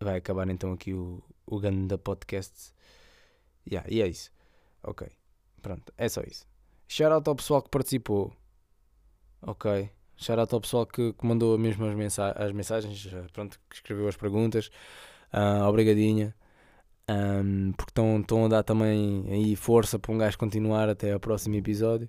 vai 0.00 0.16
acabar 0.18 0.48
então 0.48 0.72
aqui 0.72 0.94
o, 0.94 1.22
o 1.46 1.58
Ganda 1.58 1.98
Podcast. 1.98 2.72
Yeah, 3.70 3.88
e 3.90 4.00
é 4.02 4.08
isso. 4.08 4.30
Ok, 4.82 5.08
pronto, 5.60 5.92
é 5.96 6.08
só 6.08 6.22
isso. 6.22 6.46
Shout 6.88 7.12
out 7.12 7.28
ao 7.28 7.36
pessoal 7.36 7.62
que 7.62 7.70
participou. 7.70 8.32
Ok. 9.42 9.90
Shout 10.16 10.40
out 10.40 10.54
ao 10.54 10.60
pessoal 10.60 10.86
que, 10.86 11.12
que 11.12 11.26
mandou 11.26 11.56
mesmo 11.56 11.86
as, 11.86 11.94
mensa 11.94 12.32
as 12.32 12.52
mensagens, 12.52 13.08
pronto, 13.32 13.58
que 13.68 13.76
escreveu 13.76 14.08
as 14.08 14.16
perguntas. 14.16 14.70
Ah, 15.32 15.68
obrigadinha. 15.68 16.34
Ahm, 17.10 17.72
porque 17.72 17.90
estão 17.90 18.44
a 18.44 18.48
dar 18.48 18.62
também 18.62 19.24
aí 19.28 19.56
força 19.56 19.98
para 19.98 20.12
um 20.12 20.18
gajo 20.18 20.38
continuar 20.38 20.88
até 20.88 21.12
ao 21.12 21.18
próximo 21.18 21.56
episódio. 21.56 22.08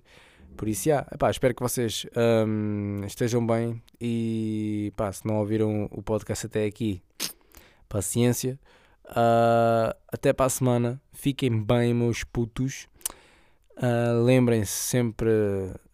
Por 0.56 0.68
isso, 0.68 0.88
yeah, 0.88 1.08
epá, 1.12 1.28
espero 1.30 1.54
que 1.54 1.62
vocês 1.62 2.06
ahm, 2.14 3.04
estejam 3.04 3.44
bem 3.44 3.82
e 4.00 4.92
se 5.12 5.26
não 5.26 5.38
ouviram 5.38 5.88
o 5.90 6.02
podcast 6.02 6.46
até 6.46 6.66
aqui, 6.66 7.02
paciência. 7.88 8.58
Ah, 9.06 9.96
até 10.12 10.32
para 10.32 10.46
a 10.46 10.50
semana. 10.50 11.00
Fiquem 11.12 11.62
bem, 11.62 11.92
meus 11.94 12.24
putos. 12.24 12.86
Ah, 13.76 14.12
Lembrem-se 14.24 14.72
sempre, 14.72 15.30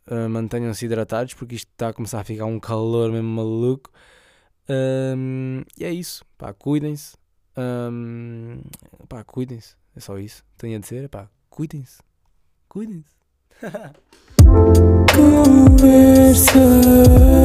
ah, 0.06 0.28
mantenham-se 0.28 0.84
hidratados 0.84 1.34
porque 1.34 1.54
isto 1.54 1.68
está 1.70 1.88
a 1.88 1.92
começar 1.94 2.20
a 2.20 2.24
ficar 2.24 2.44
um 2.46 2.61
calor 2.61 3.11
mesmo 3.11 3.28
maluco. 3.28 3.90
E 5.78 5.84
é 5.84 5.90
isso, 5.90 6.24
cuidem-se. 6.59 7.18
Ahm, 7.59 8.61
pá, 9.09 9.24
cuidem-se. 9.24 9.74
É 9.96 10.00
só 10.00 10.16
isso. 10.16 10.44
Tenho 10.56 10.76
a 10.76 10.80
dizer, 10.80 11.09
pá, 11.09 11.28
cuidem-se. 11.50 11.98
Cuidem-se. 12.68 13.18